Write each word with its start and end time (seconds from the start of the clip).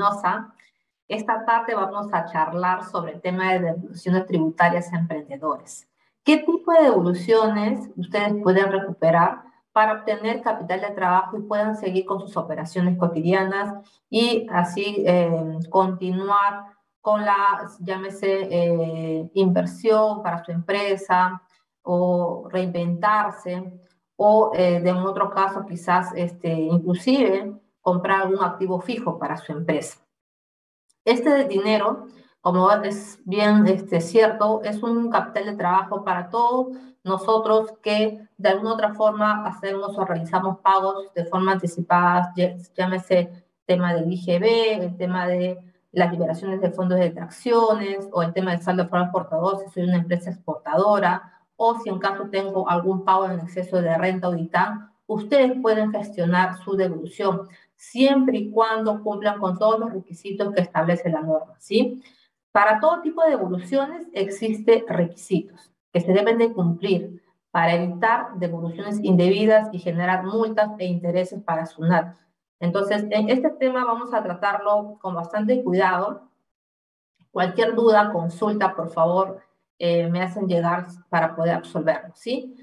Espinosa. 0.00 0.54
Esta 1.08 1.44
tarde 1.44 1.74
vamos 1.74 2.08
a 2.12 2.24
charlar 2.24 2.84
sobre 2.84 3.12
el 3.12 3.20
tema 3.20 3.52
de 3.52 3.60
devoluciones 3.60 4.26
tributarias 4.26 4.90
a 4.92 4.98
emprendedores. 4.98 5.86
¿Qué 6.24 6.38
tipo 6.38 6.72
de 6.72 6.84
devoluciones 6.84 7.90
ustedes 7.96 8.32
pueden 8.42 8.72
recuperar 8.72 9.42
para 9.72 9.94
obtener 9.94 10.40
capital 10.40 10.80
de 10.80 10.90
trabajo 10.90 11.36
y 11.36 11.42
puedan 11.42 11.76
seguir 11.76 12.06
con 12.06 12.20
sus 12.20 12.36
operaciones 12.36 12.96
cotidianas 12.96 13.74
y 14.08 14.46
así 14.50 15.02
eh, 15.06 15.58
continuar 15.68 16.64
con 17.02 17.24
la, 17.24 17.68
llámese, 17.80 18.48
eh, 18.50 19.30
inversión 19.34 20.22
para 20.22 20.42
su 20.44 20.52
empresa 20.52 21.42
o 21.82 22.48
reinventarse 22.50 23.70
o 24.16 24.52
eh, 24.54 24.80
de 24.80 24.90
en 24.90 24.96
otro 24.96 25.30
caso 25.30 25.66
quizás 25.66 26.12
este, 26.14 26.52
inclusive 26.52 27.54
comprar 27.80 28.22
algún 28.22 28.42
activo 28.42 28.80
fijo 28.80 29.18
para 29.18 29.36
su 29.36 29.52
empresa. 29.52 29.98
Este 31.04 31.44
dinero, 31.44 32.06
como 32.40 32.70
es 32.70 33.20
bien 33.24 33.66
este, 33.66 34.00
cierto, 34.00 34.62
es 34.62 34.82
un 34.82 35.10
capital 35.10 35.46
de 35.46 35.56
trabajo 35.56 36.04
para 36.04 36.28
todos 36.30 36.76
nosotros 37.02 37.72
que 37.82 38.20
de 38.36 38.48
alguna 38.48 38.74
otra 38.74 38.94
forma 38.94 39.46
hacemos 39.46 39.96
o 39.96 40.04
realizamos 40.04 40.58
pagos 40.58 41.12
de 41.14 41.24
forma 41.24 41.52
anticipada, 41.52 42.34
llámese 42.76 43.44
tema 43.64 43.94
del 43.94 44.12
IGB, 44.12 44.82
el 44.82 44.96
tema 44.96 45.26
de 45.26 45.58
las 45.92 46.12
liberaciones 46.12 46.60
de 46.60 46.70
fondos 46.70 46.98
de 46.98 47.10
tracciones 47.10 48.08
o 48.12 48.22
el 48.22 48.32
tema 48.32 48.52
del 48.52 48.62
saldo 48.62 48.88
por 48.88 49.00
exportador, 49.00 49.58
si 49.58 49.70
soy 49.70 49.84
una 49.84 49.96
empresa 49.96 50.30
exportadora, 50.30 51.40
o 51.56 51.78
si 51.78 51.90
en 51.90 51.98
caso 51.98 52.28
tengo 52.30 52.68
algún 52.68 53.04
pago 53.04 53.26
en 53.26 53.40
exceso 53.40 53.82
de 53.82 53.96
renta 53.98 54.28
o 54.28 54.36
ustedes 55.06 55.52
pueden 55.60 55.92
gestionar 55.92 56.56
su 56.64 56.76
devolución 56.76 57.48
siempre 57.80 58.36
y 58.36 58.50
cuando 58.50 59.02
cumplan 59.02 59.40
con 59.40 59.56
todos 59.58 59.80
los 59.80 59.90
requisitos 59.90 60.52
que 60.52 60.60
establece 60.60 61.08
la 61.08 61.22
norma, 61.22 61.54
¿sí? 61.58 62.02
Para 62.52 62.78
todo 62.78 63.00
tipo 63.00 63.22
de 63.22 63.30
devoluciones 63.30 64.06
existen 64.12 64.84
requisitos 64.86 65.72
que 65.90 66.02
se 66.02 66.12
deben 66.12 66.36
de 66.36 66.52
cumplir 66.52 67.22
para 67.50 67.74
evitar 67.74 68.34
devoluciones 68.36 69.00
indebidas 69.02 69.70
y 69.72 69.78
generar 69.78 70.24
multas 70.24 70.72
e 70.78 70.84
intereses 70.84 71.42
para 71.42 71.64
SUNAT. 71.64 72.18
Entonces, 72.60 73.06
en 73.10 73.30
este 73.30 73.48
tema 73.48 73.86
vamos 73.86 74.12
a 74.12 74.22
tratarlo 74.22 74.98
con 75.00 75.14
bastante 75.14 75.64
cuidado. 75.64 76.28
Cualquier 77.30 77.74
duda, 77.74 78.12
consulta, 78.12 78.76
por 78.76 78.90
favor, 78.90 79.40
eh, 79.78 80.06
me 80.10 80.20
hacen 80.20 80.46
llegar 80.46 80.86
para 81.08 81.34
poder 81.34 81.54
absolverlo, 81.54 82.12
¿sí? 82.14 82.54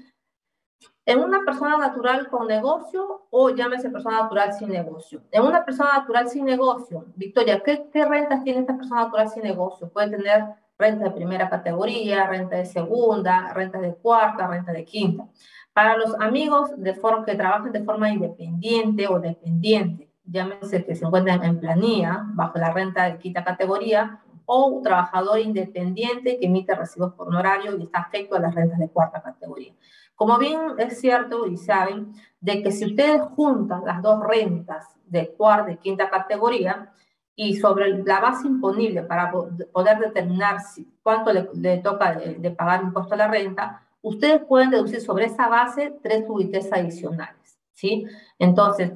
En 1.08 1.20
una 1.20 1.40
persona 1.42 1.78
natural 1.78 2.28
con 2.28 2.46
negocio 2.46 3.22
o 3.30 3.48
llámese 3.48 3.88
persona 3.88 4.24
natural 4.24 4.52
sin 4.52 4.68
negocio. 4.68 5.22
En 5.30 5.42
una 5.42 5.64
persona 5.64 5.94
natural 5.94 6.28
sin 6.28 6.44
negocio, 6.44 7.06
Victoria, 7.16 7.62
¿qué, 7.64 8.04
rentas 8.04 8.44
tiene 8.44 8.60
esta 8.60 8.76
persona 8.76 9.04
natural 9.04 9.30
sin 9.30 9.42
negocio? 9.42 9.88
Puede 9.88 10.10
tener 10.10 10.44
renta 10.78 11.04
de 11.04 11.10
primera 11.12 11.48
categoría, 11.48 12.26
renta 12.26 12.56
de 12.56 12.66
segunda, 12.66 13.54
renta 13.54 13.80
de 13.80 13.94
cuarta, 13.94 14.48
renta 14.48 14.70
de 14.70 14.84
quinta. 14.84 15.26
Para 15.72 15.96
los 15.96 16.14
amigos 16.20 16.72
de 16.76 16.92
forma, 16.92 17.24
que 17.24 17.36
trabajan 17.36 17.72
de 17.72 17.84
forma 17.84 18.10
independiente 18.10 19.08
o 19.08 19.18
dependiente, 19.18 20.12
llámese 20.26 20.84
que 20.84 20.94
se 20.94 21.06
encuentran 21.06 21.42
en 21.42 21.58
planilla, 21.58 22.22
bajo 22.34 22.58
la 22.58 22.70
renta 22.70 23.04
de 23.04 23.16
quinta 23.16 23.42
categoría, 23.42 24.20
o 24.44 24.66
un 24.66 24.82
trabajador 24.82 25.38
independiente 25.40 26.38
que 26.38 26.46
emite 26.46 26.74
recibos 26.74 27.14
por 27.14 27.28
honorario 27.28 27.78
y 27.78 27.84
está 27.84 28.00
afecto 28.00 28.36
a 28.36 28.40
las 28.40 28.54
rentas 28.54 28.78
de 28.78 28.88
cuarta 28.88 29.22
categoría. 29.22 29.74
Como 30.18 30.36
bien 30.36 30.58
es 30.78 31.00
cierto 31.00 31.46
y 31.46 31.56
saben, 31.56 32.12
de 32.40 32.60
que 32.60 32.72
si 32.72 32.86
ustedes 32.86 33.22
juntan 33.36 33.84
las 33.84 34.02
dos 34.02 34.18
rentas 34.20 34.84
de 35.06 35.28
cuarta 35.28 35.70
y 35.70 35.76
quinta 35.76 36.10
categoría, 36.10 36.92
y 37.36 37.54
sobre 37.54 38.02
la 38.02 38.18
base 38.18 38.48
imponible 38.48 39.04
para 39.04 39.30
poder 39.30 39.98
determinar 40.00 40.60
si, 40.60 40.92
cuánto 41.04 41.32
le, 41.32 41.78
toca 41.78 42.14
de, 42.14 42.50
pagar 42.50 42.82
impuesto 42.82 43.14
a 43.14 43.16
la 43.16 43.28
renta, 43.28 43.86
ustedes 44.02 44.42
pueden 44.42 44.70
deducir 44.70 45.00
sobre 45.00 45.26
esa 45.26 45.46
base 45.46 45.96
tres 46.02 46.24
UITs 46.26 46.72
adicionales, 46.72 47.60
¿sí? 47.74 48.04
Entonces, 48.40 48.90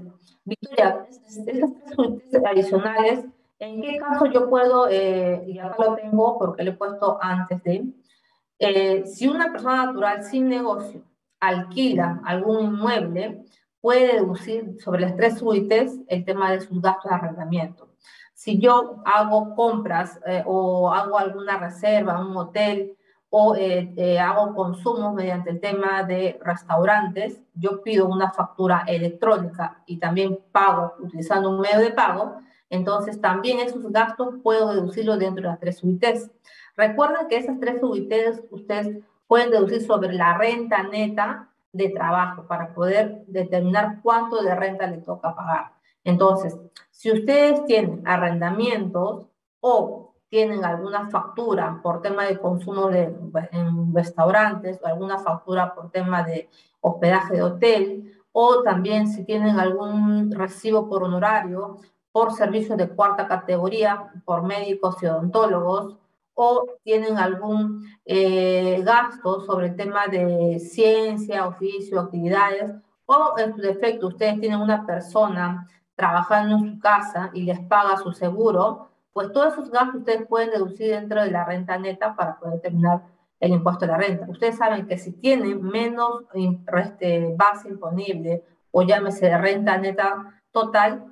Victoria, 0.45 1.07
estas 1.09 1.45
tres 1.45 1.71
UITs 1.97 2.35
adicionales, 2.45 3.25
¿en 3.61 3.81
qué 3.81 3.97
caso 3.99 4.27
yo 4.27 4.51
puedo, 4.51 4.89
eh, 4.91 5.45
y 5.47 5.61
acá 5.61 5.77
lo 5.79 5.95
tengo 5.95 6.37
porque 6.37 6.65
lo 6.65 6.73
he 6.73 6.75
puesto 6.75 7.19
antes 7.21 7.63
de, 7.63 7.85
eh, 8.59 9.07
si 9.07 9.29
una 9.29 9.53
persona 9.53 9.87
natural 9.87 10.25
sin 10.25 10.49
negocio 10.49 11.12
alquila 11.43 12.21
algún 12.25 12.67
inmueble, 12.67 13.45
puede 13.81 14.15
deducir 14.15 14.77
sobre 14.81 15.01
las 15.01 15.17
tres 15.17 15.43
UITs 15.43 16.01
el 16.07 16.25
tema 16.25 16.53
de 16.53 16.61
sus 16.61 16.81
gastos 16.81 17.11
de 17.11 17.17
arrendamiento. 17.17 17.89
Si 18.33 18.59
yo 18.59 19.03
hago 19.05 19.55
compras 19.57 20.21
eh, 20.25 20.43
o 20.47 20.93
hago 20.93 21.19
alguna 21.19 21.59
reserva, 21.59 22.25
un 22.25 22.37
hotel, 22.37 22.97
o 23.29 23.57
eh, 23.57 23.93
eh, 23.97 24.19
hago 24.21 24.55
consumos 24.55 25.15
mediante 25.15 25.51
el 25.51 25.61
tema 25.61 26.05
de 26.05 26.39
restaurantes, 26.45 27.41
yo 27.55 27.83
pido 27.83 28.07
una 28.07 28.31
factura 28.31 28.85
electrónica 28.87 29.83
y 29.87 29.97
también 29.99 30.39
pago 30.53 30.95
utilizando 31.01 31.51
un 31.51 31.61
medio 31.61 31.81
de 31.81 31.91
pago, 31.91 32.37
entonces 32.71 33.21
también 33.21 33.59
esos 33.59 33.91
gastos 33.91 34.37
puedo 34.43 34.73
deducirlos 34.73 35.19
dentro 35.19 35.43
de 35.43 35.49
las 35.49 35.61
tres 35.61 35.83
UITs. 35.83 36.31
Recuerden 36.77 37.27
que 37.29 37.39
esas 37.39 37.59
tres 37.59 37.83
UITs 37.83 38.43
ustedes 38.51 38.99
pueden 39.33 39.51
deducir 39.51 39.81
sobre 39.87 40.13
la 40.13 40.37
renta 40.37 40.83
neta 40.83 41.49
de 41.73 41.89
trabajo 41.89 42.47
para 42.47 42.75
poder 42.75 43.25
determinar 43.29 44.01
cuánto 44.03 44.43
de 44.43 44.55
renta 44.55 44.87
le 44.87 44.99
toca 44.99 45.35
pagar. 45.35 45.73
Entonces, 46.05 46.55
si 46.91 47.11
ustedes 47.11 47.65
tienen 47.65 48.07
arrendamientos 48.07 49.31
o 49.61 50.13
tienen 50.29 50.67
alguna 50.67 51.09
factura 51.09 51.81
por 51.83 52.03
tema 52.03 52.27
de 52.27 52.39
consumo 52.39 52.91
de, 52.91 53.05
en 53.53 53.95
restaurantes 53.95 54.79
o 54.83 54.87
alguna 54.87 55.19
factura 55.19 55.75
por 55.75 55.91
tema 55.91 56.23
de 56.25 56.51
hospedaje 56.83 57.37
de 57.37 57.43
hotel 57.43 58.13
o 58.33 58.63
también 58.63 59.09
si 59.09 59.25
tienen 59.25 59.59
algún 59.59 60.31
recibo 60.31 60.91
por 60.91 61.05
honorario 61.05 61.79
por 62.13 62.35
servicios 62.35 62.77
de 62.77 62.91
cuarta 62.91 63.27
categoría 63.27 64.13
por 64.27 64.43
médicos 64.43 65.03
y 65.03 65.07
odontólogos 65.07 65.97
o 66.35 66.67
tienen 66.83 67.19
algún 67.19 67.87
eh, 68.05 68.81
gasto 68.85 69.41
sobre 69.41 69.69
el 69.69 69.77
tema 69.77 70.07
de 70.07 70.59
ciencia, 70.59 71.47
oficio, 71.47 72.01
actividades 72.01 72.73
o 73.07 73.35
en 73.39 73.55
su 73.55 73.61
defecto 73.61 74.09
ustedes 74.09 74.41
tienen 74.41 74.61
una 74.61 74.87
persona 74.87 75.69
trabajando 75.95 76.57
en 76.57 76.75
su 76.75 76.81
casa 76.81 77.31
y 77.35 77.43
les 77.43 77.61
paga 77.61 77.97
su 77.97 78.13
seguro, 78.13 78.91
pues 79.13 79.33
todos 79.33 79.53
esos 79.53 79.71
gastos 79.71 79.97
ustedes 79.97 80.27
pueden 80.27 80.51
deducir 80.51 80.91
dentro 80.91 81.23
de 81.23 81.31
la 81.31 81.45
renta 81.45 81.79
neta 81.79 82.17
para 82.17 82.39
poder 82.39 82.55
determinar 82.55 83.03
el 83.41 83.53
impuesto 83.53 83.85
de 83.85 83.93
la 83.93 83.99
renta. 83.99 84.27
Ustedes 84.29 84.57
saben 84.57 84.87
que 84.87 84.99
si 84.99 85.13
tienen 85.13 85.63
menos 85.63 86.25
este, 86.35 87.35
base 87.37 87.69
imponible 87.69 88.43
o 88.71 88.83
llámese 88.83 89.37
renta 89.37 89.77
neta 89.77 90.41
total, 90.51 91.12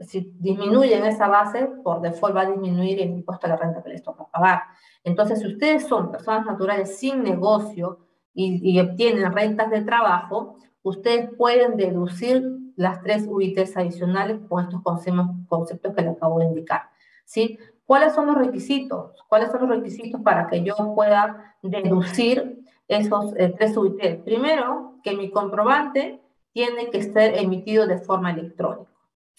si 0.00 0.32
disminuyen 0.38 1.04
esa 1.04 1.28
base, 1.28 1.66
por 1.84 2.00
default 2.00 2.36
va 2.36 2.42
a 2.42 2.50
disminuir 2.50 3.00
el 3.00 3.10
impuesto 3.10 3.46
de 3.46 3.52
la 3.52 3.56
renta 3.56 3.82
que 3.82 3.90
les 3.90 4.02
toca 4.02 4.26
pagar. 4.26 4.62
Entonces, 5.04 5.40
si 5.40 5.46
ustedes 5.46 5.86
son 5.86 6.10
personas 6.10 6.44
naturales 6.44 6.98
sin 6.98 7.22
negocio 7.22 7.98
y, 8.34 8.60
y 8.68 8.80
obtienen 8.80 9.32
rentas 9.32 9.70
de 9.70 9.82
trabajo, 9.82 10.56
ustedes 10.82 11.30
pueden 11.36 11.76
deducir 11.76 12.42
las 12.76 13.02
tres 13.02 13.26
UITs 13.28 13.76
adicionales 13.76 14.38
con 14.48 14.64
estos 14.64 14.82
conceptos 14.82 15.94
que 15.94 16.02
les 16.02 16.16
acabo 16.16 16.38
de 16.38 16.46
indicar. 16.46 16.90
¿sí? 17.24 17.58
¿Cuáles 17.84 18.14
son 18.14 18.26
los 18.26 18.36
requisitos? 18.36 19.12
¿Cuáles 19.28 19.50
son 19.50 19.68
los 19.68 19.70
requisitos 19.70 20.20
para 20.22 20.48
que 20.48 20.62
yo 20.64 20.74
pueda 20.94 21.56
deducir 21.62 22.64
esos 22.88 23.34
eh, 23.36 23.54
tres 23.56 23.76
UITs? 23.76 24.22
Primero, 24.24 24.94
que 25.02 25.16
mi 25.16 25.30
comprobante 25.30 26.20
tiene 26.52 26.90
que 26.90 27.02
ser 27.02 27.38
emitido 27.38 27.86
de 27.86 27.98
forma 27.98 28.32
electrónica. 28.32 28.89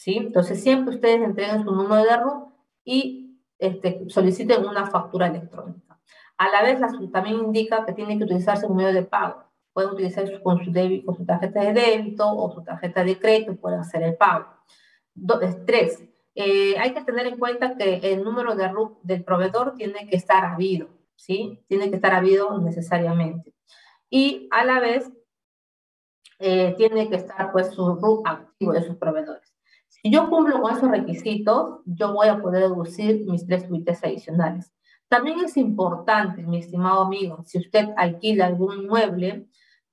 Entonces, 0.06 0.62
siempre 0.62 0.96
ustedes 0.96 1.22
entreguen 1.22 1.64
su 1.64 1.72
número 1.72 2.04
de 2.04 2.18
RUT 2.18 2.54
y 2.84 3.40
este, 3.60 4.10
soliciten 4.10 4.66
una 4.66 4.88
factura 4.88 5.28
electrónica. 5.28 6.00
A 6.38 6.50
la 6.50 6.64
vez, 6.64 6.80
también 7.12 7.38
indica 7.38 7.86
que 7.86 7.94
tiene 7.94 8.18
que 8.18 8.24
utilizarse 8.24 8.66
un 8.66 8.78
medio 8.78 8.94
de 8.94 9.04
pago. 9.04 9.44
Pueden 9.74 9.92
utilizar 9.92 10.26
con 10.42 10.64
su, 10.66 10.72
con 11.06 11.16
su 11.16 11.26
tarjeta 11.26 11.62
de 11.62 11.74
débito 11.74 12.28
o 12.28 12.52
su 12.52 12.64
tarjeta 12.64 13.04
de 13.04 13.20
crédito, 13.20 13.56
pueden 13.56 13.80
hacer 13.80 14.02
el 14.04 14.16
pago. 14.18 14.48
tres, 15.66 16.04
eh, 16.34 16.78
hay 16.80 16.94
que 16.94 17.04
tener 17.04 17.28
en 17.28 17.38
cuenta 17.38 17.78
que 17.78 18.00
el 18.02 18.24
número 18.24 18.56
de 18.56 18.68
RUC 18.68 19.02
del 19.04 19.24
proveedor 19.24 19.76
tiene 19.76 20.08
que 20.08 20.16
estar 20.16 20.44
habido, 20.46 20.88
¿sí? 21.16 21.60
Tiene 21.68 21.90
que 21.90 21.98
estar 21.98 22.14
habido 22.14 22.58
necesariamente. 22.60 23.54
Y 24.10 24.48
a 24.52 24.66
la 24.66 24.80
vez, 24.80 25.12
eh, 26.40 26.74
tiene 26.78 27.08
que 27.10 27.18
estar 27.18 27.52
pues 27.52 27.72
su 27.72 27.96
RUC 27.96 28.28
activo 28.28 28.74
de 28.74 28.84
sus 28.84 28.96
proveedores. 28.96 29.51
Si 30.02 30.12
yo 30.12 30.30
cumplo 30.30 30.62
con 30.62 30.76
esos 30.76 30.90
requisitos, 30.90 31.82
yo 31.86 32.14
voy 32.14 32.28
a 32.28 32.42
poder 32.42 32.64
deducir 32.64 33.24
mis 33.28 33.46
tres 33.46 33.68
tweets 33.68 34.04
adicionales. 34.04 34.72
También 35.08 35.40
es 35.42 35.58
importante, 35.58 36.42
mi 36.42 36.58
estimado 36.58 37.02
amigo, 37.02 37.44
si 37.46 37.60
usted 37.60 37.90
alquila 37.98 38.48
algún 38.48 38.84
inmueble, 38.84 39.48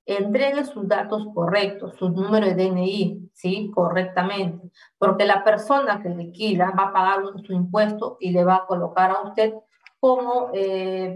entregue 0.05 0.65
sus 0.65 0.87
datos 0.87 1.27
correctos, 1.35 1.95
su 1.99 2.09
número 2.09 2.47
de 2.47 2.55
DNI, 2.55 3.29
¿sí? 3.33 3.69
Correctamente, 3.75 4.71
porque 4.97 5.25
la 5.25 5.43
persona 5.43 6.01
que 6.01 6.09
liquida 6.09 6.73
va 6.77 6.85
a 6.85 6.93
pagar 6.93 7.19
su 7.45 7.53
impuesto 7.53 8.17
y 8.19 8.31
le 8.31 8.43
va 8.43 8.55
a 8.55 8.65
colocar 8.65 9.11
a 9.11 9.21
usted 9.21 9.53
como 9.99 10.49
eh, 10.53 11.13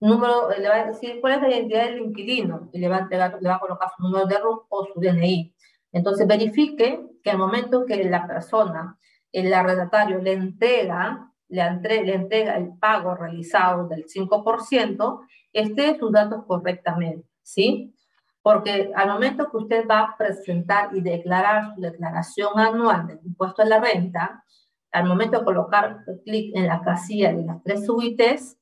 número, 0.00 0.50
le 0.50 0.68
va 0.68 0.74
a 0.74 0.86
decir 0.86 1.20
cuál 1.22 1.34
es 1.34 1.42
la 1.42 1.48
identidad 1.48 1.84
del 1.84 2.00
inquilino 2.00 2.68
y 2.72 2.78
le 2.78 2.88
va 2.88 2.96
a 2.96 3.00
entregar, 3.00 3.38
le 3.40 3.48
va 3.48 3.54
a 3.54 3.60
colocar 3.60 3.88
su 3.96 4.02
número 4.02 4.26
de 4.26 4.38
RUT 4.38 4.64
o 4.68 4.84
su 4.84 5.00
DNI. 5.00 5.54
Entonces 5.96 6.26
verifique 6.26 7.00
que 7.24 7.30
al 7.30 7.38
momento 7.38 7.86
que 7.86 8.04
la 8.04 8.26
persona, 8.26 8.98
el 9.32 9.52
arrendatario 9.54 10.18
le 10.18 10.34
entrega, 10.34 11.32
le, 11.48 11.80
le 12.04 12.14
entrega 12.14 12.54
el 12.58 12.76
pago 12.76 13.14
realizado 13.14 13.88
del 13.88 14.04
5%, 14.04 15.20
esté 15.54 15.98
sus 15.98 16.12
datos 16.12 16.44
correctamente, 16.46 17.26
¿sí? 17.42 17.94
Porque 18.42 18.92
al 18.94 19.08
momento 19.08 19.50
que 19.50 19.56
usted 19.56 19.88
va 19.88 20.00
a 20.00 20.16
presentar 20.18 20.94
y 20.94 21.00
declarar 21.00 21.74
su 21.74 21.80
declaración 21.80 22.58
anual 22.58 23.06
del 23.06 23.20
impuesto 23.24 23.62
a 23.62 23.64
la 23.64 23.80
renta, 23.80 24.44
al 24.92 25.06
momento 25.06 25.38
de 25.38 25.44
colocar 25.46 26.04
clic 26.26 26.54
en 26.54 26.66
la 26.66 26.82
casilla 26.82 27.32
de 27.32 27.42
las 27.42 27.62
tres 27.62 27.88
UITs, 27.88 28.58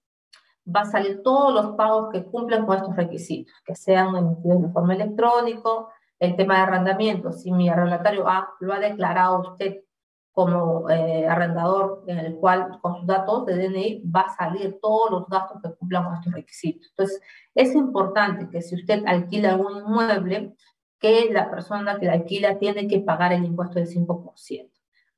va 0.65 0.83
a 0.83 0.85
salir 0.85 1.21
todos 1.25 1.53
los 1.53 1.75
pagos 1.75 2.11
que 2.13 2.25
cumplen 2.25 2.65
con 2.65 2.77
estos 2.77 2.95
requisitos, 2.95 3.53
que 3.67 3.75
sean 3.75 4.15
emitidos 4.15 4.63
de 4.63 4.69
forma 4.69 4.95
electrónica, 4.95 5.69
el 6.25 6.37
tema 6.37 6.57
de 6.57 6.63
arrendamiento, 6.63 7.33
si 7.33 7.53
mi 7.53 7.69
arrendatario 7.69 8.25
lo 8.61 8.73
ha 8.73 8.81
declarado 8.81 9.41
usted 9.41 9.81
como 10.33 10.91
eh, 10.91 11.29
arrendador 11.29 12.03
en 12.09 12.19
el 12.19 12.35
cual 12.35 12.79
con 12.83 12.97
sus 12.97 13.07
datos 13.07 13.47
de 13.47 13.57
DNI 13.57 14.03
va 14.11 14.23
a 14.23 14.35
salir 14.35 14.79
todos 14.83 15.11
los 15.11 15.29
gastos 15.29 15.63
que 15.63 15.73
cumplan 15.77 16.05
con 16.05 16.15
estos 16.15 16.33
requisitos. 16.33 16.89
Entonces, 16.91 17.21
es 17.55 17.75
importante 17.75 18.49
que 18.49 18.61
si 18.61 18.75
usted 18.75 19.05
alquila 19.07 19.51
algún 19.51 19.79
inmueble, 19.79 20.57
que 20.99 21.31
la 21.31 21.51
persona 21.51 22.01
que 22.01 22.07
la 22.07 22.15
alquila 22.15 22.59
tiene 22.59 22.89
que 22.89 22.99
pagar 22.99 23.33
el 23.33 23.45
impuesto 23.45 23.79
del 23.79 23.89
5% 23.89 24.71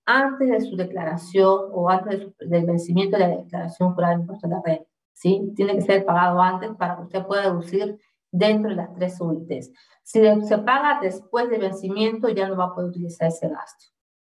antes 0.07 0.49
de 0.49 0.61
su 0.61 0.77
declaración 0.77 1.61
o 1.73 1.91
antes 1.91 2.29
del 2.39 2.65
vencimiento 2.65 3.17
de 3.17 3.29
la 3.29 3.37
declaración 3.37 3.95
por 3.95 4.05
el 4.05 4.21
impuesto 4.21 4.47
de 4.49 4.55
la 4.55 4.63
renta. 4.65 4.91
¿sí? 5.13 5.53
Tiene 5.57 5.75
que 5.75 5.83
ser 5.83 6.05
pagado 6.05 6.41
antes 6.41 6.71
para 6.77 6.97
que 6.97 7.03
usted 7.03 7.27
pueda 7.27 7.43
deducir 7.43 7.99
dentro 8.37 8.71
de 8.71 8.77
las 8.77 8.95
tres 8.95 9.21
UITs. 9.21 9.73
Si 10.03 10.21
se 10.43 10.59
paga 10.59 11.01
después 11.01 11.49
del 11.51 11.63
vencimiento, 11.63 12.29
ya 12.29 12.49
no 12.49 12.57
va 12.57 12.67
a 12.67 12.75
poder 12.75 12.91
utilizar 12.91 13.29
ese 13.29 13.49
gasto. 13.49 13.87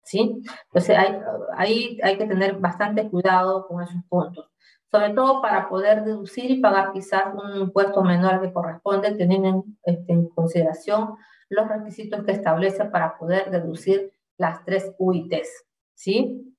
¿sí? 0.03 0.41
Entonces, 0.65 0.97
hay, 0.97 1.19
ahí 1.55 1.99
hay 2.01 2.17
que 2.17 2.25
tener 2.25 2.57
bastante 2.57 3.09
cuidado 3.09 3.67
con 3.67 3.83
esos 3.83 4.01
puntos. 4.07 4.49
Sobre 4.91 5.11
todo 5.11 5.41
para 5.41 5.69
poder 5.69 6.03
deducir 6.03 6.49
y 6.49 6.61
pagar 6.61 6.91
quizás 6.93 7.25
un 7.33 7.61
impuesto 7.61 8.03
menor 8.03 8.41
que 8.41 8.51
corresponde, 8.51 9.11
teniendo 9.11 9.47
en, 9.49 9.77
este, 9.83 10.13
en 10.13 10.29
consideración 10.29 11.15
los 11.49 11.67
requisitos 11.67 12.23
que 12.23 12.31
establece 12.31 12.85
para 12.85 13.17
poder 13.17 13.51
deducir 13.51 14.11
las 14.37 14.63
tres 14.65 14.91
UITs. 14.97 15.65
¿Sí? 15.93 16.55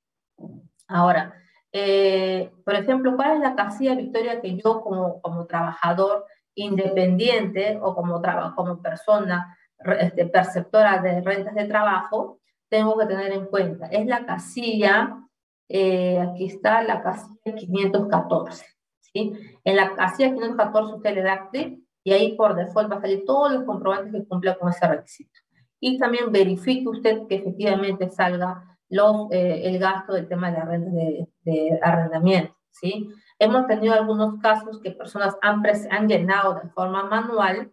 Ahora, 0.86 1.34
eh, 1.72 2.52
por 2.64 2.74
ejemplo, 2.74 3.16
¿cuál 3.16 3.36
es 3.36 3.40
la 3.40 3.56
casilla 3.56 3.94
Victoria 3.94 4.40
que 4.40 4.56
yo 4.56 4.80
como, 4.82 5.20
como 5.22 5.46
trabajador 5.46 6.26
independiente 6.54 7.78
o 7.80 7.94
como, 7.94 8.20
como 8.54 8.82
persona 8.82 9.56
este, 9.98 10.26
perceptora 10.26 11.00
de 11.00 11.20
rentas 11.20 11.54
de 11.54 11.64
trabajo 11.64 12.40
tengo 12.68 12.96
que 12.98 13.06
tener 13.06 13.32
en 13.32 13.46
cuenta? 13.46 13.86
Es 13.86 14.06
la 14.06 14.26
casilla, 14.26 15.18
eh, 15.68 16.18
aquí 16.18 16.46
está 16.46 16.82
la 16.82 17.02
casilla 17.02 17.54
514. 17.56 18.64
¿sí? 19.00 19.32
En 19.64 19.76
la 19.76 19.94
casilla 19.94 20.32
514 20.32 20.94
usted 20.94 21.14
le 21.14 21.22
da 21.22 21.48
clic 21.50 21.80
y 22.04 22.12
ahí 22.12 22.36
por 22.36 22.54
default 22.54 22.90
va 22.90 22.96
a 22.96 23.00
salir 23.00 23.24
todos 23.24 23.52
los 23.52 23.64
comprobantes 23.64 24.12
que 24.12 24.26
cumplan 24.26 24.56
con 24.58 24.70
ese 24.70 24.86
requisito. 24.86 25.38
Y 25.80 25.98
también 25.98 26.30
verifique 26.30 26.88
usted 26.88 27.26
que 27.26 27.36
efectivamente 27.36 28.10
salga 28.10 28.78
los, 28.88 29.30
eh, 29.30 29.62
el 29.64 29.78
gasto 29.78 30.12
del 30.12 30.28
tema 30.28 30.50
de 30.50 30.58
la 30.58 30.64
renta 30.64 30.90
de, 31.44 31.78
arrendamiento, 31.82 32.54
¿sí? 32.70 33.08
Hemos 33.40 33.66
tenido 33.66 33.94
algunos 33.94 34.38
casos 34.40 34.80
que 34.80 34.92
personas 34.92 35.36
han, 35.42 35.62
han 35.90 36.08
llenado 36.08 36.60
de 36.62 36.68
forma 36.68 37.04
manual, 37.04 37.72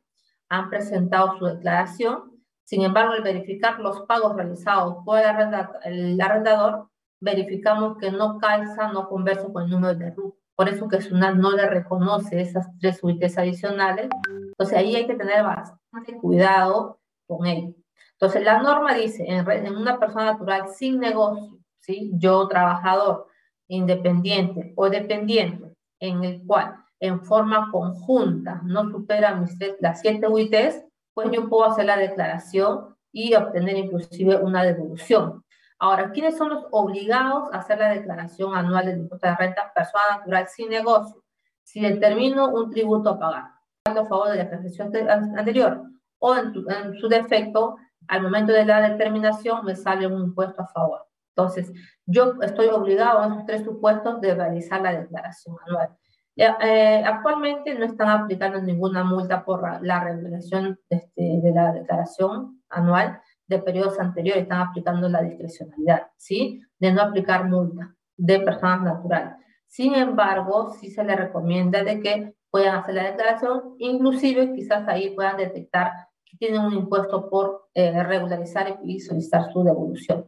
han 0.49 0.69
presentado 0.69 1.37
su 1.37 1.45
declaración, 1.45 2.37
sin 2.67 2.81
embargo, 2.81 3.13
al 3.13 3.21
verificar 3.21 3.79
los 3.79 4.01
pagos 4.01 4.35
realizados 4.35 4.97
por 5.05 5.19
el, 5.19 6.19
arrendador, 6.19 6.89
verificamos 7.21 7.97
que 7.97 8.11
no 8.11 8.39
calza, 8.39 8.91
no 8.91 9.07
conversa 9.07 9.47
con 9.53 9.63
el 9.63 9.69
número 9.69 9.95
de 9.95 10.11
RUT. 10.11 10.35
Por 10.53 10.67
eso 10.67 10.89
que 10.89 11.01
SUNAT 11.01 11.35
no 11.35 11.51
le 11.51 11.65
reconoce 11.69 12.41
esas 12.41 12.67
tres 12.79 13.01
UITs 13.01 13.37
adicionales. 13.37 14.09
Entonces 14.27 14.77
ahí 14.77 14.97
hay 14.97 15.07
que 15.07 15.15
tener 15.15 15.43
bastante 15.43 16.17
cuidado 16.17 16.99
con 17.25 17.45
ello. 17.45 17.73
Entonces, 18.13 18.43
la 18.43 18.61
norma 18.61 18.95
dice, 18.95 19.23
en, 19.27 19.75
una 19.75 19.97
persona 19.97 20.33
natural 20.33 20.67
sin 20.67 20.99
negocio, 20.99 21.59
¿sí? 21.79 22.11
yo 22.15 22.49
trabajador 22.49 23.26
independiente 23.67 24.73
o 24.75 24.89
dependiente, 24.89 25.73
en 25.99 26.23
el 26.23 26.45
cual 26.45 26.75
en 26.99 27.21
forma 27.21 27.69
conjunta 27.71 28.61
no 28.63 28.89
supera 28.89 29.35
mis 29.35 29.57
las 29.79 30.01
siete 30.01 30.27
UITs, 30.27 30.83
pues 31.13 31.29
yo 31.31 31.49
puedo 31.49 31.65
hacer 31.65 31.85
la 31.85 31.97
declaración 31.97 32.95
y 33.11 33.33
obtener 33.35 33.77
inclusive 33.77 34.37
una 34.37 34.63
devolución. 34.63 35.43
Ahora, 35.79 36.11
¿quiénes 36.11 36.37
son 36.37 36.49
los 36.49 36.65
obligados 36.71 37.53
a 37.53 37.59
hacer 37.59 37.77
la 37.79 37.89
declaración 37.89 38.55
anual 38.55 38.85
de 38.85 38.93
impuesto 38.93 39.27
de 39.27 39.35
renta? 39.35 39.71
Persona 39.75 40.03
natural 40.17 40.47
sin 40.47 40.69
negocio. 40.69 41.23
Si 41.63 41.81
determino 41.81 42.49
un 42.49 42.71
tributo 42.71 43.11
a 43.11 43.19
pagar, 43.19 43.43
a 43.85 44.05
favor 44.05 44.29
de 44.29 44.37
la 44.37 44.43
ejercicio 44.43 44.85
anterior, 44.85 45.83
o 46.19 46.35
en, 46.35 46.53
en 46.69 46.97
su 46.97 47.07
defecto, 47.07 47.77
al 48.07 48.21
momento 48.23 48.53
de 48.53 48.65
la 48.65 48.89
determinación 48.89 49.65
me 49.65 49.75
sale 49.75 50.07
un 50.07 50.21
impuesto 50.21 50.61
a 50.61 50.67
favor. 50.67 51.06
Entonces, 51.37 51.71
yo 52.07 52.33
estoy 52.41 52.67
obligado 52.67 53.19
a 53.19 53.27
esos 53.27 53.45
tres 53.45 53.63
supuestos 53.63 54.19
de 54.21 54.33
realizar 54.33 54.81
la 54.81 54.99
declaración 54.99 55.55
anual. 55.67 55.89
Eh, 56.35 57.03
actualmente 57.05 57.75
no 57.75 57.85
están 57.85 58.09
aplicando 58.09 58.59
ninguna 58.59 59.03
multa 59.03 59.45
por 59.45 59.61
la 59.83 60.03
revelación 60.03 60.79
este, 60.89 61.39
de 61.41 61.51
la 61.51 61.71
declaración 61.73 62.63
anual 62.69 63.21
de 63.47 63.59
periodos 63.59 63.99
anteriores, 63.99 64.43
están 64.43 64.61
aplicando 64.61 65.07
la 65.09 65.21
discrecionalidad, 65.21 66.07
¿sí? 66.17 66.61
De 66.79 66.91
no 66.91 67.01
aplicar 67.03 67.47
multa 67.47 67.95
de 68.17 68.39
personas 68.39 68.81
naturales. 68.81 69.33
Sin 69.67 69.93
embargo, 69.93 70.71
sí 70.79 70.89
se 70.89 71.03
les 71.03 71.17
recomienda 71.17 71.83
de 71.83 72.01
que 72.01 72.35
puedan 72.49 72.77
hacer 72.77 72.95
la 72.95 73.03
declaración, 73.03 73.75
inclusive 73.77 74.53
quizás 74.53 74.87
ahí 74.87 75.11
puedan 75.11 75.37
detectar 75.37 75.91
que 76.25 76.37
tienen 76.37 76.61
un 76.61 76.73
impuesto 76.73 77.29
por 77.29 77.69
eh, 77.73 78.03
regularizar 78.03 78.79
y 78.83 78.99
solicitar 78.99 79.51
su 79.51 79.63
devolución. 79.63 80.27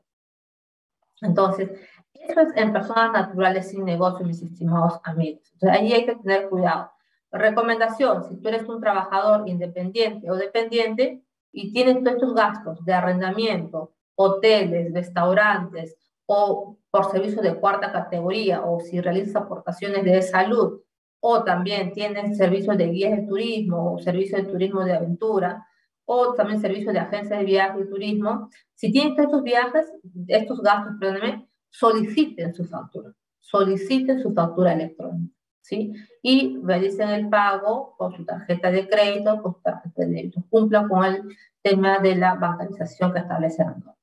Entonces, 1.21 1.69
eso 2.13 2.41
es 2.41 2.55
en 2.55 2.73
personas 2.73 3.11
naturales 3.11 3.69
sin 3.69 3.85
negocio, 3.85 4.25
mis 4.25 4.41
estimados 4.41 4.99
amigos. 5.03 5.51
Entonces, 5.53 5.79
ahí 5.79 5.93
hay 5.93 6.05
que 6.05 6.15
tener 6.15 6.49
cuidado. 6.49 6.91
Recomendación, 7.31 8.23
si 8.23 8.37
tú 8.37 8.49
eres 8.49 8.67
un 8.67 8.81
trabajador 8.81 9.47
independiente 9.47 10.29
o 10.31 10.35
dependiente 10.35 11.23
y 11.51 11.71
tienes 11.71 12.03
todos 12.03 12.15
estos 12.15 12.33
gastos 12.33 12.83
de 12.85 12.93
arrendamiento, 12.93 13.93
hoteles, 14.15 14.93
restaurantes 14.93 15.95
o 16.25 16.77
por 16.91 17.11
servicio 17.11 17.41
de 17.41 17.55
cuarta 17.55 17.91
categoría 17.91 18.63
o 18.63 18.79
si 18.79 18.99
realizas 18.99 19.35
aportaciones 19.35 20.03
de 20.03 20.21
salud 20.21 20.81
o 21.21 21.43
también 21.43 21.93
tienes 21.93 22.37
servicios 22.37 22.77
de 22.77 22.87
guías 22.87 23.15
de 23.15 23.27
turismo 23.27 23.93
o 23.93 23.99
servicios 23.99 24.43
de 24.43 24.51
turismo 24.51 24.83
de 24.83 24.93
aventura, 24.93 25.67
o 26.11 26.33
también 26.33 26.59
servicios 26.59 26.91
de 26.91 26.99
agencias 26.99 27.37
de 27.37 27.45
viaje 27.45 27.81
y 27.81 27.87
turismo, 27.87 28.49
si 28.73 28.91
tienen 28.91 29.13
estos 29.15 29.43
viajes, 29.43 29.93
estos 30.25 30.59
gastos, 30.59 30.95
perdónenme, 30.99 31.47
soliciten 31.69 32.51
su 32.51 32.65
factura, 32.65 33.13
soliciten 33.39 34.19
su 34.19 34.33
factura 34.33 34.73
electrónica, 34.73 35.31
¿sí? 35.61 35.93
Y 36.23 36.57
realicen 36.63 37.09
el 37.09 37.29
pago 37.29 37.95
con 37.95 38.15
su 38.15 38.25
tarjeta 38.25 38.71
de 38.71 38.89
crédito, 38.89 39.39
con 39.43 39.53
su 39.53 39.61
tarjeta 39.61 40.01
de 40.01 40.07
débito, 40.07 40.43
cumplan 40.49 40.89
con 40.89 41.05
el 41.05 41.21
tema 41.61 41.99
de 41.99 42.15
la 42.15 42.33
bancarización 42.33 43.13
que 43.13 43.19
establece 43.19 43.63
la 43.63 43.69
norma. 43.69 43.95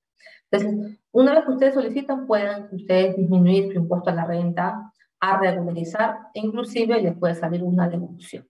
Entonces, 0.49 0.99
una 1.11 1.35
vez 1.35 1.45
que 1.45 1.51
ustedes 1.51 1.75
solicitan, 1.75 2.29
pueden 2.29 2.69
ustedes 2.71 3.17
disminuir 3.17 3.73
su 3.73 3.81
impuesto 3.81 4.11
a 4.11 4.15
la 4.15 4.27
renta, 4.27 4.93
a 5.19 5.41
regularizar, 5.41 6.19
e 6.35 6.39
inclusive 6.39 7.03
les 7.03 7.19
puede 7.19 7.35
salir 7.35 7.65
una 7.65 7.89
devolución. 7.89 8.47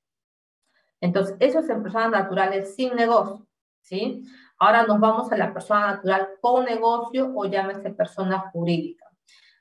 Entonces, 1.00 1.36
eso 1.40 1.60
es 1.60 1.70
en 1.70 1.82
personas 1.82 2.10
naturales 2.10 2.74
sin 2.74 2.94
negocio, 2.94 3.45
¿sí? 3.86 4.24
Ahora 4.58 4.84
nos 4.84 4.98
vamos 4.98 5.30
a 5.30 5.36
la 5.36 5.52
persona 5.52 5.92
natural 5.92 6.28
con 6.40 6.64
negocio 6.64 7.32
o 7.34 7.44
llámese 7.46 7.90
persona 7.90 8.50
jurídica. 8.52 9.06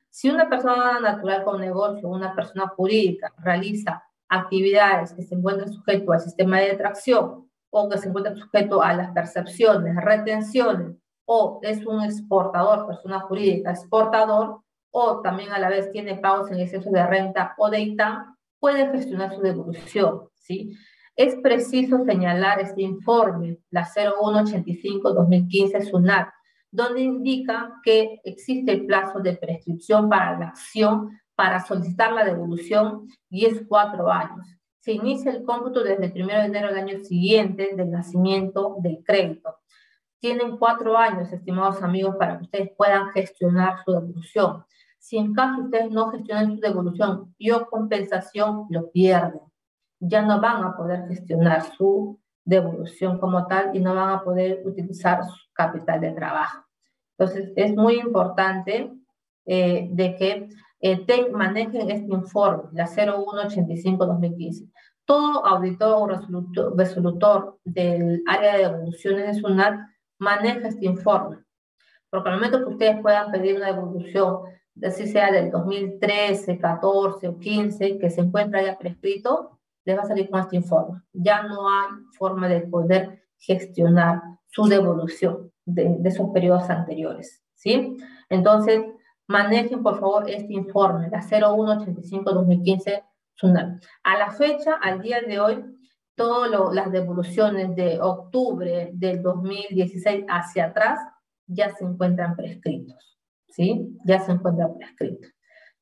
Si 0.10 0.30
una 0.30 0.50
persona 0.50 1.00
natural 1.00 1.44
con 1.44 1.62
negocio, 1.62 2.08
una 2.10 2.34
persona 2.34 2.68
jurídica, 2.70 3.34
realiza 3.38 4.04
actividades 4.28 5.14
que 5.14 5.22
se 5.22 5.36
encuentran 5.36 5.72
sujeto 5.72 6.12
al 6.12 6.22
sistema 6.22 6.60
de 6.60 6.76
tracción 6.76 7.50
o 7.70 7.90
que 7.90 7.98
se 7.98 8.08
encuentran 8.08 8.38
sujeto 8.38 8.82
a 8.82 8.94
las 8.94 9.12
percepciones, 9.12 9.96
retenciones, 9.98 10.98
o 11.26 11.60
es 11.62 11.86
un 11.86 12.04
exportador, 12.04 12.88
persona 12.88 13.20
jurídica, 13.22 13.72
exportador, 13.72 14.62
o 14.92 15.22
también 15.22 15.52
a 15.52 15.60
la 15.60 15.70
vez 15.70 15.92
tiene 15.92 16.16
pagos 16.16 16.50
en 16.52 16.60
exceso 16.62 16.90
de 16.90 17.06
renta 17.06 17.54
o 17.58 17.70
de 17.70 17.82
ITAM, 17.82 18.38
puede 18.60 18.90
gestionar 18.90 19.36
su 19.36 19.42
devolución, 19.42 20.30
¿sí? 20.34 20.76
Es 21.16 21.36
preciso 21.36 22.04
señalar 22.04 22.60
este 22.60 22.82
informe, 22.82 23.60
la 23.70 23.86
0185-2015 23.86 25.90
SUNAT, 25.90 26.28
donde 26.72 27.04
indica 27.04 27.80
que 27.84 28.20
existe 28.26 28.74
el 28.74 28.86
plazo 28.86 29.22
de 29.22 29.38
prescripción 29.38 30.10
para 30.10 30.38
la 30.38 30.50
acción 30.50 31.18
para 31.34 31.66
solicitar 31.66 32.12
la 32.12 32.26
devolución 32.26 33.08
y 33.30 33.46
es 33.46 33.62
cuatro 33.66 34.12
años. 34.12 34.46
Se 34.80 34.92
inicia 34.92 35.32
el 35.32 35.46
cómputo 35.46 35.84
desde 35.84 36.08
el 36.08 36.22
1 36.22 36.34
de 36.34 36.46
enero 36.46 36.68
del 36.68 36.80
año 36.80 37.00
siguiente 37.00 37.72
del 37.76 37.92
nacimiento 37.92 38.76
del 38.80 39.02
crédito. 39.06 39.56
Tienen 40.20 40.58
cuatro 40.58 40.98
años, 40.98 41.32
estimados 41.32 41.82
amigos, 41.82 42.18
para 42.20 42.38
que 42.38 42.44
ustedes 42.44 42.72
puedan 42.76 43.12
gestionar 43.12 43.82
su 43.86 43.94
devolución. 43.94 44.66
Si 45.00 45.18
en 45.18 45.34
caso 45.34 45.64
ustedes 45.64 45.92
no 45.92 46.12
gestionan 46.12 46.56
su 46.56 46.60
devolución 46.60 47.34
y 47.38 47.52
o 47.52 47.68
compensación, 47.68 48.66
lo 48.70 48.92
pierden. 48.92 49.40
Ya 50.08 50.22
no 50.22 50.40
van 50.42 50.64
a 50.64 50.76
poder 50.76 51.08
gestionar 51.08 51.64
su 51.78 52.20
devolución 52.44 53.18
como 53.18 53.48
tal 53.48 53.76
y 53.76 53.80
no 53.80 53.96
van 53.96 54.10
a 54.10 54.24
poder 54.24 54.62
utilizar 54.66 55.24
su 55.24 55.52
capital 55.54 56.02
de 56.02 56.12
trabajo. 56.12 56.64
Entonces, 57.18 57.52
es 57.56 57.76
muy 57.76 57.96
importante 57.96 58.92
eh, 59.46 59.88
de 59.92 60.16
que 60.16 60.50
eh, 60.82 61.32
manejen 61.32 61.90
este 61.90 62.14
informe, 62.14 62.64
la 62.74 62.88
0185-2015. 62.88 64.70
Todo 65.06 65.46
auditor 65.46 65.94
o 65.94 66.08
resolutor, 66.08 66.78
resolutor, 66.78 67.60
del 67.64 68.22
área 68.28 68.58
de 68.58 68.64
devoluciones 68.64 69.28
de 69.28 69.42
SUNAT 69.42 69.80
maneja 70.20 70.68
este 70.68 70.86
informe. 70.86 71.38
Porque 72.10 72.30
al 72.30 72.36
momento 72.36 72.60
que 72.60 72.74
ustedes 72.74 73.02
puedan 73.02 73.32
pedir 73.32 73.56
una 73.56 73.68
devolución, 73.68 74.40
así 74.84 75.08
sea 75.08 75.32
del 75.32 75.52
2013, 75.52 76.60
14 76.60 77.28
o 77.28 77.38
15, 77.38 77.98
que 77.98 78.10
se 78.10 78.22
encuentra 78.22 78.64
ya 78.64 78.78
prescrito, 78.78 79.55
les 79.86 79.98
va 79.98 80.02
a 80.02 80.06
salir 80.06 80.30
con 80.30 80.42
este 80.42 80.58
informe. 80.58 81.02
Ya 81.14 81.44
no 81.44 81.70
hay 81.70 81.90
forma 82.18 82.48
de 82.48 82.62
poder 82.62 83.24
gestionar 83.38 84.22
su 84.48 84.66
devolución 84.66 85.52
de, 85.66 86.00
esos 86.04 86.30
periodos 86.32 86.70
anteriores, 86.70 87.44
¿sí? 87.54 87.98
Entonces, 88.30 88.82
manejen 89.28 89.84
por 89.84 90.00
favor 90.00 90.30
este 90.30 90.54
informe, 90.54 91.10
la 91.10 91.22
0185-2015 91.22 93.04
SUNAT. 93.36 93.84
A 94.04 94.18
la 94.18 94.32
fecha, 94.32 94.76
al 94.82 95.02
día 95.02 95.22
de 95.22 95.40
hoy, 95.40 95.64
todas 96.16 96.74
las 96.74 96.92
devoluciones 96.92 97.76
de 97.76 98.00
octubre 98.02 98.92
del 98.94 99.22
2016 99.22 100.26
hacia 100.30 100.66
atrás 100.66 101.00
ya 101.48 101.70
se 101.76 101.84
encuentran 101.84 102.36
prescritos, 102.36 103.20
¿sí? 103.50 103.98
Ya 104.06 104.20
se 104.20 104.32
encuentran 104.32 104.78
prescritos. 104.78 105.35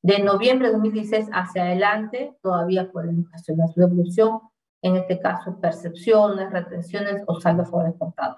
De 0.04 0.18
noviembre 0.18 0.68
de 0.68 0.74
2016 0.74 1.30
hacia 1.32 1.62
adelante, 1.62 2.36
todavía 2.42 2.92
pueden 2.92 3.24
gestionar 3.24 3.70
su 3.70 3.80
devolución, 3.80 4.38
en 4.82 4.96
este 4.96 5.18
caso, 5.18 5.58
percepciones, 5.58 6.50
retenciones 6.52 7.22
o 7.26 7.40
saldo 7.40 7.64
favor 7.64 7.88
exportado. 7.88 8.36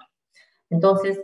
Entonces, 0.69 1.21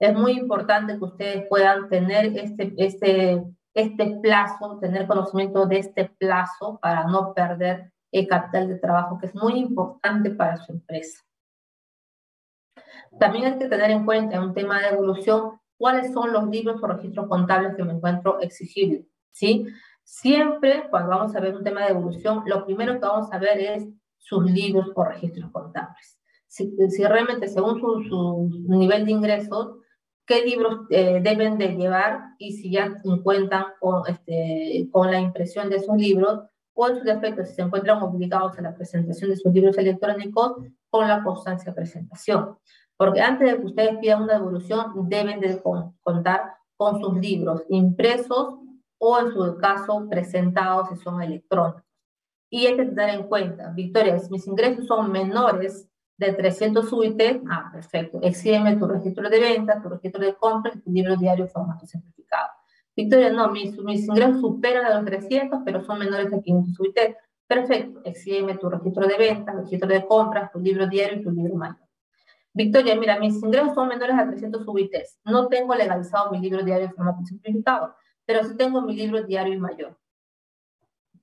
es 0.00 0.12
muy 0.12 0.32
importante 0.32 0.98
que 0.98 1.04
ustedes 1.04 1.46
puedan 1.48 1.88
tener 1.88 2.36
este, 2.36 2.74
este, 2.78 3.44
este 3.74 4.18
plazo, 4.20 4.80
tener 4.80 5.06
conocimiento 5.06 5.66
de 5.66 5.78
este 5.78 6.06
plazo 6.18 6.80
para 6.82 7.04
no 7.04 7.32
perder 7.32 7.92
el 8.10 8.26
capital 8.26 8.66
de 8.66 8.80
trabajo, 8.80 9.20
que 9.20 9.26
es 9.26 9.36
muy 9.36 9.52
importante 9.56 10.30
para 10.30 10.56
su 10.56 10.72
empresa. 10.72 11.22
También 13.20 13.52
hay 13.52 13.58
que 13.60 13.68
tener 13.68 13.92
en 13.92 14.04
cuenta 14.04 14.34
en 14.34 14.42
un 14.42 14.52
tema 14.52 14.80
de 14.80 14.88
evolución 14.88 15.60
cuáles 15.78 16.12
son 16.12 16.32
los 16.32 16.48
libros 16.48 16.82
o 16.82 16.88
registros 16.88 17.28
contables 17.28 17.76
que 17.76 17.84
me 17.84 17.92
encuentro 17.92 18.40
exigibles, 18.40 19.06
¿sí? 19.36 19.66
Siempre 20.02 20.84
cuando 20.88 21.10
vamos 21.10 21.36
a 21.36 21.40
ver 21.40 21.54
un 21.54 21.62
tema 21.62 21.82
de 21.82 21.90
evolución, 21.90 22.42
lo 22.46 22.64
primero 22.64 22.94
que 22.94 23.06
vamos 23.06 23.30
a 23.32 23.38
ver 23.38 23.58
es 23.60 23.86
sus 24.16 24.50
libros 24.50 24.90
o 24.94 25.04
registros 25.04 25.50
contables. 25.52 26.18
Si, 26.46 26.74
si 26.88 27.04
realmente 27.04 27.48
según 27.48 27.78
su, 27.78 28.02
su, 28.08 28.50
nivel 28.68 29.04
de 29.04 29.12
ingresos, 29.12 29.76
qué 30.24 30.42
libros 30.42 30.86
eh, 30.90 31.20
deben 31.22 31.58
de 31.58 31.76
llevar 31.76 32.20
y 32.38 32.52
si 32.52 32.70
ya 32.70 32.94
cuentan 33.22 33.64
con, 33.78 34.02
este, 34.08 34.88
con 34.90 35.10
la 35.10 35.20
impresión 35.20 35.68
de 35.68 35.76
esos 35.76 35.96
libros 35.96 36.40
o 36.72 36.88
en 36.88 36.98
su 36.98 37.04
defecto 37.04 37.44
si 37.44 37.54
se 37.54 37.62
encuentran 37.62 38.02
obligados 38.02 38.58
a 38.58 38.62
la 38.62 38.74
presentación 38.74 39.30
de 39.30 39.36
sus 39.36 39.52
libros 39.52 39.76
electrónicos 39.76 40.52
con 40.88 41.08
la 41.08 41.22
constancia 41.22 41.72
de 41.72 41.76
presentación. 41.76 42.56
Porque 42.96 43.20
antes 43.20 43.50
de 43.50 43.58
que 43.58 43.66
ustedes 43.66 43.98
pidan 43.98 44.22
una 44.22 44.34
devolución 44.34 45.08
deben 45.08 45.40
de 45.40 45.60
contar 46.02 46.54
con 46.76 47.00
sus 47.00 47.18
libros 47.18 47.62
impresos 47.68 48.65
o 48.98 49.18
en 49.18 49.32
su 49.32 49.56
caso 49.58 50.06
presentados 50.08 50.88
si 50.88 50.96
son 50.96 51.22
electrónicos. 51.22 51.82
Y 52.48 52.66
hay 52.66 52.76
que 52.76 52.84
tener 52.86 53.10
en 53.10 53.24
cuenta, 53.24 53.70
Victoria, 53.70 54.18
si 54.18 54.30
mis 54.30 54.46
ingresos 54.46 54.86
son 54.86 55.10
menores 55.10 55.88
de 56.16 56.32
300 56.32 56.90
UIT, 56.92 57.42
ah, 57.50 57.70
perfecto, 57.72 58.20
exídeme 58.22 58.76
tu 58.76 58.86
registro 58.86 59.28
de 59.28 59.40
venta, 59.40 59.82
tu 59.82 59.88
registro 59.88 60.24
de 60.24 60.34
compra 60.34 60.72
y 60.74 60.80
tu 60.80 60.90
libro 60.90 61.16
diario 61.16 61.46
formato 61.48 61.86
simplificado. 61.86 62.48
Victoria, 62.94 63.30
no, 63.30 63.50
mis, 63.50 63.76
mis 63.78 64.08
ingresos 64.08 64.40
superan 64.40 64.86
a 64.86 64.96
los 64.96 65.04
300, 65.04 65.60
pero 65.64 65.84
son 65.84 65.98
menores 65.98 66.30
de 66.30 66.40
500 66.40 66.80
UIT. 66.80 66.98
Perfecto, 67.46 68.00
exídeme 68.04 68.56
tu 68.56 68.70
registro 68.70 69.06
de 69.06 69.18
venta, 69.18 69.52
registro 69.52 69.88
de 69.88 70.06
compras, 70.06 70.50
tu 70.50 70.58
libro 70.58 70.86
diario 70.86 71.18
y 71.18 71.22
tu 71.22 71.30
libro 71.30 71.54
mayor. 71.56 71.86
Victoria, 72.54 72.96
mira, 72.96 73.18
mis 73.18 73.34
ingresos 73.42 73.74
son 73.74 73.88
menores 73.88 74.16
a 74.16 74.26
300 74.26 74.66
UIT. 74.66 74.94
No 75.26 75.48
tengo 75.48 75.74
legalizado 75.74 76.30
mi 76.30 76.40
libro 76.40 76.64
diario 76.64 76.90
formato 76.90 77.22
simplificado, 77.26 77.94
pero 78.26 78.44
sí 78.44 78.56
tengo 78.56 78.82
mi 78.82 78.94
libro 78.94 79.22
diario 79.22 79.54
y 79.54 79.58
mayor. 79.58 79.96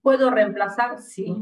¿Puedo 0.01 0.31
reemplazar? 0.31 0.99
Sí. 0.99 1.35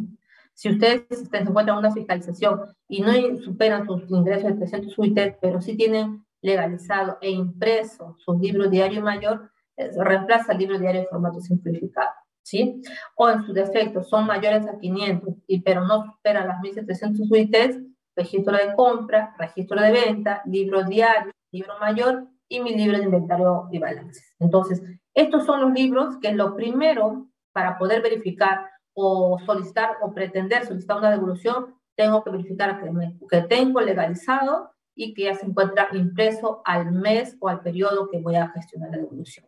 Si 0.54 0.70
ustedes 0.70 1.04
se 1.30 1.38
encuentran 1.38 1.78
una 1.78 1.92
fiscalización 1.92 2.62
y 2.88 3.02
no 3.02 3.12
superan 3.38 3.86
sus 3.86 4.10
ingresos 4.12 4.52
de 4.52 4.58
300 4.58 4.98
UIT, 4.98 5.38
pero 5.42 5.62
sí 5.62 5.78
tienen 5.78 6.26
legalizado 6.42 7.18
e 7.22 7.30
impreso 7.30 8.16
sus 8.20 8.40
libros 8.40 8.70
diario 8.70 9.02
mayor, 9.02 9.52
eh, 9.78 9.90
reemplaza 9.98 10.52
el 10.52 10.60
libro 10.60 10.80
diario 10.80 11.02
en 11.02 11.08
formato 11.08 11.40
simplificado. 11.40 12.10
¿Sí? 12.44 12.82
O 13.16 13.30
en 13.30 13.44
su 13.44 13.54
defecto 13.54 14.04
son 14.04 14.26
mayores 14.26 14.68
a 14.68 14.78
500, 14.78 15.36
y, 15.48 15.62
pero 15.62 15.86
no 15.86 16.06
superan 16.06 16.48
las 16.48 16.60
1700 16.62 17.30
UITs, 17.30 17.80
registro 18.16 18.58
de 18.58 18.74
compra, 18.76 19.36
registro 19.38 19.80
de 19.80 19.92
venta, 19.92 20.42
libro 20.46 20.84
diario, 20.84 21.32
libro 21.52 21.78
mayor 21.80 22.28
y 22.52 22.60
mi 22.60 22.76
libro 22.76 22.98
de 22.98 23.06
inventario 23.06 23.70
y 23.72 23.80
balances. 23.80 24.36
Entonces, 24.38 24.84
estos 25.14 25.46
son 25.46 25.62
los 25.62 25.72
libros 25.72 26.18
que 26.22 26.34
lo 26.34 26.54
primero 26.54 27.28
para 27.54 27.78
poder 27.78 28.02
verificar 28.02 28.70
o 28.94 29.40
solicitar 29.46 29.92
o 30.02 30.14
pretender 30.14 30.66
solicitar 30.66 30.98
una 30.98 31.12
devolución, 31.12 31.76
tengo 31.96 32.22
que 32.24 32.30
verificar 32.30 32.82
que, 32.82 32.92
que 33.30 33.42
tengo 33.44 33.80
legalizado 33.80 34.72
y 34.94 35.14
que 35.14 35.24
ya 35.24 35.36
se 35.36 35.46
encuentra 35.46 35.88
impreso 35.94 36.62
al 36.66 36.92
mes 36.92 37.38
o 37.40 37.48
al 37.48 37.62
periodo 37.62 38.10
que 38.10 38.20
voy 38.20 38.36
a 38.36 38.50
gestionar 38.50 38.92
la 38.92 38.98
devolución. 38.98 39.46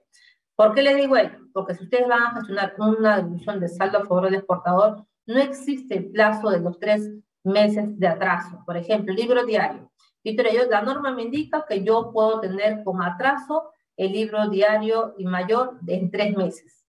¿Por 0.56 0.74
qué 0.74 0.82
le 0.82 0.96
digo 0.96 1.18
esto? 1.18 1.40
Porque 1.52 1.76
si 1.76 1.84
ustedes 1.84 2.08
van 2.08 2.24
a 2.24 2.36
gestionar 2.36 2.74
una 2.78 3.18
devolución 3.18 3.60
de 3.60 3.68
saldo 3.68 3.98
a 3.98 4.06
favor 4.06 4.26
del 4.26 4.36
exportador, 4.36 5.06
no 5.26 5.40
existe 5.40 5.98
el 5.98 6.12
plazo 6.12 6.50
de 6.52 6.62
los 6.62 6.80
tres 6.80 7.12
meses 7.44 8.00
de 8.00 8.08
atraso. 8.08 8.64
Por 8.66 8.78
ejemplo, 8.78 9.14
libro 9.14 9.46
diario. 9.46 9.92
Yo, 10.24 10.70
la 10.70 10.82
norma 10.82 11.12
me 11.12 11.24
indica 11.24 11.66
que 11.68 11.84
yo 11.84 12.12
puedo 12.12 12.40
tener 12.40 12.84
con 12.84 13.02
atraso 13.02 13.72
el 13.98 14.12
libro 14.12 14.50
diario 14.50 15.14
y 15.18 15.26
mayor 15.26 15.80
en 15.88 16.10
tres 16.10 16.36
meses 16.36 16.84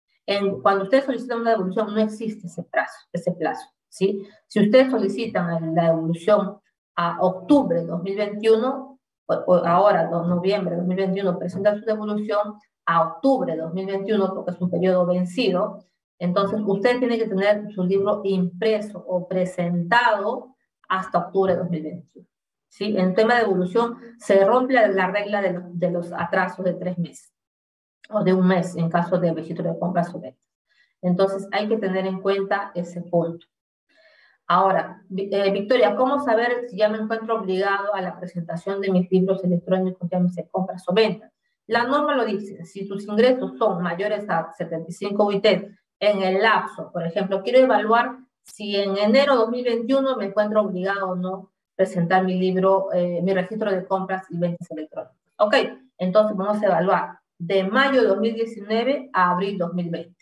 cuando 0.61 0.83
ustedes 0.83 1.05
solicitan 1.05 1.41
una 1.41 1.51
devolución, 1.51 1.93
no 1.93 1.99
existe 1.99 2.47
ese 2.47 2.63
plazo, 2.63 2.95
ese 3.11 3.31
plazo, 3.31 3.67
¿sí? 3.89 4.25
Si 4.47 4.61
ustedes 4.61 4.91
solicitan 4.91 5.75
la 5.75 5.87
devolución 5.87 6.59
a 6.95 7.17
octubre 7.21 7.81
de 7.81 7.87
2021, 7.87 8.99
o, 9.27 9.55
ahora, 9.55 10.09
noviembre 10.09 10.71
de 10.71 10.81
2021, 10.81 11.39
presentan 11.39 11.79
su 11.79 11.85
devolución 11.85 12.55
a 12.85 13.01
octubre 13.03 13.53
de 13.53 13.61
2021, 13.61 14.33
porque 14.33 14.51
es 14.51 14.61
un 14.61 14.69
periodo 14.69 15.05
vencido, 15.05 15.85
entonces 16.19 16.61
usted 16.63 16.99
tiene 16.99 17.17
que 17.17 17.27
tener 17.27 17.71
su 17.73 17.83
libro 17.83 18.21
impreso 18.23 19.03
o 19.07 19.27
presentado 19.27 20.55
hasta 20.87 21.17
octubre 21.17 21.53
de 21.53 21.59
2021. 21.59 22.30
¿Sí? 22.71 22.95
En 22.97 23.13
tema 23.13 23.35
de 23.35 23.41
devolución, 23.41 23.97
se 24.17 24.43
rompe 24.45 24.73
la 24.73 25.07
regla 25.11 25.41
de 25.41 25.61
de 25.73 25.91
los 25.91 26.11
atrasos 26.13 26.65
de 26.65 26.73
tres 26.73 26.97
meses 26.97 27.33
o 28.09 28.23
de 28.23 28.33
un 28.33 28.47
mes 28.47 28.75
en 28.75 28.89
caso 28.89 29.17
de 29.17 29.33
registro 29.33 29.71
de 29.71 29.77
compras 29.77 30.13
o 30.15 30.19
ventas. 30.19 30.41
Entonces 31.01 31.47
hay 31.51 31.67
que 31.67 31.77
tener 31.77 32.05
en 32.05 32.21
cuenta 32.21 32.71
ese 32.75 33.01
punto. 33.01 33.45
Ahora, 34.47 35.01
eh, 35.15 35.51
Victoria, 35.51 35.95
¿cómo 35.95 36.23
saber 36.23 36.65
si 36.69 36.77
ya 36.77 36.89
me 36.89 36.97
encuentro 36.97 37.39
obligado 37.39 37.93
a 37.93 38.01
la 38.01 38.19
presentación 38.19 38.81
de 38.81 38.91
mis 38.91 39.09
libros 39.09 39.43
electrónicos, 39.43 40.09
ya 40.11 40.19
me 40.19 40.29
compras 40.49 40.83
o 40.87 40.93
ventas? 40.93 41.31
La 41.67 41.85
norma 41.85 42.15
lo 42.15 42.25
dice, 42.25 42.65
si 42.65 42.87
tus 42.87 43.07
ingresos 43.07 43.57
son 43.57 43.81
mayores 43.81 44.29
a 44.29 44.51
75 44.51 45.25
UIT 45.25 45.45
en 45.99 46.21
el 46.21 46.41
lapso, 46.41 46.91
por 46.91 47.05
ejemplo, 47.05 47.41
quiero 47.43 47.59
evaluar 47.59 48.17
si 48.43 48.75
en 48.75 48.97
enero 48.97 49.33
de 49.33 49.39
2021 49.39 50.17
me 50.17 50.25
encuentro 50.25 50.61
obligado 50.61 51.11
o 51.11 51.15
no 51.15 51.51
presentar 51.81 52.23
mi 52.23 52.35
libro, 52.35 52.93
eh, 52.93 53.21
mi 53.23 53.33
registro 53.33 53.71
de 53.71 53.83
compras 53.87 54.23
y 54.29 54.37
ventas 54.37 54.69
electrónicas. 54.69 55.17
Ok, 55.39 55.55
entonces 55.97 56.37
vamos 56.37 56.61
a 56.61 56.65
evaluar 56.67 57.19
de 57.39 57.63
mayo 57.63 58.03
de 58.03 58.07
2019 58.07 59.09
a 59.11 59.31
abril 59.31 59.57
2020. 59.57 60.15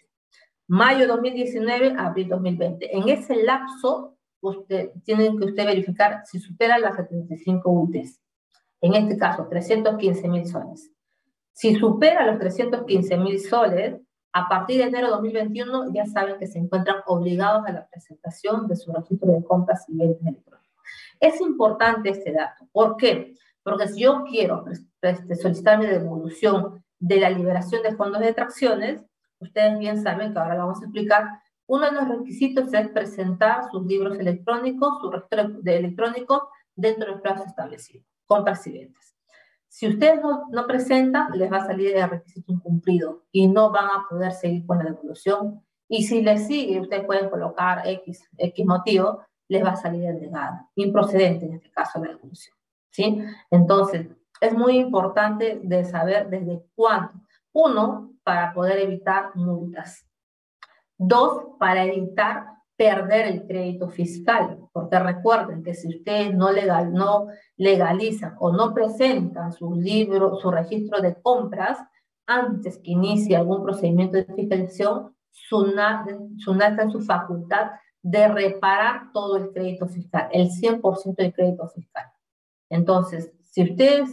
Mayo 0.70 1.06
2019 1.06 1.96
a 1.98 2.06
abril 2.06 2.30
2020. 2.30 2.96
En 2.96 3.10
ese 3.10 3.44
lapso 3.44 4.16
usted, 4.40 4.92
tienen 5.04 5.38
que 5.38 5.46
usted 5.48 5.66
verificar 5.66 6.22
si 6.24 6.40
supera 6.40 6.80
las 6.80 6.96
75 6.96 7.70
UTs. 7.70 8.22
En 8.80 8.94
este 8.94 9.18
caso, 9.18 9.46
315 9.50 10.30
mil 10.30 10.48
soles. 10.48 10.90
Si 11.52 11.76
supera 11.76 12.26
los 12.26 12.40
315 12.40 13.18
mil 13.18 13.38
soles, 13.42 14.00
a 14.32 14.48
partir 14.48 14.78
de 14.78 14.88
enero 14.88 15.08
de 15.08 15.12
2021 15.14 15.94
ya 15.94 16.06
saben 16.06 16.38
que 16.40 16.48
se 16.48 16.60
encuentran 16.60 17.02
obligados 17.06 17.66
a 17.66 17.74
la 17.74 17.86
presentación 17.90 18.66
de 18.68 18.78
su 18.78 18.94
registro 18.94 19.34
de 19.34 19.44
compras 19.44 19.84
y 19.90 19.98
ventas 19.98 20.22
electrónicas. 20.22 20.59
Es 21.20 21.42
importante 21.42 22.10
este 22.10 22.32
dato. 22.32 22.68
¿Por 22.72 22.98
qué? 22.98 23.36
Porque 23.64 23.88
si 23.88 24.02
yo 24.02 24.24
quiero 24.24 24.66
este, 25.02 25.36
solicitar 25.36 25.78
mi 25.78 25.86
devolución 25.86 26.84
de 27.00 27.20
la 27.20 27.30
liberación 27.30 27.84
de 27.84 27.96
fondos 27.96 28.22
de 28.22 28.34
tracciones, 28.34 29.02
ustedes 29.40 29.78
bien 29.80 30.02
saben 30.02 30.34
que 30.34 30.40
ahora 30.40 30.56
lo 30.56 30.62
vamos 30.62 30.82
a 30.82 30.86
explicar, 30.86 31.26
uno 31.68 31.86
de 31.86 31.92
los 31.92 32.08
requisitos 32.08 32.74
es 32.74 32.90
presentar 32.90 33.70
sus 33.72 33.86
libros 33.86 34.18
electrónicos, 34.18 35.00
su 35.02 35.12
registro 35.12 35.62
de 35.62 35.78
electrónicos 35.78 36.42
dentro 36.76 37.12
del 37.12 37.22
plazo 37.22 37.44
establecido, 37.46 38.04
compras 38.26 38.66
y 38.66 38.72
ventas. 38.72 39.16
Si 39.68 39.88
ustedes 39.88 40.20
no, 40.20 40.48
no, 40.50 40.66
presentan, 40.66 41.32
les 41.38 41.52
va 41.52 41.58
a 41.58 41.68
salir 41.68 41.96
el 41.96 42.10
requisito 42.10 42.52
incumplido 42.52 43.26
y 43.32 43.48
no 43.48 43.70
van 43.72 43.86
a 43.86 44.06
poder 44.10 44.32
seguir 44.32 44.66
con 44.66 44.80
la 44.80 44.86
devolución. 44.86 45.64
Y 45.88 46.04
si 46.04 46.24
les 46.24 46.48
sigue, 46.48 46.82
ustedes 46.82 47.06
pueden 47.06 47.30
colocar 47.30 47.88
X, 47.88 48.28
X 48.36 48.66
motivo, 48.66 49.24
les 49.50 49.64
va 49.64 49.72
a 49.72 49.76
salir 49.76 50.06
el 50.06 50.22
negado, 50.22 50.70
improcedente 50.76 51.46
en 51.46 51.56
este 51.56 51.72
caso 51.72 52.00
la 52.00 52.12
devolución. 52.14 52.56
¿sí? 52.92 53.22
Entonces, 53.52 54.08
es 54.40 54.54
muy 54.54 54.78
importante 54.78 55.60
de 55.62 55.84
saber 55.84 56.30
desde 56.30 56.64
cuándo. 56.76 57.14
Uno, 57.52 58.14
para 58.24 58.54
poder 58.54 58.80
evitar 58.80 59.36
multas. 59.36 60.06
Dos, 60.98 61.56
para 61.60 61.84
evitar 61.84 62.46
perder 62.78 63.28
el 63.28 63.46
crédito 63.46 63.90
fiscal, 63.90 64.58
porque 64.72 65.00
recuerden 65.00 65.64
que 65.64 65.74
si 65.74 65.90
ustedes 65.90 66.34
no, 66.34 66.52
legal, 66.52 66.94
no 66.94 67.28
legalizan 67.58 68.36
o 68.40 68.54
no 68.54 68.74
presentan 68.74 69.52
su 69.52 69.74
libro, 69.76 70.38
su 70.38 70.50
registro 70.50 71.02
de 71.02 71.20
compras, 71.22 71.78
antes 72.26 72.78
que 72.78 72.92
inicie 72.92 73.36
algún 73.36 73.64
procedimiento 73.64 74.16
de 74.16 74.34
fiscalización, 74.34 75.14
SUNAT, 75.32 76.08
está 76.38 76.84
en 76.84 76.92
su 76.92 77.02
facultad 77.02 77.72
de 78.02 78.28
reparar 78.28 79.12
todo 79.14 79.38
el 79.38 79.52
crédito 79.52 79.88
fiscal, 79.88 80.30
el 80.32 80.50
100% 80.50 81.16
del 81.16 81.34
crédito 81.34 81.68
fiscal. 81.68 82.06
Entonces, 82.70 83.32
si 83.52 83.64
ustedes 83.64 84.10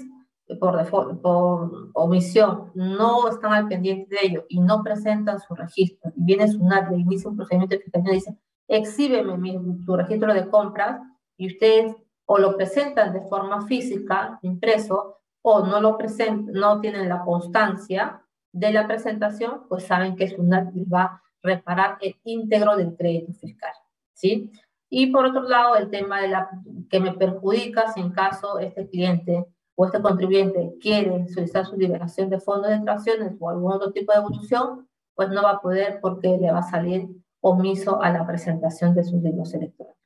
por, 0.60 1.20
por 1.20 1.90
omisión 1.94 2.70
no 2.74 3.28
están 3.28 3.52
al 3.52 3.68
pendiente 3.68 4.14
de 4.14 4.26
ello 4.26 4.44
y 4.48 4.60
no 4.60 4.82
presentan 4.82 5.40
su 5.40 5.54
registro, 5.54 6.12
y 6.16 6.24
viene 6.24 6.48
SUNAT 6.48 6.92
y 6.92 7.00
inicia 7.00 7.30
un 7.30 7.36
procedimiento 7.36 7.74
de 7.74 7.82
fiscalización 7.82 8.14
y 8.14 8.18
dice, 8.18 8.38
exhíbeme 8.68 9.36
mi, 9.38 9.84
tu 9.84 9.96
registro 9.96 10.32
de 10.32 10.48
compras, 10.48 11.00
y 11.36 11.48
ustedes 11.48 11.94
o 12.28 12.38
lo 12.38 12.56
presentan 12.56 13.12
de 13.12 13.20
forma 13.22 13.66
física, 13.66 14.38
impreso, 14.42 15.18
o 15.42 15.64
no 15.64 15.80
lo 15.80 15.96
presentan, 15.96 16.52
no 16.52 16.80
tienen 16.80 17.08
la 17.08 17.22
constancia 17.24 18.22
de 18.52 18.72
la 18.72 18.86
presentación, 18.86 19.62
pues 19.68 19.84
saben 19.84 20.16
que 20.16 20.28
SUNAT 20.28 20.72
va 20.92 21.02
a 21.02 21.22
reparar 21.46 21.96
el 22.00 22.16
íntegro 22.24 22.76
del 22.76 22.94
crédito 22.96 23.32
fiscal, 23.32 23.72
¿sí? 24.12 24.50
Y 24.88 25.06
por 25.08 25.24
otro 25.24 25.42
lado, 25.42 25.76
el 25.76 25.90
tema 25.90 26.20
de 26.20 26.28
la 26.28 26.50
que 26.90 27.00
me 27.00 27.12
perjudica 27.12 27.92
si 27.92 28.00
en 28.00 28.10
caso 28.10 28.58
este 28.58 28.88
cliente 28.88 29.46
o 29.74 29.86
este 29.86 30.00
contribuyente 30.00 30.74
quiere 30.80 31.28
solicitar 31.28 31.66
su 31.66 31.76
liberación 31.76 32.30
de 32.30 32.40
fondos 32.40 32.70
de 32.70 32.80
tracciones 32.80 33.32
o 33.38 33.50
algún 33.50 33.72
otro 33.72 33.92
tipo 33.92 34.12
de 34.12 34.18
evolución, 34.18 34.88
pues 35.14 35.28
no 35.30 35.42
va 35.42 35.52
a 35.52 35.60
poder 35.60 35.98
porque 36.00 36.36
le 36.38 36.52
va 36.52 36.60
a 36.60 36.70
salir 36.70 37.08
omiso 37.40 38.02
a 38.02 38.10
la 38.10 38.26
presentación 38.26 38.94
de 38.94 39.04
sus 39.04 39.22
libros 39.22 39.54
electrónicos. 39.54 39.96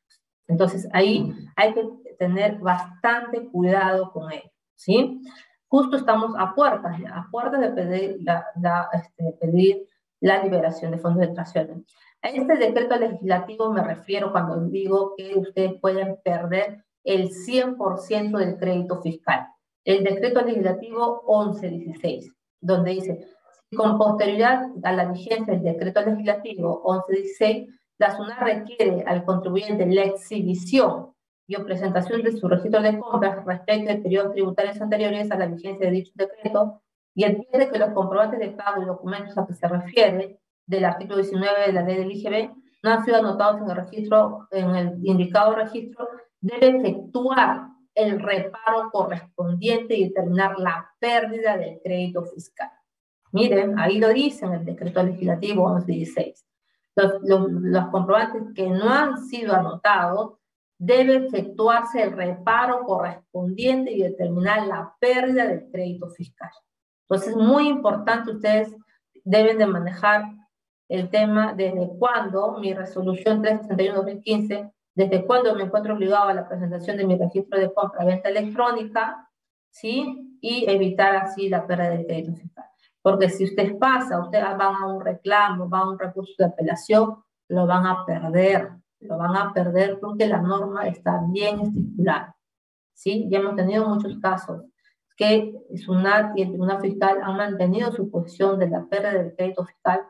Entonces 0.49 0.89
ahí 0.93 1.33
hay 1.57 1.75
que 1.75 1.89
tener 2.19 2.59
bastante 2.59 3.47
cuidado 3.49 4.13
con 4.13 4.33
ello, 4.33 4.51
¿sí? 4.75 5.23
Justo 5.69 5.97
estamos 5.97 6.33
a 6.37 6.55
puertas, 6.55 6.97
a 7.13 7.29
puertas 7.31 7.61
de 7.61 7.71
pedir 7.71 8.19
la, 8.23 8.89
este, 8.93 9.37
pedir 9.41 9.87
la 10.21 10.43
liberación 10.43 10.93
de 10.93 10.99
fondos 10.99 11.27
de 11.27 11.35
tracciones. 11.35 11.79
A 12.23 12.29
este 12.29 12.57
decreto 12.57 12.97
legislativo 12.97 13.73
me 13.73 13.83
refiero 13.83 14.31
cuando 14.33 14.61
digo 14.69 15.15
que 15.17 15.39
ustedes 15.39 15.81
pueden 15.81 16.19
perder 16.23 16.85
el 17.05 17.31
100% 17.31 18.37
del 18.37 18.57
crédito 18.59 19.01
fiscal 19.01 19.47
el 19.85 20.05
decreto 20.05 20.43
legislativo 20.43 21.23
1116, 21.27 22.33
donde 22.61 22.91
dice, 22.93 23.27
con 23.75 23.99
posterioridad 23.99 24.67
a 24.83 24.93
la 24.93 25.07
vigencia 25.07 25.55
del 25.55 25.63
decreto 25.63 26.03
legislativo 26.03 26.83
1116, 26.85 27.69
la 27.99 28.17
SUNAT 28.17 28.41
requiere 28.41 29.05
al 29.07 29.25
contribuyente 29.25 29.87
la 29.87 30.05
exhibición 30.05 31.13
y 31.47 31.57
o 31.57 31.65
presentación 31.65 32.23
de 32.23 32.33
su 32.33 32.49
registro 32.49 32.83
de 32.83 32.99
compras 32.99 33.45
respecto 33.45 33.93
de 33.93 33.99
periodos 33.99 34.33
tributarios 34.33 34.81
anteriores 34.81 35.31
a 35.31 35.39
la 35.39 35.47
vigencia 35.47 35.87
de 35.87 35.93
dicho 35.93 36.13
decreto 36.15 36.83
y 37.15 37.25
entiende 37.25 37.71
que 37.71 37.79
los 37.79 37.91
comprobantes 37.91 38.39
de 38.39 38.51
pago 38.51 38.83
y 38.83 38.87
documentos 38.87 39.37
a 39.37 39.47
que 39.47 39.55
se 39.55 39.69
refiere 39.69 40.41
del 40.67 40.85
artículo 40.85 41.17
19 41.19 41.67
de 41.67 41.73
la 41.73 41.83
ley 41.83 41.97
del 41.97 42.13
IGB 42.13 42.51
no 42.83 42.91
han 42.91 43.05
sido 43.05 43.19
anotados 43.19 43.61
en 43.61 43.71
el 43.71 43.77
registro, 43.77 44.49
en 44.51 44.75
el 44.75 45.07
indicado 45.07 45.55
registro, 45.55 46.09
debe 46.41 46.79
efectuar 46.79 47.69
el 47.95 48.21
reparo 48.21 48.91
correspondiente 48.91 49.97
y 49.97 50.09
determinar 50.09 50.59
la 50.59 50.91
pérdida 50.99 51.57
del 51.57 51.81
crédito 51.83 52.25
fiscal. 52.25 52.71
Miren, 53.33 53.79
ahí 53.79 53.99
lo 53.99 54.09
dice 54.09 54.47
en 54.47 54.55
el 54.55 54.65
decreto 54.65 55.03
legislativo 55.03 55.69
1116. 55.69 56.47
Los, 56.97 57.13
los, 57.23 57.87
comprobantes 57.89 58.43
que 58.55 58.69
no 58.69 58.89
han 58.89 59.19
sido 59.27 59.55
anotados 59.55 60.39
debe 60.79 61.27
efectuarse 61.27 62.03
el 62.03 62.13
reparo 62.13 62.85
correspondiente 62.85 63.93
y 63.93 64.03
determinar 64.03 64.67
la 64.67 64.95
pérdida 64.99 65.47
del 65.47 65.71
crédito 65.71 66.09
fiscal. 66.09 66.51
Entonces, 67.11 67.31
es 67.31 67.37
muy 67.37 67.69
importante, 67.69 68.31
ustedes 68.31 68.75
deben 69.25 69.59
de 69.59 69.67
manejar 69.67 70.25
el 70.89 71.11
tema 71.11 71.53
desde 71.55 71.89
cuándo 71.99 72.59
mi 72.59 72.73
resolución 72.73 73.43
361-2015 73.43 74.73
desde 74.95 75.25
cuándo 75.25 75.55
me 75.55 75.65
encuentro 75.65 75.95
obligado 75.95 76.29
a 76.29 76.35
la 76.35 76.49
presentación 76.49 76.97
de 76.97 77.07
mi 77.07 77.17
registro 77.17 77.59
de 77.59 77.73
compra-venta 77.73 78.29
electrónica, 78.29 79.31
¿sí? 79.71 80.37
Y 80.41 80.69
evitar 80.71 81.17
así 81.17 81.49
la 81.49 81.67
pérdida 81.67 81.91
del 81.91 82.07
crédito 82.07 82.35
fiscal. 82.35 82.67
Porque 83.03 83.31
si 83.31 83.45
usted 83.45 83.79
pasa, 83.79 84.21
ustedes 84.21 84.45
van 84.59 84.75
a 84.75 84.87
un 84.87 85.01
reclamo, 85.01 85.69
van 85.69 85.83
a 85.83 85.91
un 85.91 85.99
recurso 85.99 86.35
de 86.39 86.47
apelación, 86.47 87.23
lo 87.49 87.67
van 87.67 87.87
a 87.87 88.05
perder, 88.05 88.71
lo 89.01 89.17
van 89.17 89.37
a 89.37 89.53
perder 89.53 89.99
porque 90.01 90.27
la 90.27 90.43
norma 90.43 90.87
está 90.87 91.21
bien 91.31 91.61
estipulada. 91.61 92.37
¿Sí? 92.93 93.27
Ya 93.31 93.39
hemos 93.39 93.57
tenido 93.57 93.89
muchos 93.89 94.19
casos 94.19 94.65
que 95.21 95.53
SUNAT 95.77 96.33
y 96.35 96.43
el 96.43 96.49
Tribunal 96.49 96.81
Fiscal 96.81 97.19
han 97.23 97.37
mantenido 97.37 97.93
su 97.93 98.11
posición 98.11 98.59
de 98.59 98.71
la 98.71 98.87
pérdida 98.87 99.13
del 99.13 99.37
crédito 99.37 99.67
fiscal 99.67 100.01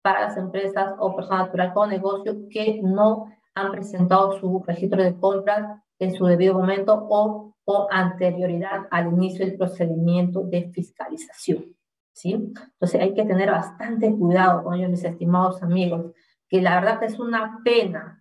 para 0.00 0.20
las 0.20 0.36
empresas 0.36 0.94
o 1.00 1.16
personas 1.16 1.46
naturales 1.46 1.74
con 1.74 1.90
negocio 1.90 2.48
que 2.48 2.80
no 2.80 3.26
han 3.56 3.72
presentado 3.72 4.38
su 4.38 4.62
registro 4.64 5.02
de 5.02 5.18
compras 5.18 5.82
en 5.98 6.14
su 6.14 6.24
debido 6.24 6.54
momento 6.54 7.04
o 7.10 7.52
con 7.64 7.86
anterioridad 7.90 8.86
al 8.92 9.08
inicio 9.08 9.44
del 9.44 9.56
procedimiento 9.56 10.42
de 10.42 10.70
fiscalización. 10.70 11.74
¿sí? 12.12 12.34
Entonces 12.34 13.00
hay 13.00 13.12
que 13.12 13.24
tener 13.24 13.50
bastante 13.50 14.16
cuidado 14.16 14.62
con 14.62 14.74
ello, 14.74 14.88
mis 14.88 15.02
estimados 15.02 15.64
amigos, 15.64 16.12
que 16.48 16.62
la 16.62 16.76
verdad 16.76 17.00
que 17.00 17.06
es 17.06 17.18
una 17.18 17.58
pena 17.64 18.19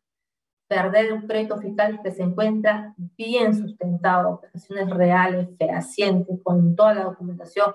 perder 0.69 1.11
un 1.11 1.23
crédito 1.23 1.57
fiscal 1.57 1.99
que 2.03 2.11
se 2.11 2.21
encuentra 2.21 2.93
bien 3.17 3.55
sustentado, 3.55 4.35
operaciones 4.35 4.89
reales, 4.91 5.49
fehacientes, 5.57 6.39
con 6.43 6.75
toda 6.75 6.93
la 6.93 7.03
documentación, 7.05 7.73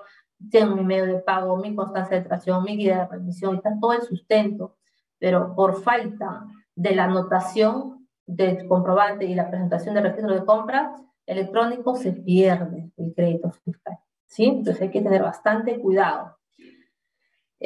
tengo 0.49 0.75
mi 0.75 0.83
medio 0.83 1.05
de 1.05 1.19
pago, 1.19 1.57
mi 1.57 1.75
constancia 1.75 2.17
de 2.17 2.23
tracción, 2.23 2.63
mi 2.63 2.77
guía 2.77 2.99
de 2.99 3.07
remisión, 3.07 3.55
está 3.55 3.77
todo 3.81 3.93
el 3.93 4.01
sustento, 4.01 4.77
pero 5.19 5.53
por 5.55 5.83
falta 5.83 6.45
de 6.73 6.95
la 6.95 7.03
anotación 7.03 8.07
del 8.25 8.65
comprobante 8.67 9.25
y 9.25 9.35
la 9.35 9.49
presentación 9.49 9.93
del 9.93 10.05
registro 10.05 10.33
de 10.33 10.45
compras 10.45 11.01
electrónico 11.25 11.95
se 11.95 12.13
pierde 12.13 12.91
el 12.95 13.13
crédito 13.13 13.51
fiscal. 13.51 13.97
¿sí? 14.25 14.45
Entonces 14.45 14.81
hay 14.81 14.91
que 14.91 15.01
tener 15.01 15.21
bastante 15.21 15.79
cuidado. 15.79 16.34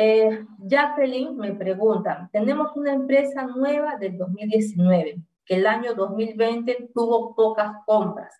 Eh, 0.01 0.45
Jacqueline 0.59 1.35
me 1.35 1.51
pregunta, 1.53 2.29
tenemos 2.31 2.73
una 2.77 2.93
empresa 2.93 3.45
nueva 3.47 3.97
del 3.97 4.17
2019, 4.17 5.17
que 5.45 5.55
el 5.55 5.67
año 5.67 5.93
2020 5.93 6.91
tuvo 6.93 7.35
pocas 7.35 7.73
compras, 7.85 8.33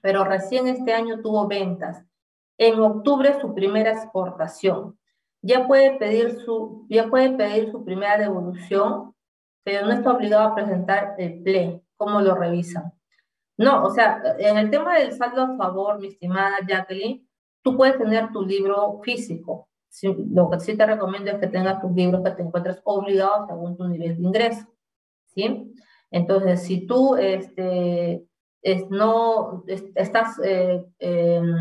pero 0.00 0.22
recién 0.22 0.68
este 0.68 0.92
año 0.92 1.20
tuvo 1.20 1.48
ventas. 1.48 2.04
En 2.58 2.78
octubre 2.78 3.40
su 3.40 3.52
primera 3.54 3.90
exportación. 3.90 4.96
Ya 5.40 5.66
puede 5.66 5.98
pedir 5.98 6.38
su, 6.42 6.86
ya 6.88 7.08
puede 7.08 7.30
pedir 7.30 7.72
su 7.72 7.84
primera 7.84 8.16
devolución 8.16 9.12
pero 9.64 9.86
no 9.86 9.92
está 9.92 10.12
obligado 10.12 10.48
a 10.48 10.54
presentar 10.54 11.14
el 11.18 11.42
PLE. 11.42 11.82
¿Cómo 11.96 12.20
lo 12.20 12.34
revisan? 12.34 12.92
No, 13.56 13.84
o 13.84 13.90
sea, 13.90 14.22
en 14.38 14.58
el 14.58 14.70
tema 14.70 14.98
del 14.98 15.12
saldo 15.12 15.42
a 15.42 15.56
favor, 15.56 16.00
mi 16.00 16.08
estimada 16.08 16.58
Jacqueline, 16.66 17.28
tú 17.62 17.76
puedes 17.76 17.98
tener 17.98 18.32
tu 18.32 18.42
libro 18.42 19.00
físico. 19.02 19.68
Lo 20.30 20.50
que 20.50 20.60
sí 20.60 20.76
te 20.76 20.86
recomiendo 20.86 21.30
es 21.30 21.38
que 21.38 21.48
tengas 21.48 21.80
tus 21.80 21.92
libros 21.92 22.22
que 22.22 22.30
te 22.30 22.42
encuentres 22.42 22.80
obligados 22.84 23.46
según 23.48 23.76
tu 23.76 23.86
nivel 23.86 24.16
de 24.16 24.22
ingreso. 24.22 24.66
¿Sí? 25.26 25.74
Entonces, 26.10 26.62
si 26.62 26.86
tú 26.86 27.16
este, 27.16 28.26
es, 28.62 28.88
no 28.90 29.64
estás, 29.66 30.38
eh, 30.44 30.84
em, 30.98 31.54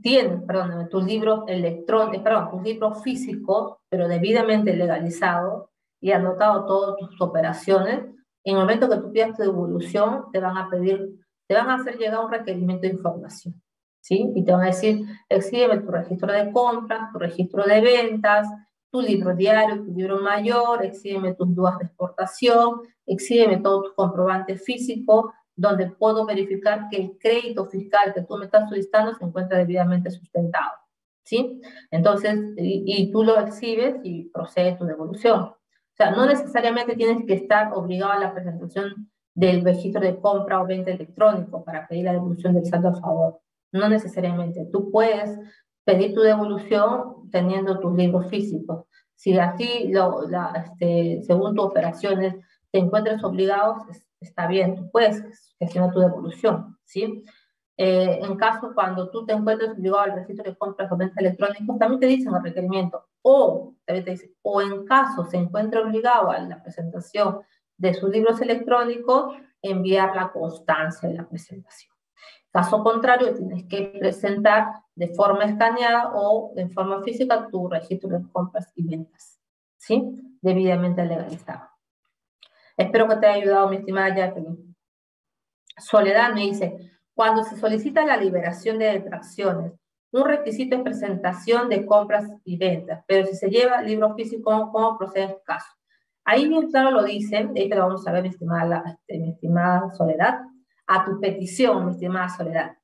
tienes, 0.00 0.42
perdón, 0.44 0.88
tus 0.88 1.04
libros 1.04 1.42
electrónicos, 1.48 2.22
perdón, 2.22 2.50
tus 2.50 2.62
libros 2.62 3.02
físicos, 3.02 3.76
pero 3.88 4.08
debidamente 4.08 4.74
legalizados 4.74 5.68
y 6.00 6.12
anotado 6.12 6.66
todas 6.66 6.96
tus 6.96 7.20
operaciones, 7.20 8.00
en 8.44 8.54
el 8.56 8.60
momento 8.60 8.88
que 8.88 8.96
tú 8.96 9.12
pidas 9.12 9.36
tu 9.36 9.42
devolución, 9.42 10.24
te 10.32 10.40
van 10.40 10.56
a 10.56 10.68
pedir, 10.68 11.20
te 11.46 11.54
van 11.54 11.68
a 11.68 11.74
hacer 11.74 11.96
llegar 11.98 12.24
un 12.24 12.30
requerimiento 12.30 12.82
de 12.82 12.94
información. 12.94 13.61
¿Sí? 14.02 14.32
Y 14.34 14.44
te 14.44 14.50
van 14.50 14.62
a 14.62 14.66
decir, 14.66 15.06
exhibe 15.28 15.78
tu 15.78 15.90
registro 15.92 16.32
de 16.32 16.50
compras, 16.50 17.12
tu 17.12 17.20
registro 17.20 17.62
de 17.62 17.80
ventas, 17.80 18.48
tu 18.90 19.00
libro 19.00 19.34
diario, 19.34 19.84
tu 19.84 19.94
libro 19.94 20.20
mayor, 20.20 20.84
exhíbeme 20.84 21.34
tus 21.34 21.54
dudas 21.54 21.78
de 21.78 21.86
exportación, 21.86 22.80
exhíbeme 23.06 23.58
todo 23.58 23.84
tu 23.84 23.94
comprobante 23.94 24.56
físico, 24.56 25.32
donde 25.54 25.86
puedo 25.86 26.26
verificar 26.26 26.88
que 26.90 26.96
el 26.96 27.18
crédito 27.18 27.66
fiscal 27.66 28.12
que 28.12 28.22
tú 28.22 28.36
me 28.36 28.46
estás 28.46 28.68
solicitando 28.68 29.14
se 29.14 29.24
encuentra 29.24 29.58
debidamente 29.58 30.10
sustentado. 30.10 30.72
¿Sí? 31.24 31.62
Entonces, 31.92 32.36
y, 32.56 33.12
tú 33.12 33.22
lo 33.22 33.38
exhibes 33.38 33.94
y 34.02 34.24
procede 34.30 34.74
tu 34.74 34.84
devolución. 34.84 35.40
O 35.42 35.94
sea, 35.96 36.10
no 36.10 36.26
necesariamente 36.26 36.96
tienes 36.96 37.24
que 37.24 37.34
estar 37.34 37.72
obligado 37.74 38.12
a 38.12 38.18
la 38.18 38.34
presentación 38.34 39.08
del 39.32 39.64
registro 39.64 40.00
de 40.00 40.18
compra 40.18 40.60
o 40.60 40.66
venta 40.66 40.90
electrónico 40.90 41.64
para 41.64 41.86
pedir 41.86 42.06
la 42.06 42.12
devolución 42.12 42.54
del 42.54 42.66
saldo 42.66 42.88
a 42.88 43.00
favor. 43.00 43.40
No 43.72 43.88
necesariamente. 43.88 44.68
Tú 44.70 44.90
puedes 44.90 45.38
pedir 45.84 46.14
tu 46.14 46.20
devolución 46.20 47.30
teniendo 47.30 47.80
tus 47.80 47.94
libros 47.94 48.28
físicos. 48.28 48.84
Si 49.14 49.38
así, 49.38 49.88
lo, 49.88 50.24
este, 50.54 51.22
según 51.22 51.54
tus 51.54 51.64
operaciones, 51.64 52.34
te 52.70 52.78
encuentres 52.78 53.22
obligados, 53.22 53.82
está 54.20 54.46
bien, 54.46 54.76
tú 54.76 54.90
puedes 54.90 55.22
gestionar 55.58 55.92
tu 55.92 56.00
devolución, 56.00 56.76
¿sí? 56.84 57.24
Eh, 57.76 58.20
en 58.22 58.36
caso 58.36 58.72
cuando 58.74 59.10
tú 59.10 59.24
te 59.24 59.32
encuentres 59.32 59.70
obligado 59.70 60.00
al 60.00 60.14
registro 60.14 60.50
de 60.50 60.56
compras 60.56 60.90
o 60.90 60.96
venta 60.96 61.20
electrónicos, 61.20 61.78
también 61.78 62.00
te 62.00 62.06
dicen 62.06 62.34
el 62.34 62.42
requerimiento, 62.42 63.06
o 63.22 63.74
también 63.84 64.04
te 64.04 64.10
dice, 64.12 64.34
o 64.42 64.60
en 64.60 64.84
caso 64.84 65.24
se 65.24 65.36
encuentre 65.36 65.80
obligado 65.80 66.30
a 66.30 66.38
la 66.40 66.62
presentación 66.62 67.40
de 67.76 67.94
sus 67.94 68.10
libros 68.10 68.40
electrónicos, 68.40 69.36
enviar 69.62 70.14
la 70.14 70.30
constancia 70.32 71.08
de 71.08 71.14
la 71.14 71.28
presentación. 71.28 71.91
Caso 72.50 72.82
contrario, 72.82 73.34
tienes 73.34 73.64
que 73.64 73.96
presentar 73.98 74.66
de 74.94 75.08
forma 75.14 75.44
escaneada 75.44 76.12
o 76.14 76.52
en 76.56 76.70
forma 76.70 77.02
física 77.02 77.48
tu 77.50 77.68
registro 77.68 78.10
de 78.10 78.28
compras 78.30 78.70
y 78.74 78.86
ventas, 78.86 79.40
¿sí? 79.78 80.02
Debidamente 80.42 81.04
legalizado. 81.04 81.68
Espero 82.76 83.08
que 83.08 83.16
te 83.16 83.26
haya 83.26 83.42
ayudado, 83.42 83.68
mi 83.68 83.76
estimada 83.76 84.14
Jacqueline. 84.14 84.76
Soledad 85.78 86.34
me 86.34 86.42
dice, 86.42 86.76
cuando 87.14 87.42
se 87.42 87.56
solicita 87.56 88.04
la 88.04 88.16
liberación 88.16 88.78
de 88.78 88.86
detracciones, 88.86 89.72
un 90.12 90.24
requisito 90.24 90.76
es 90.76 90.82
presentación 90.82 91.70
de 91.70 91.86
compras 91.86 92.30
y 92.44 92.58
ventas, 92.58 93.02
pero 93.06 93.26
si 93.26 93.34
se 93.34 93.48
lleva 93.48 93.80
libro 93.80 94.14
físico, 94.14 94.70
¿cómo, 94.70 94.98
procede 94.98 95.24
este 95.24 95.42
caso? 95.42 95.66
Ahí 96.24 96.46
bien 96.48 96.70
claro 96.70 96.90
lo 96.90 97.02
dicen, 97.02 97.52
ahí 97.56 97.68
te 97.68 97.74
lo 97.74 97.86
vamos 97.86 98.06
a 98.06 98.12
ver, 98.12 98.22
mi 98.22 98.28
estimada, 98.28 98.84
este, 98.86 99.18
mi 99.18 99.30
estimada 99.30 99.90
Soledad, 99.94 100.40
a 100.86 101.04
tu 101.04 101.20
petición, 101.20 101.86
mi 101.86 101.92
estimada 101.92 102.28
Soledad. 102.28 102.76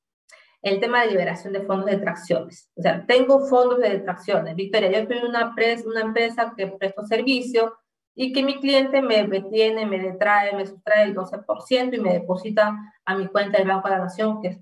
El 0.61 0.81
tema 0.81 1.03
de 1.03 1.11
liberación 1.11 1.53
de 1.53 1.63
fondos 1.63 1.87
de 1.87 1.97
detracciones. 1.97 2.71
O 2.75 2.83
sea, 2.83 3.07
tengo 3.07 3.47
fondos 3.47 3.79
de 3.79 3.91
detracciones. 3.91 4.57
Victoria, 4.57 4.91
yo 4.91 5.07
soy 5.07 5.29
una, 5.29 5.55
una 5.87 6.01
empresa 6.01 6.53
que 6.57 6.67
presto 6.67 7.07
servicio, 7.07 7.79
y 8.21 8.33
que 8.33 8.43
mi 8.43 8.59
cliente 8.59 9.01
me 9.01 9.23
retiene, 9.23 9.87
me 9.87 10.01
detrae, 10.01 10.53
me 10.57 10.67
sustrae 10.67 11.05
el 11.05 11.15
12% 11.15 11.95
y 11.95 12.01
me 12.01 12.15
deposita 12.15 12.77
a 13.05 13.15
mi 13.15 13.29
cuenta 13.29 13.59
del 13.59 13.69
Banco 13.69 13.89
de 13.89 13.95
la 13.95 14.03
Nación, 14.03 14.43
que 14.43 14.61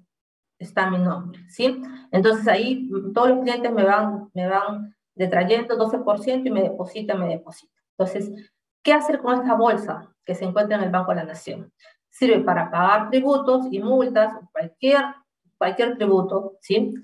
está 0.59 0.91
mi 0.91 0.99
nombre, 0.99 1.41
¿sí? 1.49 1.81
Entonces 2.13 2.47
ahí 2.49 2.87
todos 3.15 3.31
los 3.31 3.41
clientes 3.41 3.73
me 3.73 3.83
van, 3.83 4.29
me 4.35 4.47
van 4.47 4.95
detrayendo 5.15 5.79
12% 5.79 6.47
y 6.47 6.51
me 6.51 6.65
depositan, 6.65 7.19
me 7.19 7.29
depositan. 7.29 7.75
Entonces, 7.97 8.53
¿qué 8.83 8.93
hacer 8.93 9.21
con 9.21 9.41
esta 9.41 9.55
bolsa 9.55 10.15
que 10.27 10.35
se 10.35 10.45
encuentra 10.45 10.77
en 10.77 10.85
el 10.85 10.91
Banco 10.91 11.13
de 11.13 11.17
la 11.17 11.25
Nación? 11.25 11.73
Sirve 12.19 12.41
para 12.41 12.71
pagar 12.71 13.11
tributos 13.11 13.67
y 13.71 13.79
multas, 13.79 14.33
cualquier, 14.53 15.03
cualquier 15.59 15.99
tributo, 15.99 16.57
¿sí? 16.61 16.95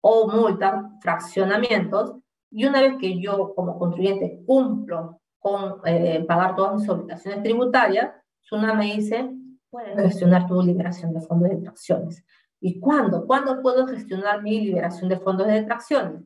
O 0.00 0.28
multas, 0.28 0.82
fraccionamientos, 1.02 2.14
y 2.50 2.64
una 2.64 2.80
vez 2.80 2.96
que 2.98 3.20
yo 3.20 3.54
como 3.54 3.78
contribuyente 3.78 4.42
cumplo 4.46 5.20
con 5.38 5.80
eh, 5.84 6.24
pagar 6.26 6.56
todas 6.56 6.80
mis 6.80 6.88
obligaciones 6.88 7.42
tributarias, 7.42 8.12
SUNA 8.40 8.72
me 8.72 8.96
dice, 8.96 9.30
puedes 9.68 9.94
gestionar 9.96 10.46
tu 10.46 10.62
liberación 10.62 11.12
de 11.12 11.20
fondos 11.20 11.50
de 11.50 11.56
detracciones. 11.56 12.24
¿Y 12.60 12.80
cuándo? 12.80 13.26
¿Cuándo 13.26 13.60
puedo 13.60 13.86
gestionar 13.86 14.42
mi 14.42 14.60
liberación 14.60 15.10
de 15.10 15.18
fondos 15.18 15.48
de 15.48 15.54
detracciones? 15.54 16.22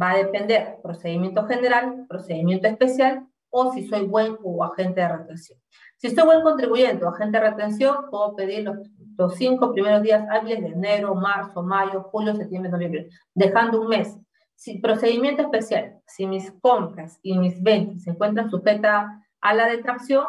Va 0.00 0.10
a 0.10 0.16
depender 0.16 0.78
procedimiento 0.82 1.44
general, 1.46 2.06
procedimiento 2.08 2.66
especial 2.66 3.28
o 3.50 3.72
si 3.72 3.86
soy 3.86 4.06
buen 4.06 4.36
o 4.42 4.64
agente 4.64 5.00
de 5.00 5.08
retención. 5.08 5.60
Si 6.00 6.10
soy 6.10 6.24
buen 6.24 6.42
contribuyente 6.42 7.04
o 7.04 7.08
agente 7.10 7.38
de 7.38 7.50
retención, 7.50 8.08
puedo 8.10 8.34
pedir 8.34 8.64
los, 8.64 8.78
los 9.18 9.34
cinco 9.34 9.72
primeros 9.72 10.02
días 10.02 10.26
hábiles 10.30 10.62
de 10.62 10.68
enero, 10.68 11.14
marzo, 11.14 11.62
mayo, 11.62 12.04
julio, 12.04 12.34
septiembre, 12.34 12.70
noviembre, 12.70 13.10
dejando 13.34 13.82
un 13.82 13.88
mes 13.88 14.16
si, 14.60 14.78
procedimiento 14.78 15.40
especial, 15.40 16.02
si 16.06 16.26
mis 16.26 16.52
compras 16.60 17.18
y 17.22 17.38
mis 17.38 17.62
ventas 17.62 18.02
se 18.02 18.10
encuentran 18.10 18.50
sujetas 18.50 19.06
a 19.40 19.54
la 19.54 19.66
detracción, 19.66 20.26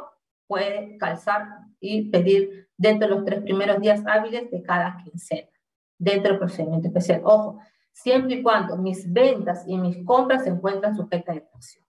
puede 0.47 0.97
calzar 0.97 1.47
y 1.81 2.09
pedir 2.09 2.69
dentro 2.77 3.09
de 3.09 3.15
los 3.15 3.25
tres 3.25 3.41
primeros 3.41 3.81
días 3.81 4.01
hábiles 4.07 4.49
de 4.49 4.63
cada 4.63 4.95
quincena, 5.03 5.49
dentro 5.97 6.31
del 6.31 6.39
procedimiento 6.39 6.87
especial. 6.87 7.21
Ojo, 7.25 7.59
siempre 7.91 8.35
y 8.35 8.41
cuando 8.41 8.77
mis 8.77 9.11
ventas 9.11 9.65
y 9.67 9.77
mis 9.77 9.97
compras 10.05 10.45
se 10.45 10.49
encuentran 10.49 10.95
sujetas 10.95 11.27
a 11.27 11.33
detracción. 11.33 11.85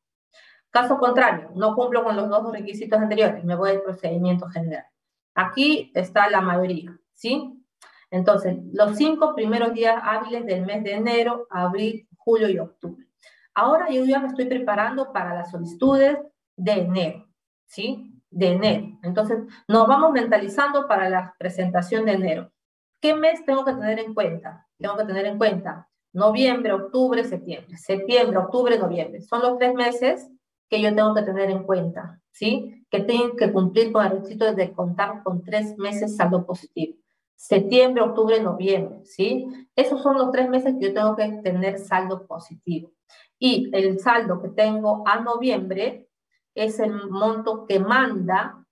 Caso 0.72 0.98
contrario, 0.98 1.50
no 1.54 1.74
cumplo 1.74 2.02
con 2.02 2.16
los 2.16 2.30
dos 2.30 2.50
requisitos 2.50 2.98
anteriores, 2.98 3.44
me 3.44 3.54
voy 3.54 3.72
al 3.72 3.82
procedimiento 3.82 4.48
general. 4.48 4.86
Aquí 5.34 5.92
está 5.94 6.30
la 6.30 6.40
mayoría, 6.40 6.98
¿sí? 7.12 7.62
Entonces, 8.10 8.56
los 8.72 8.96
cinco 8.96 9.34
primeros 9.34 9.74
días 9.74 10.00
hábiles 10.02 10.46
del 10.46 10.64
mes 10.64 10.82
de 10.82 10.94
enero, 10.94 11.46
abril, 11.50 12.08
julio 12.16 12.48
y 12.48 12.58
octubre. 12.58 13.06
Ahora 13.54 13.90
yo 13.90 14.06
ya 14.06 14.18
me 14.18 14.28
estoy 14.28 14.46
preparando 14.46 15.12
para 15.12 15.34
las 15.34 15.50
solicitudes 15.50 16.16
de 16.56 16.72
enero, 16.72 17.28
¿sí? 17.66 18.18
De 18.30 18.52
enero. 18.52 18.98
Entonces, 19.02 19.40
nos 19.68 19.86
vamos 19.86 20.12
mentalizando 20.12 20.88
para 20.88 21.10
la 21.10 21.34
presentación 21.38 22.06
de 22.06 22.12
enero. 22.12 22.50
¿Qué 22.98 23.14
mes 23.14 23.44
tengo 23.44 23.62
que 23.66 23.74
tener 23.74 23.98
en 23.98 24.14
cuenta? 24.14 24.66
Tengo 24.78 24.96
que 24.96 25.04
tener 25.04 25.26
en 25.26 25.36
cuenta 25.36 25.86
noviembre, 26.14 26.72
octubre, 26.72 27.24
septiembre. 27.24 27.76
Septiembre, 27.76 28.38
octubre, 28.38 28.78
noviembre. 28.78 29.20
Son 29.20 29.42
los 29.42 29.58
tres 29.58 29.74
meses 29.74 30.30
que 30.72 30.80
yo 30.80 30.94
tengo 30.94 31.14
que 31.14 31.20
tener 31.20 31.50
en 31.50 31.64
cuenta, 31.64 32.18
¿sí? 32.30 32.86
Que 32.90 33.00
tengo 33.00 33.36
que 33.36 33.52
cumplir 33.52 33.92
con 33.92 34.06
el 34.06 34.12
requisito 34.12 34.54
de 34.54 34.72
contar 34.72 35.22
con 35.22 35.42
tres 35.42 35.76
meses 35.76 36.16
saldo 36.16 36.46
positivo 36.46 36.96
septiembre, 37.36 38.02
octubre, 38.02 38.40
noviembre, 38.40 39.04
¿sí? 39.04 39.46
Esos 39.76 40.00
son 40.00 40.16
los 40.16 40.30
tres 40.30 40.48
meses 40.48 40.76
que 40.78 40.86
yo 40.86 40.94
tengo 40.94 41.14
que 41.14 41.28
tener 41.42 41.78
saldo 41.78 42.24
positivo. 42.26 42.92
Y 43.38 43.68
el 43.74 43.98
saldo 43.98 44.40
que 44.40 44.48
tengo 44.48 45.02
a 45.06 45.20
noviembre 45.20 46.08
es 46.54 46.78
el 46.78 47.10
monto 47.10 47.66
que 47.66 47.80
manda 47.80 48.64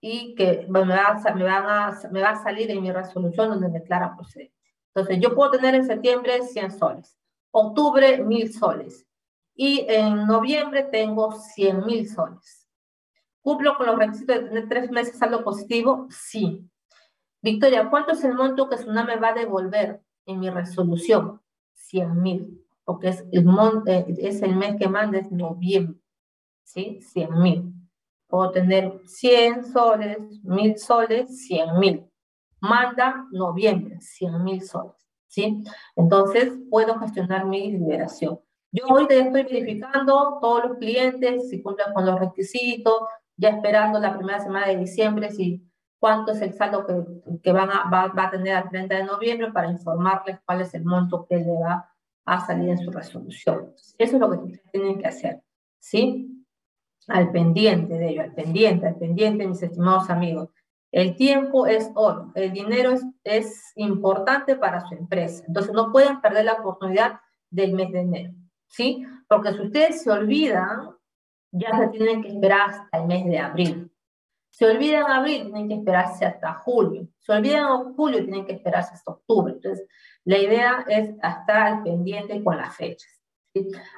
y 0.00 0.34
que 0.34 0.66
me 0.70 0.86
va, 0.86 1.20
a, 1.22 1.34
me, 1.34 1.44
van 1.44 1.66
a, 1.66 2.00
me 2.10 2.22
va 2.22 2.30
a 2.30 2.42
salir 2.42 2.70
en 2.70 2.82
mi 2.82 2.90
resolución 2.90 3.50
donde 3.50 3.68
declara 3.68 4.16
procedente. 4.16 4.56
Entonces, 4.94 5.20
yo 5.20 5.34
puedo 5.34 5.52
tener 5.52 5.74
en 5.74 5.86
septiembre 5.86 6.42
100 6.42 6.70
soles, 6.72 7.16
octubre 7.52 8.24
1000 8.24 8.52
soles 8.54 9.06
y 9.54 9.84
en 9.88 10.26
noviembre 10.26 10.84
tengo 10.84 11.32
100 11.32 11.84
mil 11.86 12.08
soles. 12.08 12.68
¿Cumplo 13.42 13.76
con 13.76 13.86
los 13.86 13.98
requisitos 13.98 14.36
de 14.36 14.42
tener 14.48 14.68
tres 14.68 14.90
meses 14.90 15.18
saldo 15.18 15.42
positivo? 15.42 16.06
Sí. 16.10 16.68
Victoria, 17.42 17.90
¿cuánto 17.90 18.12
es 18.12 18.22
el 18.22 18.34
monto 18.34 18.68
que 18.68 18.76
Tsunami 18.76 19.16
va 19.16 19.30
a 19.30 19.34
devolver 19.34 20.00
en 20.26 20.38
mi 20.38 20.48
resolución? 20.48 21.40
100 21.74 22.22
mil, 22.22 22.64
porque 22.84 23.08
es 23.08 23.24
el, 23.32 23.44
monte, 23.44 24.06
es 24.18 24.40
el 24.42 24.54
mes 24.54 24.76
que 24.78 24.88
manda, 24.88 25.18
es 25.18 25.30
noviembre, 25.32 26.00
¿sí? 26.62 27.00
100 27.02 27.42
mil. 27.42 27.74
Puedo 28.28 28.52
tener 28.52 29.00
100 29.06 29.64
soles, 29.64 30.18
1000 30.44 30.78
soles, 30.78 31.46
100 31.46 31.78
mil. 31.80 32.06
Manda 32.60 33.26
noviembre, 33.32 34.00
100 34.00 34.44
mil 34.44 34.62
soles, 34.62 35.06
¿sí? 35.26 35.62
Entonces, 35.96 36.52
puedo 36.70 36.98
gestionar 37.00 37.44
mi 37.44 37.72
liberación. 37.72 38.38
Yo 38.72 38.86
ahorita 38.88 39.14
ya 39.14 39.24
estoy 39.24 39.42
verificando 39.44 40.38
todos 40.40 40.64
los 40.64 40.78
clientes, 40.78 41.50
si 41.50 41.62
cumplen 41.62 41.92
con 41.92 42.06
los 42.06 42.18
requisitos, 42.18 43.02
ya 43.36 43.50
esperando 43.50 43.98
la 43.98 44.16
primera 44.16 44.40
semana 44.40 44.66
de 44.68 44.78
diciembre, 44.78 45.30
si 45.30 45.62
cuánto 45.98 46.32
es 46.32 46.40
el 46.40 46.54
saldo 46.54 46.86
que, 46.86 47.40
que 47.42 47.52
van 47.52 47.70
a, 47.70 47.88
va, 47.90 48.08
va, 48.08 48.24
a 48.24 48.30
tener 48.30 48.54
al 48.54 48.70
30 48.70 48.94
de 48.94 49.04
noviembre 49.04 49.52
para 49.52 49.70
informarles 49.70 50.40
cuál 50.44 50.62
es 50.62 50.74
el 50.74 50.84
monto 50.84 51.26
que 51.28 51.36
le 51.36 51.52
va 51.60 51.88
a 52.24 52.46
salir 52.46 52.70
en 52.70 52.78
su 52.78 52.90
resolución. 52.90 53.72
Eso 53.98 54.16
es 54.16 54.20
lo 54.20 54.30
que 54.30 54.60
tienen 54.72 54.98
que 54.98 55.06
hacer, 55.06 55.42
¿sí? 55.78 56.32
al 57.08 57.30
pendiente 57.32 57.94
de 57.94 58.10
ello, 58.10 58.22
al 58.22 58.34
pendiente, 58.34 58.86
al 58.86 58.96
pendiente, 58.96 59.46
mis 59.46 59.62
estimados 59.62 60.10
amigos. 60.10 60.50
El 60.90 61.16
tiempo 61.16 61.66
es 61.66 61.90
oro, 61.94 62.32
el 62.34 62.52
dinero 62.52 62.92
es, 62.92 63.02
es 63.24 63.72
importante 63.76 64.56
para 64.56 64.80
su 64.80 64.94
empresa. 64.94 65.44
Entonces 65.46 65.72
no 65.72 65.90
pueden 65.90 66.20
perder 66.20 66.44
la 66.44 66.54
oportunidad 66.54 67.20
del 67.50 67.72
mes 67.72 67.92
de 67.92 68.00
enero, 68.00 68.32
¿sí? 68.72 69.06
Porque 69.28 69.52
si 69.52 69.60
ustedes 69.60 70.02
se 70.02 70.10
olvidan, 70.10 70.96
ya 71.52 71.76
se 71.76 71.88
tienen 71.88 72.22
que 72.22 72.28
esperar 72.28 72.70
hasta 72.70 72.98
el 72.98 73.06
mes 73.06 73.24
de 73.26 73.38
abril. 73.38 73.92
Se 74.50 74.66
olvidan 74.66 75.10
abril, 75.10 75.44
tienen 75.44 75.68
que 75.68 75.74
esperarse 75.74 76.24
hasta 76.24 76.54
julio. 76.54 77.06
Se 77.18 77.32
olvidan 77.32 77.94
julio, 77.94 78.24
tienen 78.24 78.44
que 78.44 78.52
esperarse 78.52 78.94
hasta 78.94 79.12
octubre. 79.12 79.54
Entonces, 79.54 79.86
la 80.24 80.38
idea 80.38 80.84
es 80.88 81.10
estar 81.10 81.50
al 81.50 81.82
pendiente 81.82 82.42
con 82.42 82.56
las 82.56 82.74
fechas. 82.74 83.10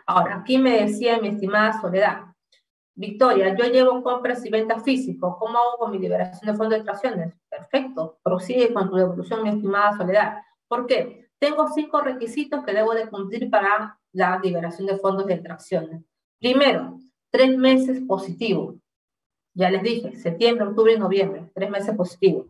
Ahora, 0.06 0.36
aquí 0.36 0.58
me 0.58 0.82
decía 0.82 1.18
mi 1.20 1.28
estimada 1.28 1.80
Soledad, 1.80 2.22
Victoria, 2.96 3.56
yo 3.56 3.64
llevo 3.66 4.02
compras 4.02 4.44
y 4.44 4.50
ventas 4.50 4.82
físicos. 4.84 5.36
¿Cómo 5.38 5.58
hago 5.58 5.78
con 5.78 5.90
mi 5.92 5.98
liberación 5.98 6.50
de 6.50 6.56
fondos 6.56 6.70
de 6.70 6.76
extracciones? 6.76 7.34
Perfecto. 7.48 8.18
Prosigue 8.22 8.72
con 8.72 8.88
tu 8.88 8.96
devolución, 8.96 9.42
mi 9.42 9.50
estimada 9.50 9.96
Soledad. 9.96 10.38
¿Por 10.68 10.86
qué? 10.86 11.28
Tengo 11.38 11.68
cinco 11.68 12.00
requisitos 12.00 12.64
que 12.64 12.72
debo 12.72 12.94
de 12.94 13.08
cumplir 13.08 13.50
para 13.50 13.98
la 14.14 14.40
liberación 14.42 14.86
de 14.86 14.96
fondos 14.96 15.26
de 15.26 15.34
extracciones. 15.34 16.02
Primero, 16.40 16.98
tres 17.30 17.56
meses 17.58 18.00
positivos. 18.06 18.76
Ya 19.52 19.70
les 19.70 19.82
dije, 19.82 20.16
septiembre, 20.16 20.66
octubre 20.66 20.94
y 20.94 20.98
noviembre, 20.98 21.50
tres 21.54 21.68
meses 21.68 21.94
positivos. 21.96 22.46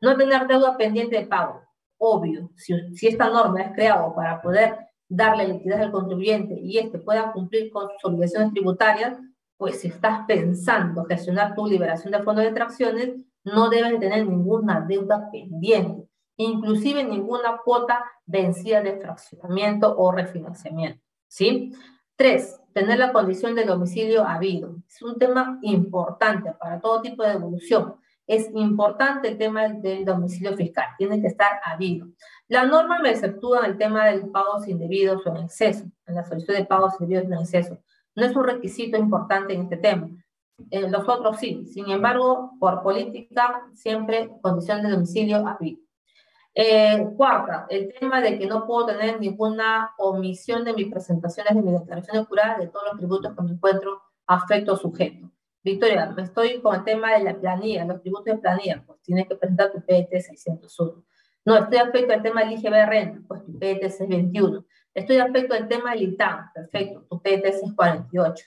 No 0.00 0.16
tener 0.16 0.46
deuda 0.46 0.76
pendiente 0.76 1.18
de 1.18 1.26
pago. 1.26 1.62
Obvio, 1.98 2.50
si, 2.56 3.06
esta 3.06 3.28
norma 3.30 3.62
es 3.62 3.72
creada 3.74 4.12
para 4.14 4.42
poder 4.42 4.76
darle 5.08 5.46
liquidez 5.46 5.80
al 5.80 5.92
contribuyente 5.92 6.58
y 6.58 6.78
éste 6.78 6.98
pueda 6.98 7.30
cumplir 7.32 7.70
con 7.70 7.88
sus 7.90 8.10
obligaciones 8.10 8.52
tributarias, 8.52 9.18
pues 9.56 9.80
si 9.80 9.88
estás 9.88 10.26
pensando 10.26 11.04
gestionar 11.04 11.54
tu 11.54 11.66
liberación 11.66 12.12
de 12.12 12.22
fondos 12.22 12.44
de 12.44 12.52
tracciones, 12.52 13.10
no 13.44 13.68
debes 13.68 14.00
tener 14.00 14.26
ninguna 14.26 14.80
deuda 14.80 15.30
pendiente, 15.30 16.08
inclusive 16.36 17.04
ninguna 17.04 17.58
cuota 17.64 18.04
vencida 18.26 18.80
de 18.82 18.98
fraccionamiento 18.98 19.94
o 19.96 20.12
refinanciamiento, 20.12 21.02
¿sí? 21.28 21.72
Tres, 22.16 22.60
tener 22.72 22.98
la 22.98 23.12
condición 23.12 23.54
de 23.54 23.64
domicilio 23.64 24.24
habido. 24.24 24.76
Es 24.86 25.02
un 25.02 25.18
tema 25.18 25.58
importante 25.62 26.52
para 26.52 26.80
todo 26.80 27.02
tipo 27.02 27.22
de 27.22 27.30
devolución. 27.30 27.96
Es 28.26 28.48
importante 28.54 29.28
el 29.28 29.38
tema 29.38 29.68
del 29.68 30.04
domicilio 30.04 30.56
fiscal, 30.56 30.86
tiene 30.96 31.20
que 31.20 31.26
estar 31.26 31.60
habido. 31.64 32.08
La 32.48 32.64
norma 32.64 33.00
me 33.00 33.10
exceptúa 33.10 33.66
el 33.66 33.76
tema 33.76 34.06
del 34.06 34.30
pagos 34.30 34.68
indebidos 34.68 35.26
o 35.26 35.30
en 35.30 35.44
exceso, 35.44 35.84
en 36.06 36.14
la 36.14 36.24
solicitud 36.24 36.54
de 36.54 36.64
pagos 36.64 36.94
indebidos 37.00 37.24
en 37.24 37.38
exceso. 37.38 37.78
No 38.14 38.24
es 38.24 38.36
un 38.36 38.44
requisito 38.44 38.96
importante 38.96 39.54
en 39.54 39.62
este 39.62 39.78
tema. 39.78 40.08
Eh, 40.70 40.88
los 40.88 41.08
otros 41.08 41.38
sí. 41.38 41.64
Sin 41.66 41.90
embargo, 41.90 42.52
por 42.60 42.82
política, 42.82 43.62
siempre 43.74 44.30
condición 44.42 44.82
de 44.82 44.90
domicilio 44.90 45.46
habido. 45.46 45.80
Eh, 46.54 47.08
cuarta, 47.16 47.66
el 47.70 47.94
tema 47.98 48.20
de 48.20 48.38
que 48.38 48.46
no 48.46 48.66
puedo 48.66 48.86
tener 48.86 49.18
ninguna 49.18 49.92
omisión 49.96 50.64
de 50.64 50.74
mis 50.74 50.90
presentaciones 50.90 51.54
de 51.54 51.62
mis 51.62 51.80
declaraciones 51.80 52.26
juradas 52.26 52.58
de 52.58 52.68
todos 52.68 52.84
los 52.90 52.98
tributos 52.98 53.34
que 53.34 53.42
me 53.42 53.52
encuentro 53.52 54.02
afecto 54.26 54.76
sujeto. 54.76 55.30
Victoria, 55.64 56.06
me 56.10 56.22
estoy 56.22 56.60
con 56.60 56.74
el 56.74 56.84
tema 56.84 57.12
de 57.12 57.24
la 57.24 57.38
planilla, 57.38 57.84
los 57.84 58.02
tributos 58.02 58.26
de 58.26 58.38
planilla, 58.38 58.82
pues 58.86 59.00
tienes 59.02 59.28
que 59.28 59.36
presentar 59.36 59.72
tu 59.72 59.80
PET 59.80 60.10
601. 60.10 61.04
No, 61.44 61.56
estoy 61.56 61.78
afecto 61.78 62.12
al 62.12 62.22
tema 62.22 62.44
del 62.44 62.52
IGB 62.52 62.86
renta, 62.86 63.20
pues 63.26 63.44
tu 63.44 63.58
PET 63.58 63.80
621. 63.82 64.64
Estoy 64.94 65.16
afecto 65.18 65.54
al 65.54 65.68
tema 65.68 65.92
del 65.92 66.02
ITAM, 66.02 66.52
perfecto, 66.52 67.06
tu 67.08 67.22
PET 67.22 67.44
648. 67.44 68.44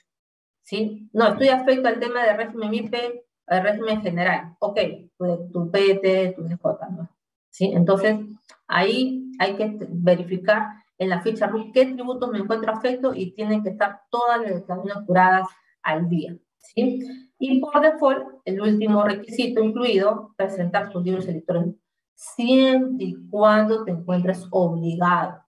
¿Sí? 0.62 1.10
No, 1.14 1.30
estoy 1.30 1.50
afecto 1.50 1.88
al 1.88 2.00
tema 2.00 2.24
del 2.24 2.38
régimen 2.38 2.70
MIPE, 2.70 3.26
el 3.48 3.64
régimen 3.64 4.02
general. 4.02 4.56
Ok, 4.60 4.80
tu, 5.18 5.50
tu 5.52 5.72
PET, 5.72 6.36
tu 6.36 6.44
DJ, 6.44 6.58
¿no? 6.92 7.15
¿Sí? 7.56 7.72
Entonces, 7.74 8.20
ahí 8.68 9.32
hay 9.40 9.56
que 9.56 9.78
verificar 9.90 10.68
en 10.98 11.10
la 11.10 11.22
ficha 11.22 11.48
RUT 11.48 11.74
qué 11.74 11.86
tributos 11.86 12.30
me 12.30 12.40
encuentro 12.40 12.74
afecto 12.74 13.14
y 13.14 13.32
tienen 13.32 13.64
que 13.64 13.70
estar 13.70 14.02
todas 14.10 14.42
las 14.42 14.56
declaraciones 14.56 15.06
juradas 15.06 15.48
al 15.82 16.10
día, 16.10 16.36
¿sí? 16.58 17.00
Y 17.40 17.62
por 17.62 17.80
default, 17.80 18.42
el 18.44 18.60
último 18.60 19.04
requisito 19.04 19.64
incluido, 19.64 20.34
presentar 20.36 20.92
sus 20.92 21.02
libros 21.04 21.28
electrónicos, 21.30 21.82
siempre 22.14 23.06
y 23.06 23.30
cuando 23.30 23.86
te 23.86 23.92
encuentres 23.92 24.46
obligado, 24.52 25.42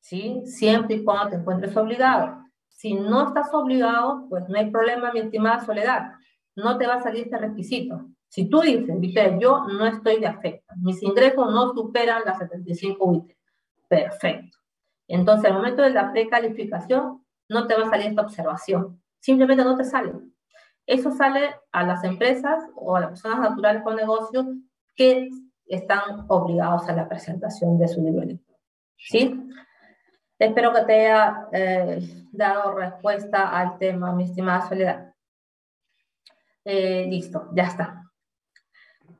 ¿sí? 0.00 0.42
Siempre 0.44 0.96
y 0.96 1.04
cuando 1.04 1.30
te 1.30 1.36
encuentres 1.36 1.74
obligado. 1.74 2.44
Si 2.68 2.92
no 2.92 3.28
estás 3.28 3.48
obligado, 3.54 4.26
pues 4.28 4.46
no 4.48 4.58
hay 4.58 4.70
problema, 4.70 5.10
mi 5.12 5.20
estimada 5.20 5.64
Soledad, 5.64 6.12
no 6.54 6.76
te 6.76 6.86
va 6.86 6.96
a 6.96 7.02
salir 7.02 7.24
este 7.24 7.38
requisito. 7.38 8.08
Si 8.28 8.48
tú 8.48 8.60
dices, 8.60 9.00
dice, 9.00 9.36
yo 9.40 9.64
no 9.66 9.86
estoy 9.86 10.20
de 10.20 10.26
afecto, 10.26 10.74
mis 10.76 11.02
ingresos 11.02 11.50
no 11.50 11.72
superan 11.72 12.22
las 12.26 12.38
75 12.38 13.04
UIT, 13.04 13.32
perfecto. 13.88 14.58
Entonces, 15.06 15.50
al 15.50 15.56
momento 15.56 15.82
de 15.82 15.90
la 15.90 16.12
precalificación, 16.12 17.24
no 17.48 17.66
te 17.66 17.74
va 17.74 17.86
a 17.86 17.90
salir 17.90 18.08
esta 18.08 18.22
observación. 18.22 19.02
Simplemente 19.20 19.64
no 19.64 19.76
te 19.76 19.84
sale. 19.84 20.12
Eso 20.86 21.10
sale 21.12 21.54
a 21.72 21.82
las 21.82 22.04
empresas 22.04 22.64
o 22.74 22.96
a 22.96 23.00
las 23.00 23.10
personas 23.10 23.40
naturales 23.40 23.82
con 23.82 23.96
negocios 23.96 24.46
que 24.94 25.30
están 25.66 26.24
obligados 26.28 26.88
a 26.88 26.94
la 26.94 27.08
presentación 27.08 27.78
de 27.78 27.88
su 27.88 28.02
nivel. 28.02 28.40
¿Sí? 28.96 29.48
Espero 30.38 30.72
que 30.72 30.82
te 30.82 31.06
haya 31.06 31.48
eh, 31.52 32.00
dado 32.32 32.74
respuesta 32.74 33.50
al 33.50 33.78
tema, 33.78 34.12
mi 34.12 34.24
estimada 34.24 34.68
Soledad. 34.68 35.14
Eh, 36.64 37.06
listo, 37.08 37.50
ya 37.54 37.64
está. 37.64 38.07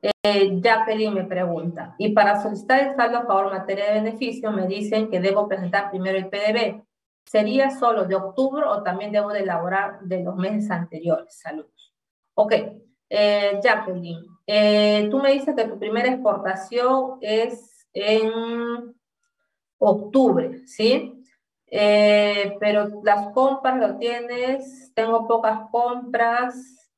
Eh, 0.01 0.59
Jacqueline 0.61 1.13
me 1.13 1.23
pregunta, 1.25 1.95
y 1.97 2.13
para 2.13 2.41
solicitar 2.41 2.79
el 2.81 2.95
saldo 2.95 3.19
a 3.19 3.25
favor 3.25 3.51
materia 3.51 3.85
de 3.85 4.01
beneficio 4.01 4.51
me 4.51 4.67
dicen 4.67 5.09
que 5.09 5.19
debo 5.19 5.47
presentar 5.47 5.89
primero 5.89 6.17
el 6.17 6.29
PDB. 6.29 6.83
¿Sería 7.25 7.69
solo 7.69 8.05
de 8.05 8.15
octubre 8.15 8.65
o 8.65 8.81
también 8.81 9.11
debo 9.11 9.29
de 9.29 9.41
elaborar 9.41 9.99
de 10.01 10.23
los 10.23 10.35
meses 10.35 10.71
anteriores? 10.71 11.39
Saludos. 11.39 11.93
Ok, 12.33 12.53
eh, 13.09 13.59
Jacqueline, 13.63 14.25
eh, 14.47 15.07
tú 15.11 15.19
me 15.19 15.31
dices 15.31 15.55
que 15.55 15.65
tu 15.65 15.77
primera 15.77 16.09
exportación 16.09 17.17
es 17.21 17.87
en 17.93 18.95
octubre, 19.77 20.65
¿sí? 20.65 21.15
Pero 21.69 23.01
las 23.03 23.31
compras 23.33 23.77
lo 23.77 23.97
tienes, 23.97 24.91
tengo 24.95 25.27
pocas 25.27 25.69
compras. 25.71 26.89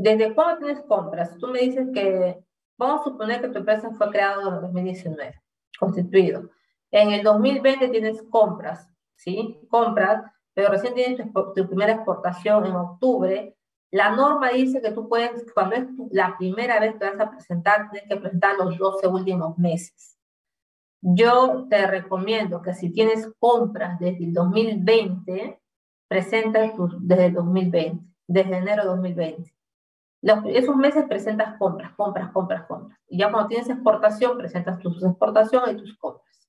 ¿Desde 0.00 0.34
cuándo 0.34 0.64
tienes 0.64 0.82
compras? 0.84 1.36
Tú 1.36 1.48
me 1.48 1.58
dices 1.58 1.86
que, 1.92 2.42
vamos 2.78 3.02
a 3.02 3.04
suponer 3.04 3.42
que 3.42 3.48
tu 3.48 3.58
empresa 3.58 3.90
fue 3.90 4.08
creada 4.08 4.42
en 4.42 4.62
2019, 4.62 5.38
constituido. 5.78 6.48
En 6.90 7.12
el 7.12 7.22
2020 7.22 7.86
tienes 7.88 8.22
compras, 8.30 8.88
¿sí? 9.16 9.60
Compras, 9.68 10.24
pero 10.54 10.70
recién 10.70 10.94
tienes 10.94 11.30
tu, 11.54 11.68
primera 11.68 11.92
exportación 11.92 12.64
en 12.64 12.76
octubre. 12.76 13.54
La 13.90 14.16
norma 14.16 14.48
dice 14.48 14.80
que 14.80 14.90
tú 14.90 15.06
puedes, 15.06 15.44
cuando 15.52 15.76
es 15.76 15.84
la 16.12 16.34
primera 16.38 16.80
vez 16.80 16.94
que 16.96 17.10
vas 17.10 17.20
a 17.20 17.30
presentar, 17.30 17.90
tienes 17.90 18.08
que 18.08 18.16
presentar 18.16 18.56
los 18.56 18.78
12 18.78 19.06
últimos 19.06 19.58
meses. 19.58 20.16
Yo 21.02 21.66
te 21.68 21.86
recomiendo 21.86 22.62
que 22.62 22.72
si 22.72 22.90
tienes 22.90 23.30
compras 23.38 23.98
desde 24.00 24.24
el 24.24 24.32
2020, 24.32 25.60
presenta 26.08 26.72
desde 27.00 27.26
el 27.26 27.34
2020, 27.34 28.02
desde 28.26 28.56
enero 28.56 28.84
de 28.84 28.88
2020 28.88 29.59
esos 30.22 30.76
meses 30.76 31.04
presentas 31.08 31.56
compras, 31.58 31.92
compras, 31.96 32.30
compras, 32.32 32.66
compras. 32.66 32.98
Y 33.08 33.18
ya 33.18 33.30
cuando 33.30 33.48
tienes 33.48 33.70
exportación, 33.70 34.36
presentas 34.36 34.78
tus 34.78 35.02
exportaciones 35.02 35.74
y 35.74 35.76
tus 35.78 35.96
compras. 35.96 36.48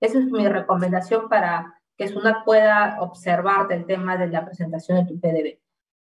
Esa 0.00 0.18
es 0.18 0.24
mi 0.26 0.48
recomendación 0.48 1.28
para 1.28 1.78
que 1.96 2.08
SUNAT 2.08 2.44
pueda 2.44 2.96
observarte 3.00 3.74
el 3.74 3.86
tema 3.86 4.16
de 4.16 4.28
la 4.28 4.44
presentación 4.44 4.98
de 4.98 5.12
tu 5.12 5.20
PDB. 5.20 5.60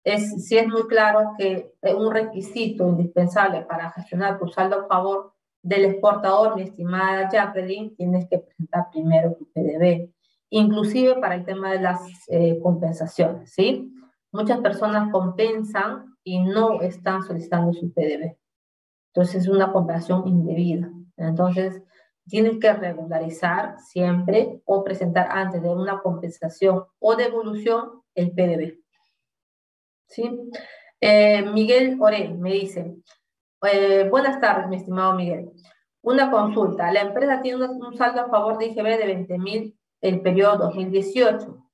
Es, 0.04 0.46
sí 0.46 0.58
es 0.58 0.66
muy 0.66 0.86
claro 0.88 1.32
que 1.38 1.74
un 1.82 2.12
requisito 2.12 2.88
indispensable 2.88 3.62
para 3.62 3.90
gestionar 3.90 4.38
tu 4.38 4.48
saldo 4.48 4.80
a 4.80 4.86
favor 4.86 5.32
del 5.62 5.84
exportador, 5.84 6.56
mi 6.56 6.62
estimada 6.62 7.28
Jacqueline, 7.30 7.94
tienes 7.94 8.28
que 8.28 8.38
presentar 8.38 8.90
primero 8.90 9.34
tu 9.34 9.46
PDB, 9.52 10.10
inclusive 10.50 11.16
para 11.20 11.36
el 11.36 11.44
tema 11.44 11.70
de 11.70 11.80
las 11.80 12.00
eh, 12.28 12.58
compensaciones, 12.60 13.52
¿sí? 13.52 13.92
Muchas 14.32 14.58
personas 14.60 15.10
compensan 15.12 16.11
y 16.24 16.40
no 16.40 16.80
están 16.80 17.22
solicitando 17.22 17.72
su 17.72 17.92
PDB. 17.92 18.36
Entonces 19.14 19.42
es 19.42 19.48
una 19.48 19.72
comparación 19.72 20.26
indebida. 20.26 20.90
Entonces 21.16 21.82
tienes 22.26 22.58
que 22.58 22.72
regularizar 22.72 23.78
siempre 23.78 24.62
o 24.64 24.84
presentar 24.84 25.28
antes 25.30 25.62
de 25.62 25.68
una 25.68 26.00
compensación 26.00 26.84
o 26.98 27.16
devolución 27.16 28.02
el 28.14 28.30
PDB. 28.32 28.78
¿Sí? 30.06 30.50
Eh, 31.00 31.42
Miguel 31.42 31.96
Ore 32.00 32.28
me 32.28 32.52
dice, 32.52 32.96
eh, 33.62 34.08
buenas 34.08 34.40
tardes, 34.40 34.68
mi 34.68 34.76
estimado 34.76 35.14
Miguel. 35.14 35.50
Una 36.02 36.30
consulta. 36.30 36.92
La 36.92 37.00
empresa 37.00 37.40
tiene 37.42 37.64
un, 37.64 37.96
saldo 37.96 38.22
a 38.22 38.28
favor 38.28 38.58
de 38.58 38.66
IGB 38.66 38.98
de 38.98 39.06
20 39.06 39.38
mil 39.38 39.78
el 40.00 40.20
periodo 40.20 40.58
2018 40.58 41.64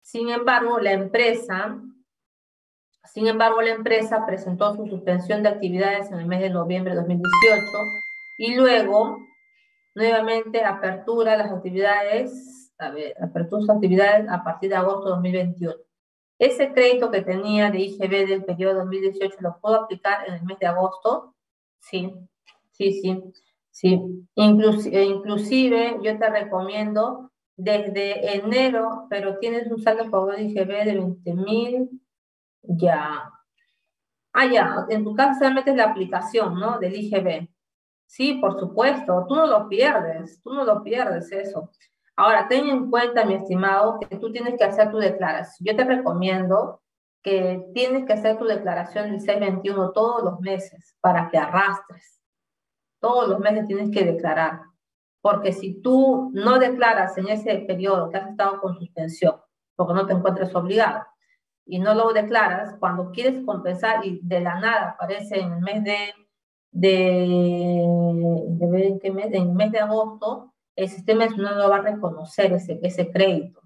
Sin 0.00 0.28
embargo, 0.28 0.78
la 0.78 0.92
empresa, 0.92 1.80
sin 3.12 3.26
embargo, 3.26 3.60
la 3.62 3.70
empresa 3.70 4.24
presentó 4.26 4.74
su 4.74 4.86
suspensión 4.86 5.42
de 5.42 5.50
actividades 5.50 6.10
en 6.10 6.20
el 6.20 6.26
mes 6.26 6.40
de 6.40 6.50
noviembre 6.50 6.92
de 6.92 7.00
2018 7.00 7.66
y 8.38 8.54
luego 8.54 9.18
nuevamente 9.94 10.64
apertura 10.64 11.36
las 11.36 11.52
actividades, 11.52 12.72
a 12.78 12.90
ver, 12.90 13.14
apertura 13.22 13.60
sus 13.60 13.70
actividades 13.70 14.28
a 14.28 14.42
partir 14.42 14.70
de 14.70 14.76
agosto 14.76 15.04
de 15.04 15.10
2021. 15.10 15.74
Ese 16.38 16.72
crédito 16.72 17.10
que 17.10 17.22
tenía 17.22 17.70
de 17.70 17.80
IGB 17.80 18.26
del 18.26 18.44
periodo 18.44 18.80
2018 18.80 19.36
lo 19.40 19.58
puedo 19.60 19.82
aplicar 19.82 20.28
en 20.28 20.34
el 20.34 20.42
mes 20.42 20.58
de 20.58 20.66
agosto. 20.66 21.34
Sí, 21.78 22.12
sí, 22.72 23.00
sí, 23.00 23.22
sí. 23.70 24.26
Inclusive, 24.34 25.04
inclusive 25.04 25.98
yo 26.02 26.18
te 26.18 26.30
recomiendo 26.30 27.30
desde 27.56 28.36
enero, 28.36 29.06
pero 29.08 29.38
tienes 29.38 29.70
un 29.70 29.80
saldo 29.80 30.10
favor 30.10 30.34
de 30.34 30.42
IGB 30.42 30.84
de 30.84 30.94
20 30.94 31.34
mil, 31.34 32.00
ya. 32.66 33.30
Ah, 34.32 34.46
ya, 34.46 34.86
en 34.88 35.04
tu 35.04 35.14
caso 35.14 35.38
solamente 35.38 35.70
es 35.70 35.76
la 35.76 35.84
aplicación, 35.84 36.58
¿no? 36.58 36.78
Del 36.78 36.96
IGB. 36.96 37.48
Sí, 38.06 38.34
por 38.34 38.58
supuesto, 38.58 39.26
tú 39.28 39.34
no 39.36 39.46
lo 39.46 39.68
pierdes, 39.68 40.42
tú 40.42 40.52
no 40.52 40.64
lo 40.64 40.82
pierdes 40.82 41.30
eso. 41.32 41.70
Ahora, 42.16 42.46
ten 42.48 42.68
en 42.68 42.90
cuenta, 42.90 43.24
mi 43.24 43.34
estimado, 43.34 43.98
que 44.00 44.16
tú 44.18 44.30
tienes 44.32 44.56
que 44.56 44.64
hacer 44.64 44.90
tu 44.90 44.98
declaración. 44.98 45.66
Yo 45.66 45.76
te 45.76 45.84
recomiendo 45.84 46.82
que 47.22 47.66
tienes 47.74 48.04
que 48.04 48.12
hacer 48.12 48.38
tu 48.38 48.44
declaración 48.44 49.10
del 49.10 49.20
621 49.20 49.92
todos 49.92 50.22
los 50.22 50.40
meses 50.40 50.96
para 51.00 51.28
que 51.30 51.38
arrastres. 51.38 52.20
Todos 53.00 53.28
los 53.28 53.40
meses 53.40 53.66
tienes 53.66 53.90
que 53.90 54.04
declarar. 54.04 54.60
Porque 55.20 55.52
si 55.52 55.80
tú 55.80 56.30
no 56.34 56.58
declaras 56.58 57.16
en 57.18 57.28
ese 57.28 57.56
periodo 57.60 58.10
que 58.10 58.18
has 58.18 58.30
estado 58.30 58.60
con 58.60 58.74
suspensión, 58.76 59.36
porque 59.74 59.94
no 59.94 60.06
te 60.06 60.12
encuentres 60.12 60.54
obligado, 60.54 61.04
y 61.66 61.78
no 61.78 61.94
lo 61.94 62.12
declaras, 62.12 62.76
cuando 62.78 63.10
quieres 63.10 63.44
compensar 63.44 64.04
y 64.04 64.20
de 64.22 64.40
la 64.40 64.60
nada 64.60 64.90
aparece 64.90 65.40
en 65.40 65.52
el 65.52 65.60
mes 65.60 65.84
de, 65.84 65.96
de, 66.70 67.86
de, 68.48 68.86
¿en 68.86 68.98
qué 69.00 69.10
mes? 69.10 69.26
En 69.26 69.42
el 69.42 69.52
mes 69.52 69.72
de 69.72 69.78
agosto, 69.78 70.52
el 70.76 70.88
sistema 70.88 71.26
no 71.26 71.54
lo 71.54 71.70
va 71.70 71.76
a 71.76 71.82
reconocer 71.82 72.52
ese, 72.52 72.78
ese 72.82 73.10
crédito 73.10 73.62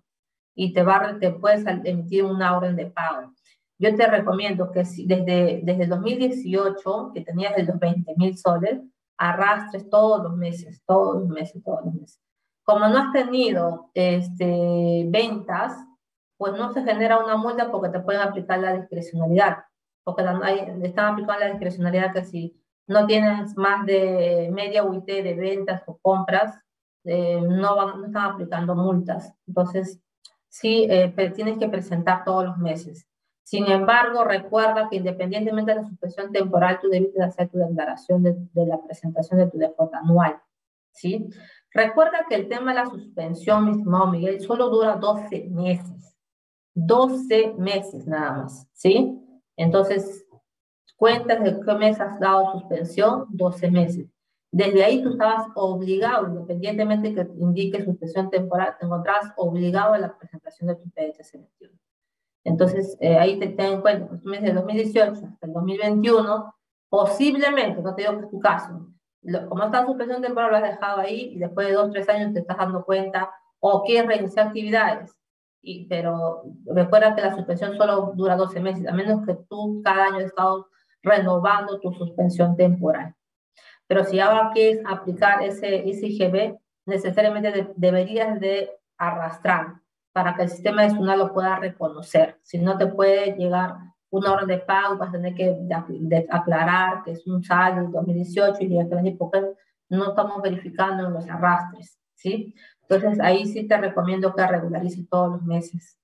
y 0.54 0.72
te, 0.72 0.82
va, 0.82 1.16
te 1.18 1.30
puedes 1.30 1.64
emitir 1.84 2.24
una 2.24 2.56
orden 2.56 2.76
de 2.76 2.86
pago. 2.86 3.32
Yo 3.78 3.94
te 3.94 4.06
recomiendo 4.08 4.72
que 4.72 4.84
si 4.84 5.06
desde, 5.06 5.60
desde 5.62 5.84
el 5.84 5.88
2018, 5.88 7.12
que 7.14 7.20
tenías 7.20 7.54
de 7.54 7.62
los 7.62 7.78
20 7.78 8.14
mil 8.16 8.36
soles, 8.36 8.80
arrastres 9.16 9.88
todos 9.88 10.22
los 10.22 10.36
meses, 10.36 10.82
todos 10.84 11.20
los 11.20 11.28
meses, 11.28 11.62
todos 11.62 11.84
los 11.84 11.94
meses. 11.94 12.20
Como 12.64 12.88
no 12.88 12.98
has 12.98 13.12
tenido 13.12 13.90
este, 13.94 15.04
ventas, 15.08 15.72
pues 16.38 16.54
no 16.54 16.72
se 16.72 16.82
genera 16.82 17.18
una 17.18 17.36
multa 17.36 17.70
porque 17.70 17.90
te 17.90 18.00
pueden 18.00 18.22
aplicar 18.22 18.60
la 18.60 18.72
discrecionalidad, 18.72 19.58
porque 20.04 20.22
están 20.82 21.12
aplicando 21.12 21.40
la 21.40 21.50
discrecionalidad 21.50 22.12
que 22.14 22.24
si 22.24 22.58
no 22.86 23.06
tienes 23.06 23.56
más 23.56 23.84
de 23.84 24.48
media 24.50 24.84
UIT 24.84 25.04
de 25.04 25.34
ventas 25.34 25.82
o 25.86 25.98
compras, 25.98 26.58
eh, 27.04 27.40
no, 27.40 27.76
van, 27.76 28.00
no 28.00 28.06
están 28.06 28.30
aplicando 28.32 28.74
multas. 28.74 29.34
Entonces, 29.46 30.00
sí, 30.48 30.86
eh, 30.88 31.12
tienes 31.34 31.58
que 31.58 31.68
presentar 31.68 32.24
todos 32.24 32.44
los 32.44 32.56
meses. 32.56 33.06
Sin 33.42 33.70
embargo, 33.70 34.24
recuerda 34.24 34.88
que 34.88 34.96
independientemente 34.96 35.72
de 35.72 35.82
la 35.82 35.88
suspensión 35.88 36.32
temporal, 36.32 36.78
tú 36.80 36.88
debes 36.88 37.18
hacer 37.20 37.48
tu 37.48 37.58
declaración 37.58 38.22
de, 38.22 38.36
de 38.52 38.66
la 38.66 38.80
presentación 38.82 39.40
de 39.40 39.50
tu 39.50 39.58
DJ 39.58 39.74
anual. 39.92 40.40
¿sí? 40.92 41.28
Recuerda 41.72 42.26
que 42.28 42.34
el 42.34 42.48
tema 42.48 42.72
de 42.72 42.80
la 42.80 42.86
suspensión, 42.86 43.64
mi 43.64 43.70
estimado 43.72 44.08
Miguel, 44.08 44.40
solo 44.40 44.68
dura 44.68 44.96
12 44.96 45.48
meses. 45.50 46.17
12 46.86 47.54
meses 47.58 48.06
nada 48.06 48.42
más. 48.42 48.68
¿sí? 48.72 49.18
Entonces, 49.56 50.26
cuentas 50.96 51.42
de 51.42 51.60
qué 51.60 51.74
mes 51.74 52.00
has 52.00 52.18
dado 52.20 52.52
suspensión, 52.52 53.26
12 53.30 53.70
meses. 53.70 54.06
Desde 54.50 54.82
ahí 54.82 55.02
tú 55.02 55.10
estabas 55.10 55.48
obligado, 55.54 56.28
independientemente 56.28 57.14
que 57.14 57.28
indique 57.38 57.84
suspensión 57.84 58.30
temporal, 58.30 58.76
te 58.78 58.86
encontrabas 58.86 59.32
obligado 59.36 59.92
a 59.94 59.98
la 59.98 60.16
presentación 60.16 60.68
de 60.68 60.76
tu 60.76 60.88
PDT 60.90 61.20
21. 61.32 61.78
Entonces, 62.44 62.96
eh, 63.00 63.18
ahí 63.18 63.38
te 63.38 63.48
ten 63.48 63.74
en 63.74 63.80
cuenta, 63.82 64.08
pues, 64.08 64.22
desde 64.22 64.48
el 64.48 64.54
2018 64.54 65.12
hasta 65.12 65.46
el 65.46 65.52
2021, 65.52 66.54
posiblemente, 66.88 67.82
no 67.82 67.94
te 67.94 68.02
digo 68.02 68.18
que 68.18 68.24
es 68.24 68.30
tu 68.30 68.40
caso, 68.40 68.88
como 69.48 69.64
está 69.64 69.84
suspensión 69.84 70.22
temporal, 70.22 70.50
lo 70.50 70.56
has 70.56 70.62
dejado 70.62 71.00
ahí 71.00 71.32
y 71.34 71.38
después 71.38 71.66
de 71.66 71.74
dos, 71.74 71.90
tres 71.90 72.08
años 72.08 72.32
te 72.32 72.40
estás 72.40 72.56
dando 72.56 72.84
cuenta 72.84 73.30
o 73.60 73.82
quieres 73.82 74.06
reiniciar 74.06 74.46
actividades. 74.48 75.17
Y, 75.60 75.86
pero 75.88 76.44
recuerda 76.66 77.14
que 77.14 77.22
la 77.22 77.34
suspensión 77.34 77.76
solo 77.76 78.12
dura 78.14 78.36
12 78.36 78.60
meses, 78.60 78.86
a 78.86 78.92
menos 78.92 79.26
que 79.26 79.36
tú 79.48 79.80
cada 79.84 80.06
año 80.06 80.20
estado 80.20 80.68
renovando 81.02 81.80
tu 81.80 81.92
suspensión 81.92 82.56
temporal. 82.56 83.14
Pero 83.86 84.04
si 84.04 84.20
ahora 84.20 84.50
quieres 84.52 84.82
aplicar 84.86 85.42
ese 85.42 85.76
ICGB, 85.76 86.58
necesariamente 86.86 87.68
deberías 87.76 88.38
de 88.40 88.70
arrastrar 88.96 89.80
para 90.12 90.34
que 90.34 90.42
el 90.42 90.48
sistema 90.48 90.82
de 90.82 90.90
SUNA 90.90 91.16
lo 91.16 91.32
pueda 91.32 91.56
reconocer. 91.56 92.38
Si 92.42 92.58
no 92.58 92.76
te 92.76 92.86
puede 92.86 93.34
llegar 93.36 93.74
una 94.10 94.32
orden 94.32 94.48
de 94.48 94.58
pago, 94.58 94.96
vas 94.96 95.10
a 95.10 95.12
tener 95.12 95.34
que 95.34 95.56
aclarar 96.30 97.02
que 97.04 97.12
es 97.12 97.26
un 97.26 97.42
saldo 97.42 97.82
del 97.82 97.92
2018 97.92 98.56
y 98.60 98.66
directamente 98.66 99.16
porque 99.18 99.42
no 99.90 100.10
estamos 100.10 100.42
verificando 100.42 101.08
los 101.08 101.28
arrastres, 101.28 101.98
¿sí? 102.14 102.54
Entonces 102.88 103.20
ahí 103.20 103.46
sí 103.46 103.66
te 103.66 103.76
recomiendo 103.76 104.34
que 104.34 104.46
regularices 104.46 105.08
todos 105.08 105.32
los 105.32 105.42
meses. 105.42 105.98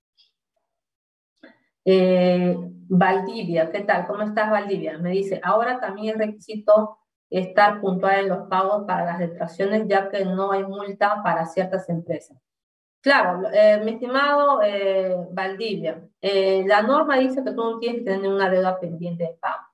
Eh, 1.84 2.56
Valdivia, 2.88 3.70
¿qué 3.70 3.80
tal? 3.80 4.06
¿Cómo 4.06 4.22
estás, 4.22 4.50
Valdivia? 4.50 4.98
Me 4.98 5.10
dice, 5.10 5.40
ahora 5.42 5.80
también 5.80 6.14
es 6.14 6.26
requisito 6.26 6.98
estar 7.30 7.80
puntual 7.80 8.20
en 8.20 8.28
los 8.28 8.48
pagos 8.48 8.84
para 8.86 9.04
las 9.04 9.18
detracciones, 9.18 9.88
ya 9.88 10.08
que 10.10 10.24
no 10.24 10.52
hay 10.52 10.64
multa 10.64 11.22
para 11.22 11.46
ciertas 11.46 11.88
empresas. 11.88 12.38
Claro, 13.00 13.50
eh, 13.52 13.80
mi 13.84 13.92
estimado 13.92 14.62
eh, 14.62 15.14
Valdivia, 15.30 16.02
eh, 16.22 16.64
la 16.66 16.82
norma 16.82 17.18
dice 17.18 17.44
que 17.44 17.50
tú 17.50 17.62
no 17.62 17.78
tienes 17.78 18.00
que 18.00 18.10
tener 18.10 18.30
una 18.30 18.48
deuda 18.48 18.80
pendiente 18.80 19.24
de 19.24 19.36
pago. 19.40 19.64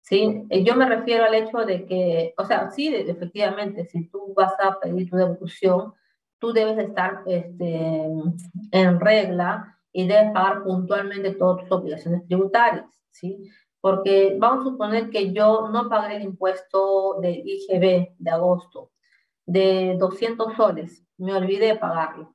¿sí? 0.00 0.44
yo 0.64 0.74
me 0.74 0.86
refiero 0.86 1.24
al 1.24 1.34
hecho 1.34 1.58
de 1.58 1.86
que, 1.86 2.34
o 2.36 2.44
sea, 2.44 2.70
sí, 2.70 2.92
efectivamente, 2.92 3.84
si 3.86 4.08
tú 4.08 4.34
vas 4.34 4.52
a 4.58 4.80
pedir 4.80 5.08
tu 5.08 5.16
devolución, 5.16 5.94
tú 6.42 6.52
debes 6.52 6.76
estar 6.76 7.22
este, 7.26 8.04
en 8.72 9.00
regla 9.00 9.78
y 9.92 10.08
debes 10.08 10.32
pagar 10.32 10.64
puntualmente 10.64 11.36
todas 11.36 11.62
tus 11.62 11.78
obligaciones 11.78 12.26
tributarias. 12.26 12.86
¿sí? 13.12 13.48
Porque 13.80 14.36
vamos 14.40 14.66
a 14.66 14.70
suponer 14.70 15.08
que 15.10 15.32
yo 15.32 15.68
no 15.72 15.88
pagué 15.88 16.16
el 16.16 16.22
impuesto 16.22 17.20
de 17.20 17.30
IGB 17.30 18.16
de 18.18 18.30
agosto 18.30 18.90
de 19.46 19.94
200 20.00 20.54
soles, 20.56 21.06
me 21.16 21.32
olvidé 21.32 21.66
de 21.66 21.76
pagarlo 21.76 22.34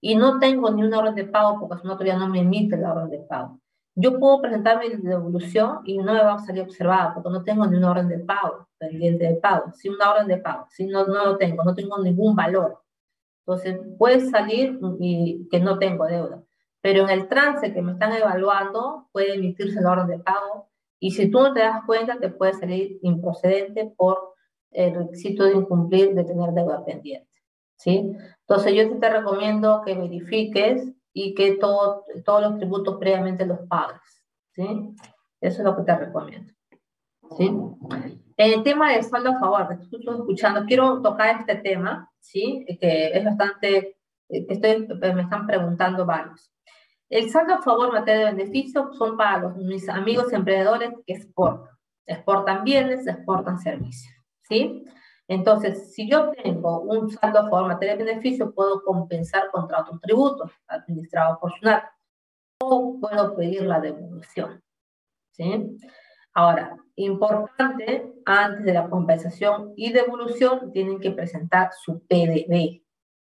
y 0.00 0.14
no 0.14 0.38
tengo 0.38 0.70
ni 0.70 0.82
una 0.82 1.00
orden 1.00 1.14
de 1.14 1.24
pago 1.24 1.60
porque 1.60 1.86
no 1.86 1.92
todavía 1.92 2.16
no 2.16 2.28
me 2.28 2.40
emite 2.40 2.78
la 2.78 2.94
orden 2.94 3.10
de 3.10 3.18
pago. 3.18 3.60
Yo 3.94 4.18
puedo 4.18 4.40
presentar 4.40 4.80
mi 4.80 4.88
devolución 4.88 5.80
y 5.84 5.98
no 5.98 6.14
me 6.14 6.22
va 6.22 6.34
a 6.34 6.38
salir 6.38 6.62
observada 6.62 7.12
porque 7.12 7.28
no 7.28 7.44
tengo 7.44 7.66
ni 7.66 7.76
una 7.76 7.90
orden 7.90 8.08
de 8.08 8.18
pago, 8.20 8.66
pendiente 8.78 9.26
de 9.26 9.34
pago, 9.34 9.72
sin 9.74 9.92
una 9.92 10.10
orden 10.10 10.28
de 10.28 10.38
pago, 10.38 10.66
si 10.70 10.86
no, 10.86 11.06
no 11.06 11.26
lo 11.26 11.36
tengo, 11.36 11.62
no 11.62 11.74
tengo 11.74 11.98
ningún 11.98 12.34
valor. 12.34 12.82
Entonces 13.46 13.80
puede 13.98 14.20
salir 14.30 14.78
y 15.00 15.48
que 15.50 15.60
no 15.60 15.78
tengo 15.78 16.06
deuda, 16.06 16.42
pero 16.80 17.02
en 17.02 17.10
el 17.10 17.28
trance 17.28 17.72
que 17.72 17.82
me 17.82 17.92
están 17.92 18.12
evaluando 18.12 19.08
puede 19.12 19.34
emitirse 19.34 19.80
la 19.80 19.92
orden 19.92 20.06
de 20.06 20.18
pago 20.18 20.68
y 21.00 21.10
si 21.10 21.30
tú 21.30 21.40
no 21.40 21.52
te 21.52 21.60
das 21.60 21.84
cuenta 21.84 22.18
te 22.18 22.28
puede 22.28 22.52
salir 22.52 22.98
improcedente 23.02 23.92
por 23.96 24.34
el 24.70 24.94
requisito 24.94 25.44
de 25.44 25.54
incumplir 25.54 26.14
de 26.14 26.24
tener 26.24 26.52
deuda 26.52 26.84
pendiente. 26.84 27.28
¿sí? 27.76 28.16
Entonces 28.46 28.74
yo 28.74 28.98
te 28.98 29.10
recomiendo 29.10 29.82
que 29.84 29.94
verifiques 29.94 30.88
y 31.12 31.34
que 31.34 31.56
todo, 31.56 32.04
todos 32.24 32.42
los 32.42 32.56
tributos 32.58 32.96
previamente 32.98 33.44
los 33.44 33.60
pagues, 33.68 34.24
¿sí? 34.52 34.94
Eso 35.40 35.58
es 35.58 35.64
lo 35.64 35.76
que 35.76 35.82
te 35.82 35.96
recomiendo, 35.96 36.52
¿sí? 37.36 37.50
En 38.36 38.52
el 38.52 38.62
tema 38.62 38.92
del 38.92 39.04
saldo 39.04 39.30
a 39.30 39.38
favor, 39.38 39.78
que 39.78 39.96
escuchando, 39.96 40.64
quiero 40.66 41.02
tocar 41.02 41.40
este 41.40 41.56
tema, 41.56 42.10
¿sí? 42.20 42.64
Que 42.80 43.08
es 43.08 43.24
bastante, 43.24 43.96
estoy, 44.28 44.88
me 45.14 45.22
están 45.22 45.46
preguntando 45.46 46.06
varios. 46.06 46.50
El 47.10 47.30
saldo 47.30 47.54
a 47.54 47.62
favor 47.62 47.92
materia 47.92 48.26
de 48.26 48.32
beneficio 48.32 48.92
son 48.94 49.16
para 49.16 49.38
los, 49.38 49.56
mis 49.56 49.88
amigos 49.88 50.32
emprendedores 50.32 50.92
que 51.06 51.14
exportan. 51.14 51.76
Exportan 52.06 52.64
bienes, 52.64 53.06
exportan 53.06 53.58
servicios, 53.58 54.14
¿sí? 54.42 54.84
Entonces, 55.28 55.94
si 55.94 56.10
yo 56.10 56.30
tengo 56.32 56.80
un 56.80 57.10
saldo 57.10 57.40
a 57.40 57.50
favor 57.50 57.68
materia 57.68 57.96
de 57.96 58.04
beneficio, 58.04 58.52
puedo 58.54 58.82
compensar 58.82 59.50
contra 59.50 59.80
otros 59.80 60.00
tributos 60.00 60.50
administrados 60.66 61.38
por 61.38 61.52
SUNAT 61.52 61.84
o 62.60 62.98
puedo 63.00 63.36
pedir 63.36 63.62
la 63.62 63.80
devolución. 63.80 64.62
¿sí? 65.32 65.76
Ahora, 66.34 66.76
importante, 66.96 68.12
antes 68.24 68.64
de 68.64 68.72
la 68.72 68.88
compensación 68.88 69.72
y 69.76 69.92
devolución, 69.92 70.72
tienen 70.72 71.00
que 71.00 71.10
presentar 71.10 71.70
su 71.84 72.00
PDB. 72.06 72.82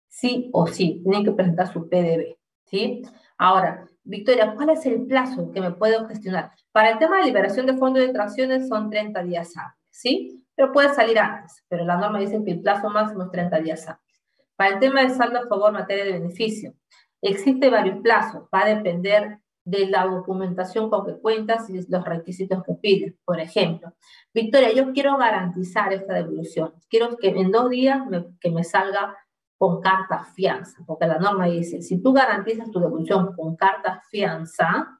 Sí 0.07 0.49
o 0.53 0.67
sí, 0.67 1.01
tienen 1.03 1.23
que 1.23 1.31
presentar 1.31 1.71
su 1.71 1.89
PDB. 1.89 2.37
¿sí? 2.65 3.01
Ahora, 3.37 3.87
Victoria, 4.03 4.53
¿cuál 4.55 4.71
es 4.71 4.85
el 4.85 5.05
plazo 5.05 5.51
que 5.51 5.61
me 5.61 5.71
puedo 5.71 6.07
gestionar? 6.07 6.51
Para 6.71 6.91
el 6.91 6.99
tema 6.99 7.17
de 7.17 7.25
liberación 7.25 7.65
de 7.65 7.77
fondos 7.77 8.01
de 8.01 8.13
tracciones 8.13 8.67
son 8.67 8.89
30 8.89 9.23
días 9.23 9.53
hábiles, 9.57 9.79
¿sí? 9.89 10.45
Pero 10.55 10.71
puede 10.71 10.93
salir 10.93 11.19
antes, 11.19 11.63
pero 11.67 11.85
la 11.85 11.97
norma 11.97 12.19
dice 12.19 12.43
que 12.43 12.51
el 12.51 12.61
plazo 12.61 12.89
máximo 12.89 13.23
es 13.23 13.31
30 13.31 13.59
días 13.59 13.87
hábiles. 13.87 14.21
Para 14.55 14.73
el 14.73 14.79
tema 14.79 15.01
de 15.01 15.09
saldo 15.09 15.39
a 15.39 15.47
favor 15.47 15.71
materia 15.71 16.05
de 16.05 16.13
beneficio, 16.13 16.73
existe 17.21 17.69
varios 17.69 17.99
plazos, 18.01 18.43
va 18.53 18.61
a 18.61 18.75
depender 18.75 19.39
de 19.63 19.87
la 19.87 20.05
documentación 20.05 20.89
con 20.89 21.05
que 21.05 21.19
cuentas 21.19 21.69
y 21.69 21.79
los 21.87 22.03
requisitos 22.03 22.63
que 22.63 22.73
pides. 22.73 23.15
Por 23.25 23.39
ejemplo, 23.39 23.93
Victoria, 24.33 24.73
yo 24.73 24.91
quiero 24.93 25.17
garantizar 25.17 25.93
esta 25.93 26.13
devolución. 26.13 26.73
Quiero 26.89 27.17
que 27.17 27.29
en 27.29 27.51
dos 27.51 27.69
días 27.69 28.05
me, 28.07 28.25
que 28.39 28.49
me 28.49 28.63
salga 28.63 29.15
con 29.57 29.79
carta 29.79 30.23
fianza, 30.23 30.83
porque 30.87 31.05
la 31.05 31.19
norma 31.19 31.45
dice, 31.45 31.83
si 31.83 32.01
tú 32.01 32.13
garantizas 32.13 32.71
tu 32.71 32.79
devolución 32.79 33.35
con 33.35 33.55
carta 33.55 34.01
fianza, 34.09 34.99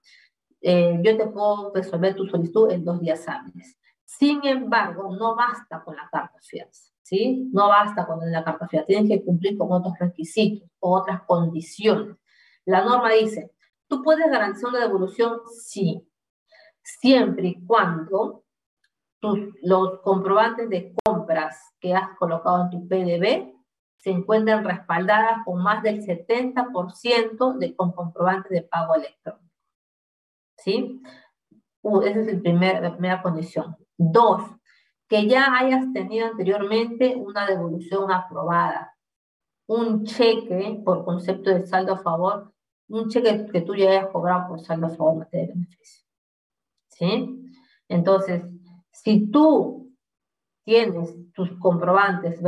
eh, 0.62 1.00
yo 1.04 1.18
te 1.18 1.26
puedo 1.26 1.72
resolver 1.74 2.14
tu 2.14 2.28
solicitud 2.28 2.70
en 2.70 2.86
dos 2.86 3.02
días 3.02 3.28
hábiles. 3.28 3.76
Sin 4.06 4.46
embargo, 4.46 5.16
no 5.16 5.36
basta 5.36 5.82
con 5.84 5.96
la 5.96 6.08
carta 6.12 6.38
fianza, 6.42 6.92
¿sí? 7.02 7.50
No 7.52 7.70
basta 7.70 8.06
con 8.06 8.20
la 8.32 8.44
carta 8.44 8.68
fianza, 8.68 8.86
tienes 8.86 9.10
que 9.10 9.26
cumplir 9.26 9.58
con 9.58 9.72
otros 9.72 9.96
requisitos 10.00 10.70
o 10.80 10.96
otras 10.96 11.24
condiciones. 11.24 12.18
La 12.66 12.86
norma 12.86 13.10
dice, 13.14 13.52
tú 13.92 14.02
puedes 14.02 14.32
garantizar 14.32 14.70
una 14.70 14.80
devolución, 14.80 15.42
sí, 15.54 16.08
siempre 16.82 17.50
y 17.50 17.66
cuando 17.66 18.46
los 19.64 20.00
comprobantes 20.00 20.70
de 20.70 20.96
compras 21.04 21.74
que 21.78 21.94
has 21.94 22.18
colocado 22.18 22.64
en 22.64 22.70
tu 22.70 22.88
PDB 22.88 23.54
se 23.98 24.10
encuentran 24.10 24.64
respaldadas 24.64 25.44
con 25.44 25.62
más 25.62 25.84
del 25.84 26.02
70% 26.02 27.58
de, 27.58 27.76
con 27.76 27.92
comprobantes 27.92 28.50
de 28.50 28.62
pago 28.64 28.96
electrónico. 28.96 29.54
¿Sí? 30.58 31.02
Uh, 31.82 32.02
esa 32.02 32.22
es 32.22 32.28
el 32.30 32.42
primer, 32.42 32.82
la 32.82 32.94
primera 32.94 33.22
condición. 33.22 33.76
Dos, 33.98 34.42
que 35.10 35.28
ya 35.28 35.54
hayas 35.54 35.92
tenido 35.92 36.28
anteriormente 36.28 37.16
una 37.18 37.46
devolución 37.46 38.10
aprobada. 38.10 38.96
Un 39.68 40.06
cheque 40.06 40.82
por 40.86 41.04
concepto 41.04 41.50
de 41.50 41.68
saldo 41.68 41.94
a 41.94 41.98
favor, 41.98 42.54
un 42.92 43.10
cheque 43.10 43.48
que 43.52 43.62
tú 43.62 43.76
ya 43.76 43.90
hayas 43.90 44.08
cobrado 44.08 44.50
por 44.50 44.62
saldo 44.62 44.88
a 44.88 44.90
favor 44.90 45.30
de. 45.30 45.54
¿Sí? 46.90 47.54
Entonces, 47.88 48.44
si 48.92 49.32
tú 49.32 49.94
tienes 50.64 51.16
tus 51.34 51.52
comprobantes, 51.60 52.40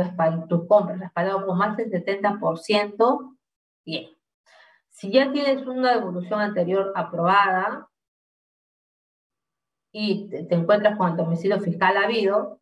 tus 0.48 0.66
compras 0.66 1.00
respaldados 1.00 1.44
con 1.44 1.58
más 1.58 1.76
del 1.76 1.90
70%, 1.90 3.36
bien. 3.84 4.10
Si 4.90 5.10
ya 5.10 5.32
tienes 5.32 5.66
una 5.66 5.94
devolución 5.94 6.40
anterior 6.40 6.92
aprobada 6.94 7.88
y 9.92 10.28
te, 10.28 10.54
encuentras 10.54 10.96
con 10.96 11.10
el 11.10 11.16
domicilio 11.16 11.60
fiscal 11.60 11.96
habido, 11.96 12.60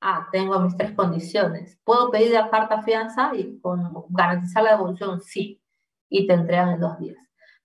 ah, 0.00 0.28
tengo 0.30 0.58
mis 0.60 0.76
tres 0.76 0.92
condiciones. 0.92 1.78
¿Puedo 1.84 2.10
pedir 2.10 2.32
la 2.32 2.50
carta 2.50 2.82
fianza 2.82 3.32
y 3.34 3.58
con, 3.60 3.92
garantizar 4.10 4.62
la 4.62 4.72
devolución? 4.72 5.20
Sí, 5.20 5.61
y 6.12 6.26
te 6.26 6.34
entregan 6.34 6.70
en 6.70 6.80
dos 6.80 6.98
días. 6.98 7.16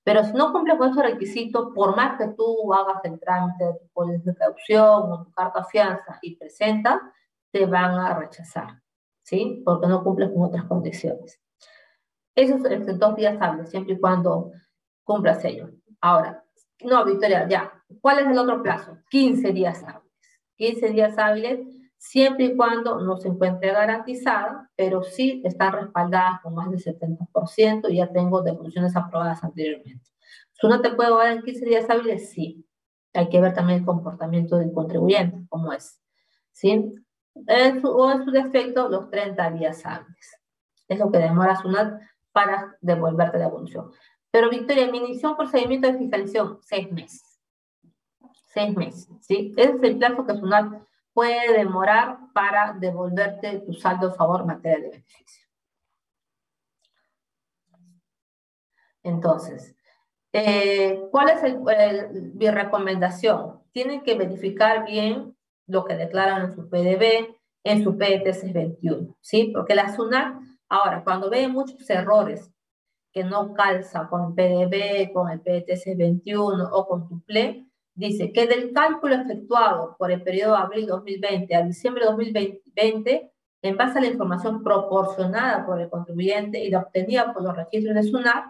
Pero 0.04 0.24
si 0.24 0.32
no 0.32 0.54
cumple 0.54 0.78
con 0.78 0.90
esos 0.90 1.04
requisitos, 1.04 1.74
por 1.76 1.96
más 1.96 2.18
que 2.18 2.30
tú 2.30 2.74
hagas 2.74 3.04
el 3.04 3.20
trámite 3.20 3.66
de 3.66 3.74
tu 3.74 3.88
póliza 3.94 4.32
de 4.32 4.38
caución 4.38 5.12
o 5.12 5.24
tu 5.26 5.32
carta 5.34 5.66
fianza 5.66 6.18
y 6.22 6.38
presentas, 6.38 7.00
te 7.52 7.66
van 7.66 7.92
a 7.96 8.18
rechazar, 8.18 8.82
¿sí? 9.22 9.62
Porque 9.66 9.88
no 9.88 10.04
cumples 10.04 10.32
con 10.32 10.44
otras 10.44 10.64
condiciones. 10.64 11.42
Eso 12.34 12.56
es 12.56 13.00
dos 13.00 13.16
días 13.18 13.38
hábiles, 13.42 13.70
siempre 13.70 13.96
y 13.96 14.00
cuando 14.00 14.52
cumplas 15.04 15.44
ello. 15.44 15.72
Ahora, 16.00 16.42
no, 16.84 17.04
Victoria, 17.04 17.46
ya. 17.50 17.74
¿Cuál 18.00 18.20
es 18.20 18.28
el 18.28 18.38
otro 18.38 18.64
plazo? 18.64 18.98
15 19.10 19.52
días 19.52 19.84
hábiles. 19.84 20.14
15 20.56 20.90
días 20.90 21.18
hábiles, 21.18 21.60
siempre 21.98 22.46
y 22.46 22.56
cuando 22.56 23.00
no 23.02 23.18
se 23.18 23.28
encuentre 23.28 23.72
garantizada, 23.72 24.70
pero 24.76 25.04
sí 25.04 25.42
están 25.44 25.74
respaldadas 25.74 26.42
con 26.42 26.56
más 26.56 26.70
del 26.70 26.80
70% 26.80 27.90
y 27.90 27.98
ya 27.98 28.12
tengo 28.12 28.42
devoluciones 28.42 28.96
aprobadas 28.96 29.44
anteriormente. 29.44 30.10
¿Su 30.54 30.68
no 30.70 30.82
te 30.82 30.92
puede 30.92 31.12
dar 31.12 31.32
en 31.32 31.44
15 31.44 31.66
días 31.66 31.90
hábiles? 31.90 32.32
Sí. 32.32 32.66
Hay 33.14 33.30
que 33.30 33.42
ver 33.42 33.54
también 33.54 33.80
el 33.80 33.86
comportamiento 33.86 34.58
del 34.58 34.72
contribuyente, 34.72 35.46
cómo 35.50 35.74
es. 35.74 36.02
¿Sí? 36.52 36.94
o 37.84 38.12
en 38.12 38.26
su 38.26 38.32
defecto 38.32 38.90
los 38.90 39.12
30 39.12 39.52
días 39.52 39.86
hábiles. 39.86 40.40
Es 40.88 40.98
lo 40.98 41.12
que 41.12 41.20
demora 41.20 41.56
SUNAT 41.56 42.02
para 42.32 42.76
devolverte 42.82 43.38
la 43.38 43.46
devolución. 43.46 43.92
Pero 44.32 44.50
Victoria, 44.50 44.90
mi 44.90 44.98
inició 44.98 45.32
un 45.32 45.38
procedimiento 45.38 45.88
de 45.88 46.00
fiscalización, 46.00 46.60
seis 46.62 46.92
meses. 46.92 47.40
Seis 48.48 48.76
meses, 48.76 49.08
¿sí? 49.22 49.54
Ese 49.56 49.76
es 49.76 49.84
el 49.84 49.98
plazo 49.98 50.26
que 50.26 50.34
SUNAT 50.34 50.82
puede 51.18 51.52
demorar 51.52 52.20
para 52.32 52.74
devolverte 52.74 53.58
tu 53.62 53.74
saldo 53.74 54.10
a 54.10 54.14
favor 54.14 54.42
en 54.42 54.46
materia 54.46 54.78
de 54.78 54.90
beneficio. 54.92 55.48
Entonces, 59.02 59.76
eh, 60.32 61.08
¿cuál 61.10 61.30
es 61.30 62.14
mi 62.36 62.52
recomendación? 62.52 63.64
Tienen 63.72 64.04
que 64.04 64.14
verificar 64.16 64.86
bien 64.86 65.36
lo 65.66 65.86
que 65.86 65.96
declaran 65.96 66.44
en 66.44 66.56
su 66.56 66.70
PDB, 66.70 67.36
en 67.64 67.84
su 67.84 67.98
PETS 67.98 68.54
21, 68.54 69.18
¿sí? 69.20 69.52
Porque 69.56 69.74
la 69.74 69.96
SUNAT, 69.96 70.40
ahora, 70.70 71.04
cuando 71.04 71.32
ve 71.32 71.48
muchos 71.48 71.90
errores 71.90 72.52
que 73.12 73.24
no 73.24 73.56
calza 73.56 74.08
con 74.08 74.36
PDB, 74.36 75.12
con 75.12 75.32
el 75.32 75.42
PETS 75.42 75.98
21 75.98 76.70
o 76.72 76.88
con 76.88 77.08
tu 77.08 77.22
PLE, 77.22 77.67
dice 77.98 78.32
que 78.32 78.46
del 78.48 78.72
cálculo 78.72 79.16
efectuado 79.16 79.96
por 79.98 80.12
el 80.12 80.22
periodo 80.22 80.54
de 80.54 80.60
abril 80.60 80.88
2020 80.88 81.56
a 81.56 81.64
diciembre 81.64 82.06
2020, 82.06 83.32
en 83.64 83.78
base 83.78 83.98
a 83.98 84.02
la 84.02 84.08
información 84.08 84.64
proporcionada 84.64 85.66
por 85.66 85.82
el 85.82 85.90
contribuyente 85.90 86.64
y 86.64 86.70
la 86.70 86.80
obtenida 86.80 87.34
por 87.34 87.44
los 87.44 87.56
registros 87.56 87.96
de 87.96 88.04
SUNAT, 88.04 88.46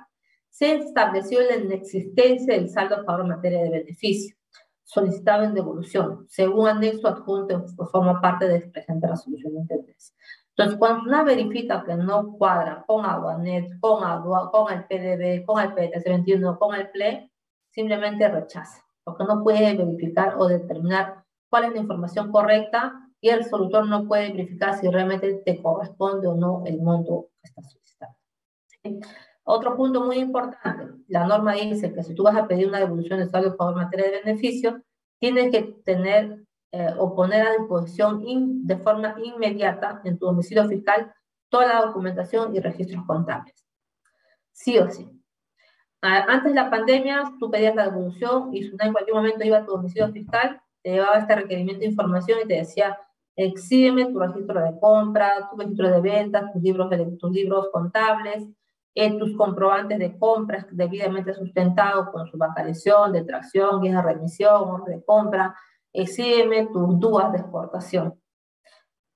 se 0.50 0.76
estableció 0.76 1.40
la 1.42 1.56
inexistencia 1.56 2.56
del 2.56 2.70
saldo 2.70 2.98
a 2.98 3.04
favor 3.04 3.22
en 3.22 3.30
materia 3.30 3.64
de 3.64 3.70
beneficio 3.70 4.36
solicitado 4.84 5.44
en 5.44 5.54
devolución, 5.54 6.26
según 6.30 6.68
anexo 6.70 7.10
adjunto 7.10 7.66
forma 7.92 8.22
parte 8.22 8.48
de 8.48 8.62
presente 8.62 9.06
resolución 9.06 9.54
de 9.54 9.60
interés. 9.60 10.16
Entonces, 10.50 10.80
cuando 10.80 11.04
una 11.04 11.24
verifica 11.24 11.84
que 11.86 11.96
no 11.96 12.32
cuadra 12.38 12.84
con 12.88 13.06
Aduanet, 13.06 13.80
con, 13.80 14.02
con 14.50 14.74
el 14.74 14.86
PDB, 14.86 15.46
con 15.46 15.62
el 15.62 15.76
PTS21, 15.76 16.58
con 16.58 16.74
el 16.74 16.90
PLE, 16.90 17.32
simplemente 17.70 18.28
rechaza, 18.30 18.87
porque 19.08 19.24
no 19.24 19.42
puede 19.42 19.74
verificar 19.74 20.36
o 20.38 20.50
determinar 20.50 21.24
cuál 21.50 21.64
es 21.64 21.72
la 21.72 21.80
información 21.80 22.30
correcta 22.30 23.10
y 23.22 23.30
el 23.30 23.46
solutor 23.46 23.88
no 23.88 24.06
puede 24.06 24.34
verificar 24.34 24.78
si 24.78 24.90
realmente 24.90 25.42
te 25.46 25.62
corresponde 25.62 26.28
o 26.28 26.36
no 26.36 26.64
el 26.66 26.82
monto 26.82 27.30
que 27.42 27.48
está 27.48 27.62
solicitando. 27.62 28.18
Otro 29.46 29.78
punto 29.78 30.04
muy 30.04 30.18
importante, 30.18 30.94
la 31.08 31.26
norma 31.26 31.54
dice 31.54 31.94
que 31.94 32.04
si 32.04 32.14
tú 32.16 32.24
vas 32.24 32.36
a 32.36 32.50
pedir 32.50 32.68
una 32.68 32.80
devolución 32.80 33.20
de 33.20 33.30
saldo 33.30 33.56
por 33.56 33.74
materia 33.74 34.12
de 34.12 34.20
beneficio, 34.26 34.84
tienes 35.22 35.52
que 35.52 35.62
tener 35.86 36.44
eh, 36.74 36.94
o 37.00 37.16
poner 37.16 37.48
a 37.48 37.52
disposición 37.54 38.68
de 38.68 38.76
forma 38.76 39.16
inmediata 39.24 40.02
en 40.04 40.18
tu 40.18 40.26
domicilio 40.26 40.68
fiscal 40.68 41.14
toda 41.48 41.68
la 41.68 41.86
documentación 41.86 42.54
y 42.54 42.60
registros 42.60 43.06
contables. 43.06 43.56
Sí 44.52 44.78
o 44.78 44.90
sí. 44.90 45.17
Antes 46.02 46.52
de 46.52 46.54
la 46.54 46.70
pandemia, 46.70 47.24
tú 47.40 47.50
pedías 47.50 47.76
la 47.76 47.86
devolución 47.86 48.54
y 48.54 48.66
en 48.66 48.94
cualquier 48.94 49.16
momento 49.16 49.44
iba 49.44 49.58
a 49.58 49.66
tu 49.66 49.72
domicilio 49.72 50.12
fiscal, 50.12 50.62
te 50.84 50.92
llevaba 50.92 51.18
este 51.18 51.36
requerimiento 51.36 51.80
de 51.80 51.88
información 51.88 52.40
y 52.44 52.48
te 52.48 52.54
decía, 52.56 52.98
exíbeme 53.36 54.06
tu 54.06 54.20
registro 54.20 54.62
de 54.62 54.80
compra, 54.80 55.50
tu 55.50 55.58
registro 55.58 55.90
de 55.90 56.02
ventas, 56.02 56.52
tus 56.54 56.62
libros, 56.62 56.90
tus 57.20 57.32
libros 57.32 57.70
contables, 57.72 58.48
tus 59.20 59.36
comprobantes 59.36 60.00
de 60.00 60.18
compras 60.18 60.66
debidamente 60.72 61.34
sustentados 61.34 62.10
con 62.10 62.28
su 62.28 62.38
bancalización, 62.38 63.14
de 63.14 63.24
tracción, 63.24 63.82
guía 63.82 63.98
de 63.98 64.02
remisión, 64.02 64.70
orden 64.70 65.00
de 65.00 65.06
compra, 65.06 65.56
exígueme 65.94 66.68
tus 66.68 67.00
dudas 67.00 67.32
de 67.32 67.40
exportación, 67.40 68.20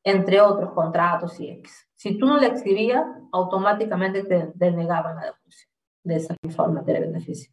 entre 0.04 0.42
otros 0.42 0.72
contratos 0.74 1.40
y 1.40 1.50
X. 1.50 1.88
Si 1.96 2.18
tú 2.18 2.26
no 2.26 2.38
le 2.38 2.48
exhibías, 2.48 3.06
automáticamente 3.32 4.24
te 4.24 4.52
denegaban 4.56 5.16
la 5.16 5.26
devolución 5.26 5.71
de 6.04 6.16
esa 6.16 6.36
forma 6.56 6.82
de 6.82 7.00
beneficio. 7.00 7.52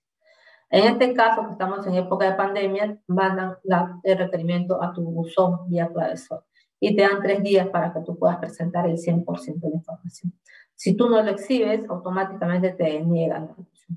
En 0.70 0.84
este 0.84 1.14
caso, 1.14 1.46
que 1.46 1.52
estamos 1.52 1.86
en 1.86 1.94
época 1.94 2.30
de 2.30 2.36
pandemia, 2.36 2.98
mandan 3.06 3.56
el 4.02 4.18
requerimiento 4.18 4.82
a 4.82 4.92
tu 4.92 5.02
buzón 5.02 5.68
vía 5.68 5.90
sol 6.16 6.44
y 6.80 6.94
te 6.94 7.02
dan 7.02 7.22
tres 7.22 7.42
días 7.42 7.68
para 7.68 7.92
que 7.92 8.00
tú 8.00 8.18
puedas 8.18 8.38
presentar 8.38 8.86
el 8.86 8.98
100% 8.98 9.60
de 9.60 9.70
la 9.70 9.76
información. 9.76 10.32
Si 10.74 10.94
tú 10.94 11.08
no 11.08 11.22
lo 11.22 11.30
exhibes, 11.30 11.88
automáticamente 11.88 12.70
te 12.70 13.00
niegan 13.00 13.54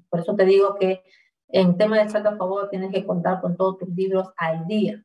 Por 0.09 0.19
eso 0.19 0.35
te 0.35 0.45
digo 0.45 0.75
que 0.75 1.03
en 1.49 1.77
tema 1.77 1.99
de 1.99 2.09
saldo 2.09 2.29
a 2.29 2.37
favor 2.37 2.69
tienes 2.69 2.91
que 2.91 3.05
contar 3.05 3.41
con 3.41 3.57
todos 3.57 3.79
tus 3.79 3.89
libros 3.89 4.29
al 4.37 4.65
día, 4.65 5.03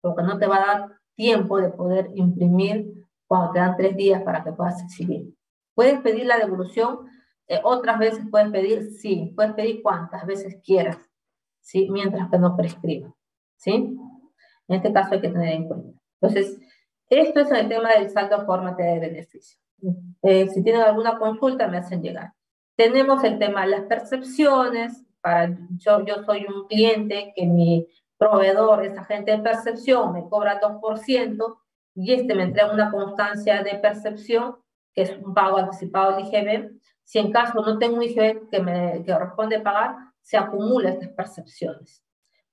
porque 0.00 0.22
no 0.22 0.38
te 0.38 0.46
va 0.46 0.56
a 0.56 0.66
dar 0.66 0.90
tiempo 1.14 1.58
de 1.58 1.70
poder 1.70 2.10
imprimir 2.14 2.92
cuando 3.26 3.52
te 3.52 3.58
dan 3.58 3.76
tres 3.76 3.96
días 3.96 4.22
para 4.22 4.44
que 4.44 4.52
puedas 4.52 4.82
exhibir. 4.82 5.34
Puedes 5.74 6.00
pedir 6.00 6.26
la 6.26 6.38
devolución 6.38 7.06
Eh, 7.48 7.60
otras 7.62 7.98
veces 7.98 8.24
puedes 8.30 8.50
pedir, 8.50 8.90
sí, 8.92 9.32
puedes 9.36 9.52
pedir 9.54 9.82
cuantas 9.82 10.26
veces 10.26 10.58
quieras, 10.64 10.98
¿sí? 11.60 11.88
Mientras 11.90 12.30
que 12.30 12.38
no 12.38 12.56
prescriba, 12.56 13.14
¿sí? 13.56 13.96
En 14.68 14.76
este 14.76 14.92
caso 14.92 15.14
hay 15.14 15.20
que 15.20 15.28
tener 15.28 15.52
en 15.52 15.68
cuenta. 15.68 15.98
Entonces, 16.20 16.58
esto 17.08 17.40
es 17.40 17.50
el 17.52 17.68
tema 17.68 17.92
del 17.92 18.10
saldo 18.10 18.44
materia 18.46 18.94
de 18.94 19.00
beneficio. 19.00 19.58
Eh, 20.22 20.48
si 20.48 20.62
tienen 20.62 20.82
alguna 20.82 21.18
consulta, 21.18 21.68
me 21.68 21.78
hacen 21.78 22.02
llegar. 22.02 22.32
Tenemos 22.76 23.22
el 23.24 23.38
tema 23.38 23.62
de 23.62 23.68
las 23.68 23.82
percepciones. 23.82 25.04
Para, 25.20 25.56
yo, 25.76 26.04
yo 26.04 26.24
soy 26.24 26.46
un 26.46 26.66
cliente 26.66 27.32
que 27.36 27.46
mi 27.46 27.86
proveedor 28.18 28.84
es 28.84 28.96
agente 28.96 29.32
de 29.32 29.38
percepción, 29.38 30.12
me 30.12 30.28
cobra 30.28 30.60
2% 30.60 31.58
y 31.94 32.12
este 32.12 32.34
me 32.34 32.44
entrega 32.44 32.72
una 32.72 32.90
constancia 32.90 33.62
de 33.62 33.76
percepción, 33.76 34.56
que 34.94 35.02
es 35.02 35.16
un 35.18 35.34
pago 35.34 35.58
anticipado 35.58 36.16
del 36.16 36.26
IGB. 36.26 36.75
Si 37.06 37.20
en 37.20 37.30
caso 37.30 37.62
no 37.62 37.78
tengo 37.78 37.96
un 37.96 38.02
IGB 38.02 38.50
que 38.50 38.60
me 38.60 39.04
que 39.04 39.12
corresponde 39.12 39.60
pagar, 39.60 39.94
se 40.20 40.36
acumulan 40.36 40.94
estas 40.94 41.10
percepciones. 41.10 42.02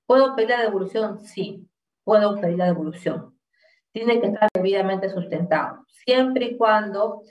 ¿Puedo 0.05 0.35
pedir 0.35 0.51
la 0.51 0.61
devolución? 0.61 1.19
Sí, 1.21 1.67
puedo 2.03 2.39
pedir 2.39 2.59
la 2.59 2.65
devolución. 2.65 3.35
Tiene 3.91 4.21
que 4.21 4.27
estar 4.27 4.47
debidamente 4.53 5.09
sustentado, 5.09 5.83
siempre 5.87 6.45
y 6.45 6.57
cuando 6.57 7.23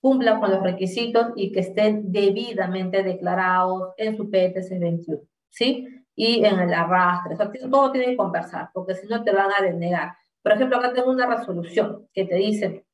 cumpla 0.00 0.38
con 0.38 0.50
los 0.50 0.62
requisitos 0.62 1.28
y 1.34 1.50
que 1.50 1.60
estén 1.60 2.12
debidamente 2.12 3.02
declarados 3.02 3.94
en 3.96 4.14
su 4.14 4.30
PTC 4.30 4.78
21, 4.78 5.22
¿sí? 5.48 5.88
Y 6.14 6.44
en 6.44 6.60
el 6.60 6.74
arrastre. 6.74 7.34
O 7.34 7.36
sea, 7.38 7.50
todo 7.70 7.90
tiene 7.90 8.08
que 8.08 8.16
conversar, 8.16 8.68
porque 8.74 8.94
si 8.94 9.06
no 9.06 9.24
te 9.24 9.32
van 9.32 9.50
a 9.58 9.62
denegar. 9.62 10.14
Por 10.42 10.52
ejemplo, 10.52 10.76
acá 10.76 10.92
tengo 10.92 11.10
una 11.10 11.26
resolución 11.26 12.06
que 12.12 12.26
te 12.26 12.36
dice 12.36 12.85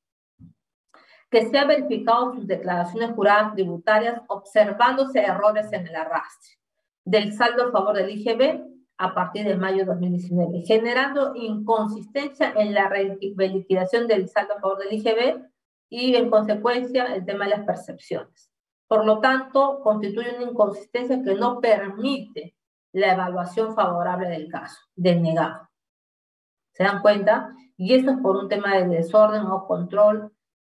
que 1.32 1.48
se 1.48 1.58
han 1.58 1.68
verificado 1.68 2.34
sus 2.34 2.46
declaraciones 2.46 3.12
juradas 3.12 3.54
tributarias 3.54 4.20
observándose 4.28 5.20
errores 5.20 5.72
en 5.72 5.86
el 5.86 5.96
arrastre 5.96 6.58
del 7.06 7.32
saldo 7.32 7.68
a 7.68 7.72
favor 7.72 7.96
del 7.96 8.10
IGB 8.10 8.62
a 8.98 9.14
partir 9.14 9.46
de 9.46 9.56
mayo 9.56 9.78
de 9.78 9.86
2019, 9.86 10.60
generando 10.66 11.32
inconsistencia 11.34 12.52
en 12.54 12.74
la 12.74 12.90
liquidación 12.90 14.06
del 14.06 14.28
saldo 14.28 14.54
a 14.54 14.60
favor 14.60 14.78
del 14.78 14.92
IGB 14.92 15.42
y 15.88 16.16
en 16.16 16.28
consecuencia 16.28 17.06
el 17.06 17.24
tema 17.24 17.46
de 17.46 17.52
las 17.52 17.64
percepciones. 17.64 18.50
Por 18.86 19.06
lo 19.06 19.20
tanto, 19.20 19.80
constituye 19.82 20.36
una 20.36 20.50
inconsistencia 20.50 21.22
que 21.22 21.34
no 21.34 21.60
permite 21.60 22.54
la 22.92 23.14
evaluación 23.14 23.74
favorable 23.74 24.28
del 24.28 24.48
caso, 24.48 24.82
del 24.94 25.22
negado. 25.22 25.70
¿Se 26.72 26.84
dan 26.84 27.00
cuenta? 27.00 27.54
Y 27.78 27.94
eso 27.94 28.10
es 28.10 28.18
por 28.18 28.36
un 28.36 28.50
tema 28.50 28.76
de 28.76 28.86
desorden 28.86 29.46
o 29.46 29.66
control 29.66 30.30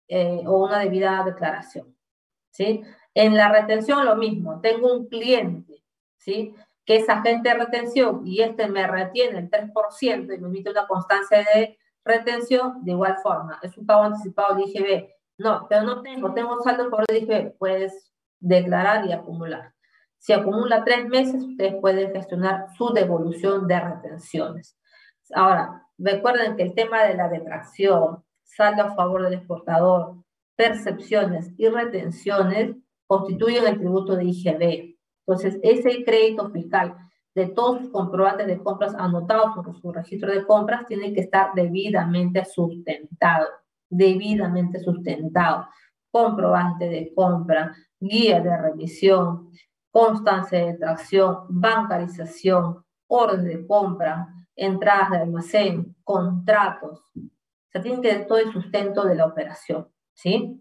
eh, 0.08 0.42
o 0.46 0.64
una 0.64 0.80
debida 0.80 1.22
declaración. 1.24 1.94
¿sí? 2.50 2.82
En 3.14 3.36
la 3.36 3.50
retención 3.50 4.04
lo 4.04 4.16
mismo. 4.16 4.60
Tengo 4.60 4.92
un 4.92 5.08
cliente 5.08 5.84
¿sí? 6.16 6.54
que 6.84 6.96
es 6.96 7.08
agente 7.08 7.50
de 7.50 7.54
retención 7.54 8.26
y 8.26 8.40
este 8.40 8.68
me 8.68 8.86
retiene 8.86 9.38
el 9.38 9.50
3% 9.50 10.34
y 10.34 10.38
me 10.38 10.48
emite 10.48 10.70
una 10.70 10.86
constancia 10.86 11.46
de 11.54 11.78
retención, 12.04 12.82
de 12.84 12.92
igual 12.92 13.18
forma, 13.22 13.58
es 13.62 13.76
un 13.76 13.86
pago 13.86 14.04
anticipado 14.04 14.54
de 14.56 14.62
IGB. 14.62 15.08
No, 15.36 15.66
pero 15.68 15.82
no 15.82 16.02
tengo, 16.02 16.32
tengo 16.32 16.60
saldo 16.62 16.90
por 16.90 17.04
el 17.06 17.16
IGB, 17.18 17.56
puedes 17.58 18.10
declarar 18.40 19.06
y 19.06 19.12
acumular. 19.12 19.74
Si 20.18 20.32
acumula 20.32 20.84
tres 20.84 21.06
meses, 21.06 21.44
ustedes 21.44 21.76
pueden 21.80 22.12
gestionar 22.12 22.66
su 22.76 22.92
devolución 22.92 23.68
de 23.68 23.78
retenciones. 23.78 24.76
Ahora, 25.34 25.86
recuerden 25.96 26.56
que 26.56 26.64
el 26.64 26.74
tema 26.74 27.04
de 27.04 27.14
la 27.14 27.28
detracción, 27.28 28.24
saldo 28.48 28.82
a 28.82 28.94
favor 28.94 29.22
del 29.22 29.34
exportador, 29.34 30.16
percepciones 30.56 31.52
y 31.56 31.68
retenciones 31.68 32.74
constituyen 33.06 33.66
el 33.66 33.78
tributo 33.78 34.16
de 34.16 34.24
IGB. 34.24 34.96
Entonces, 35.26 35.58
ese 35.62 36.04
crédito 36.04 36.50
fiscal 36.50 36.96
de 37.34 37.46
todos 37.46 37.82
sus 37.82 37.90
comprobantes 37.90 38.46
de 38.46 38.58
compras 38.58 38.94
anotados 38.94 39.54
por 39.54 39.80
su 39.80 39.92
registro 39.92 40.32
de 40.32 40.44
compras 40.44 40.86
tiene 40.86 41.12
que 41.12 41.20
estar 41.20 41.52
debidamente 41.54 42.44
sustentado, 42.44 43.46
debidamente 43.88 44.80
sustentado. 44.80 45.68
Comprobante 46.10 46.88
de 46.88 47.12
compra, 47.14 47.72
guía 48.00 48.40
de 48.40 48.56
revisión, 48.56 49.50
constancia 49.90 50.64
de 50.66 50.74
tracción, 50.74 51.44
bancarización, 51.48 52.84
orden 53.06 53.44
de 53.44 53.66
compra, 53.66 54.28
entradas 54.56 55.10
de 55.10 55.18
almacén, 55.18 55.96
contratos. 56.02 57.02
O 57.68 57.70
sea, 57.72 57.82
tiene 57.82 58.00
que 58.00 58.08
tener 58.08 58.26
todo 58.26 58.38
el 58.38 58.52
sustento 58.52 59.04
de 59.04 59.14
la 59.14 59.26
operación, 59.26 59.88
¿sí? 60.14 60.58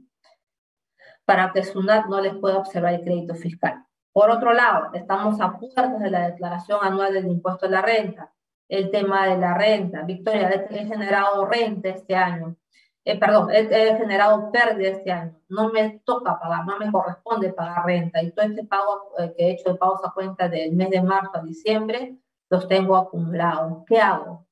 Para 1.26 1.52
que 1.54 1.64
SUNAT 1.64 2.08
no 2.08 2.20
les 2.20 2.36
pueda 2.36 2.58
observar 2.58 2.94
el 2.94 3.02
crédito 3.02 3.34
fiscal. 3.36 3.86
Por 4.18 4.32
otro 4.32 4.52
lado, 4.52 4.90
estamos 4.94 5.40
a 5.40 5.60
puertas 5.60 6.00
de 6.00 6.10
la 6.10 6.32
declaración 6.32 6.80
anual 6.82 7.14
del 7.14 7.28
impuesto 7.28 7.68
a 7.68 7.70
la 7.70 7.84
renta. 7.84 8.34
El 8.68 8.90
tema 8.90 9.28
de 9.28 9.38
la 9.38 9.54
renta. 9.54 10.02
Victoria, 10.02 10.50
he 10.50 10.86
generado 10.86 11.46
renta 11.46 11.90
este 11.90 12.16
año. 12.16 12.58
Eh, 13.06 13.20
perdón, 13.20 13.50
he, 13.54 13.96
generado 13.96 14.52
pérdida 14.52 14.90
este 14.90 15.12
año. 15.12 15.40
No 15.48 15.70
me 15.70 16.02
toca 16.04 16.40
pagar, 16.40 16.66
no 16.66 16.80
me 16.80 16.92
corresponde 16.92 17.54
pagar 17.54 17.86
renta. 17.86 18.24
Y 18.24 18.32
todo 18.32 18.48
este 18.48 18.66
pago 18.66 19.14
eh, 19.20 19.36
que 19.38 19.46
he 19.46 19.52
hecho 19.52 19.72
de 19.72 19.76
pagos 19.78 20.02
a 20.04 20.12
cuenta 20.12 20.50
del 20.50 20.74
mes 20.74 20.90
de 20.90 21.04
marzo 21.04 21.32
a 21.36 21.44
diciembre, 21.44 22.18
los 22.50 22.68
tengo 22.68 22.98
acumulados. 22.98 23.84
¿Qué 23.86 24.02
hago? 24.02 24.47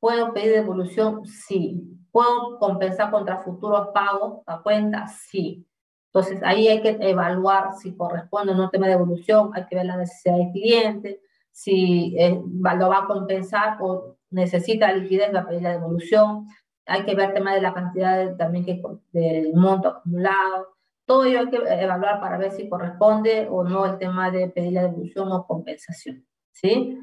¿Puedo 0.00 0.32
pedir 0.32 0.52
devolución? 0.52 1.24
Sí. 1.26 1.82
¿Puedo 2.10 2.58
compensar 2.58 3.10
contra 3.10 3.38
futuros 3.38 3.88
pagos 3.94 4.42
a 4.46 4.62
cuenta? 4.62 5.06
Sí. 5.06 5.66
Entonces, 6.06 6.40
ahí 6.42 6.66
hay 6.66 6.82
que 6.82 6.98
evaluar 7.00 7.74
si 7.80 7.96
corresponde 7.96 8.52
o 8.52 8.56
no 8.56 8.70
tema 8.70 8.88
de 8.88 8.94
evolución, 8.94 9.52
hay 9.54 9.66
que 9.66 9.76
ver 9.76 9.86
la 9.86 9.96
necesidad 9.96 10.38
del 10.38 10.50
cliente, 10.50 11.20
si 11.52 12.16
eh, 12.18 12.40
lo 12.40 12.88
va 12.88 12.98
a 12.98 13.06
compensar 13.06 13.76
o 13.80 14.16
necesita 14.30 14.92
liquidez, 14.92 15.32
va 15.32 15.40
a 15.40 15.46
pedir 15.46 15.62
la 15.62 15.72
devolución, 15.72 16.46
hay 16.86 17.04
que 17.04 17.14
ver 17.14 17.28
el 17.28 17.34
tema 17.34 17.54
de 17.54 17.60
la 17.60 17.72
cantidad 17.72 18.36
también 18.36 18.64
que, 18.64 18.82
del 19.12 19.54
monto 19.54 19.88
acumulado, 19.88 20.68
todo 21.04 21.24
ello 21.24 21.40
hay 21.40 21.50
que 21.50 21.56
evaluar 21.56 22.20
para 22.20 22.38
ver 22.38 22.50
si 22.52 22.68
corresponde 22.68 23.48
o 23.50 23.62
no 23.62 23.86
el 23.86 23.98
tema 23.98 24.30
de 24.30 24.48
pedir 24.48 24.72
la 24.72 24.82
devolución 24.82 25.30
o 25.30 25.46
compensación, 25.46 26.24
¿sí? 26.52 26.98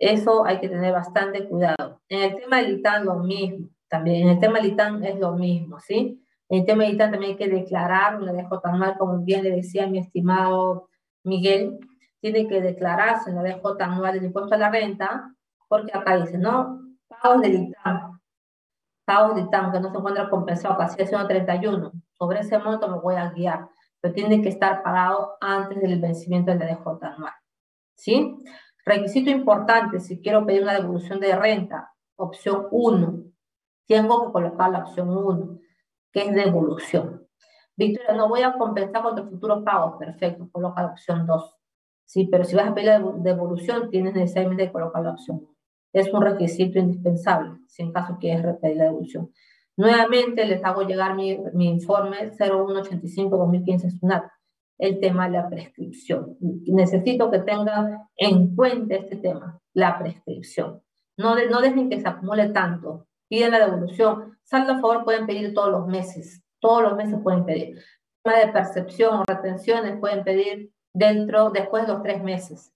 Eso 0.00 0.46
hay 0.46 0.60
que 0.60 0.68
tener 0.70 0.94
bastante 0.94 1.46
cuidado. 1.46 2.00
En 2.08 2.22
el 2.22 2.40
tema 2.40 2.56
del 2.56 2.78
ITAN 2.78 3.04
lo 3.04 3.16
mismo, 3.16 3.68
también 3.86 4.22
en 4.22 4.28
el 4.30 4.40
tema 4.40 4.58
del 4.58 4.72
ITAN 4.72 5.04
es 5.04 5.20
lo 5.20 5.32
mismo, 5.34 5.78
¿sí? 5.78 6.24
En 6.48 6.60
el 6.60 6.66
tema 6.66 6.84
de 6.84 6.96
también 6.96 7.24
hay 7.24 7.36
que 7.36 7.48
declarar, 7.48 8.20
le 8.20 8.32
dejo 8.32 8.60
tan 8.60 8.78
mal 8.78 8.96
como 8.98 9.18
bien 9.18 9.44
le 9.44 9.50
decía 9.50 9.86
mi 9.86 9.98
estimado 9.98 10.88
Miguel, 11.22 11.78
tiene 12.20 12.48
que 12.48 12.62
declararse 12.62 13.30
en 13.30 13.36
la 13.36 13.42
DJ 13.42 13.60
anual 13.80 14.14
del 14.14 14.24
impuesto 14.24 14.54
a 14.54 14.58
la 14.58 14.70
renta, 14.70 15.34
porque 15.68 15.92
acá 15.94 16.16
dice, 16.16 16.38
¿no? 16.38 16.80
Pagos 17.06 17.42
del 17.42 17.54
ITAM, 17.54 18.20
pagos 19.04 19.36
del 19.36 19.44
ITAM 19.44 19.70
que 19.70 19.80
no 19.80 19.90
se 19.90 19.98
encuentra 19.98 20.30
compensado, 20.30 20.78
casi 20.78 21.02
es 21.02 21.10
31. 21.10 21.92
Sobre 22.18 22.40
ese 22.40 22.58
monto 22.58 22.88
me 22.88 22.98
voy 22.98 23.16
a 23.16 23.30
guiar, 23.30 23.68
pero 24.00 24.14
tiene 24.14 24.40
que 24.40 24.48
estar 24.48 24.82
pagado 24.82 25.36
antes 25.42 25.80
del 25.80 26.00
vencimiento 26.00 26.52
de 26.52 26.58
la 26.58 26.66
DJ 26.66 26.84
anual. 27.02 27.34
¿Sí? 27.94 28.38
Requisito 28.84 29.30
importante, 29.30 30.00
si 30.00 30.20
quiero 30.20 30.46
pedir 30.46 30.62
una 30.62 30.74
devolución 30.74 31.20
de 31.20 31.36
renta, 31.36 31.92
opción 32.16 32.66
1, 32.70 33.24
tengo 33.86 34.26
que 34.26 34.32
colocar 34.32 34.70
la 34.70 34.80
opción 34.80 35.08
1 35.08 35.58
que 36.12 36.22
es 36.22 36.34
devolución. 36.34 37.26
Victoria, 37.76 38.14
no 38.14 38.28
voy 38.28 38.42
a 38.42 38.52
compensar 38.54 39.02
contra 39.02 39.24
futuros 39.24 39.62
pagos. 39.64 39.96
Perfecto, 39.98 40.48
coloca 40.50 40.82
la 40.82 40.88
opción 40.88 41.26
2. 41.26 41.56
Sí, 42.04 42.28
pero 42.30 42.44
si 42.44 42.56
vas 42.56 42.68
a 42.68 42.74
pedir 42.74 42.88
la 42.88 42.98
devolución, 42.98 43.88
tienes 43.90 44.14
necesariamente 44.14 44.66
que 44.66 44.72
colocar 44.72 45.02
la 45.02 45.12
opción 45.12 45.38
1. 45.38 45.56
Es 45.92 46.12
un 46.12 46.22
requisito 46.22 46.78
indispensable, 46.78 47.58
si 47.66 47.82
en 47.82 47.92
caso 47.92 48.16
quieres 48.18 48.56
pedir 48.60 48.76
la 48.76 48.84
devolución. 48.84 49.30
Nuevamente 49.76 50.44
les 50.44 50.62
hago 50.64 50.82
llegar 50.82 51.14
mi, 51.14 51.38
mi 51.54 51.68
informe 51.68 52.32
0185-2015 52.32 53.98
SUNAT, 53.98 54.24
el 54.80 54.98
tema 54.98 55.26
de 55.26 55.38
la 55.38 55.48
prescripción. 55.48 56.36
Necesito 56.40 57.30
que 57.30 57.40
tengan 57.40 57.98
en 58.16 58.54
cuenta 58.56 58.96
este 58.96 59.16
tema, 59.16 59.60
la 59.74 59.98
prescripción. 59.98 60.82
No, 61.18 61.36
no 61.50 61.60
dejen 61.60 61.90
que 61.90 62.00
se 62.00 62.08
acumule 62.08 62.48
tanto, 62.48 63.06
piden 63.28 63.52
la 63.52 63.66
devolución. 63.66 64.38
Saldo 64.42 64.72
a 64.72 64.80
favor 64.80 65.04
pueden 65.04 65.26
pedir 65.26 65.52
todos 65.52 65.70
los 65.70 65.86
meses, 65.86 66.42
todos 66.60 66.82
los 66.82 66.96
meses 66.96 67.18
pueden 67.22 67.44
pedir. 67.44 67.78
Tema 68.22 68.38
de 68.38 68.52
percepción 68.52 69.18
o 69.18 69.24
retenciones 69.24 69.98
pueden 70.00 70.24
pedir 70.24 70.72
dentro, 70.94 71.50
después 71.50 71.86
de 71.86 71.92
los 71.92 72.02
tres 72.02 72.22
meses. 72.22 72.72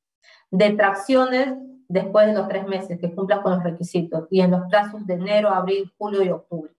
Detracciones 0.50 1.54
después 1.88 2.26
de 2.26 2.34
los 2.34 2.48
tres 2.48 2.66
meses 2.66 2.98
que 3.00 3.14
cumplan 3.14 3.42
con 3.42 3.52
los 3.52 3.64
requisitos 3.64 4.26
y 4.30 4.40
en 4.40 4.50
los 4.50 4.62
plazos 4.68 5.06
de 5.06 5.14
enero, 5.14 5.48
abril, 5.48 5.90
julio 5.96 6.22
y 6.22 6.28
octubre. 6.28 6.73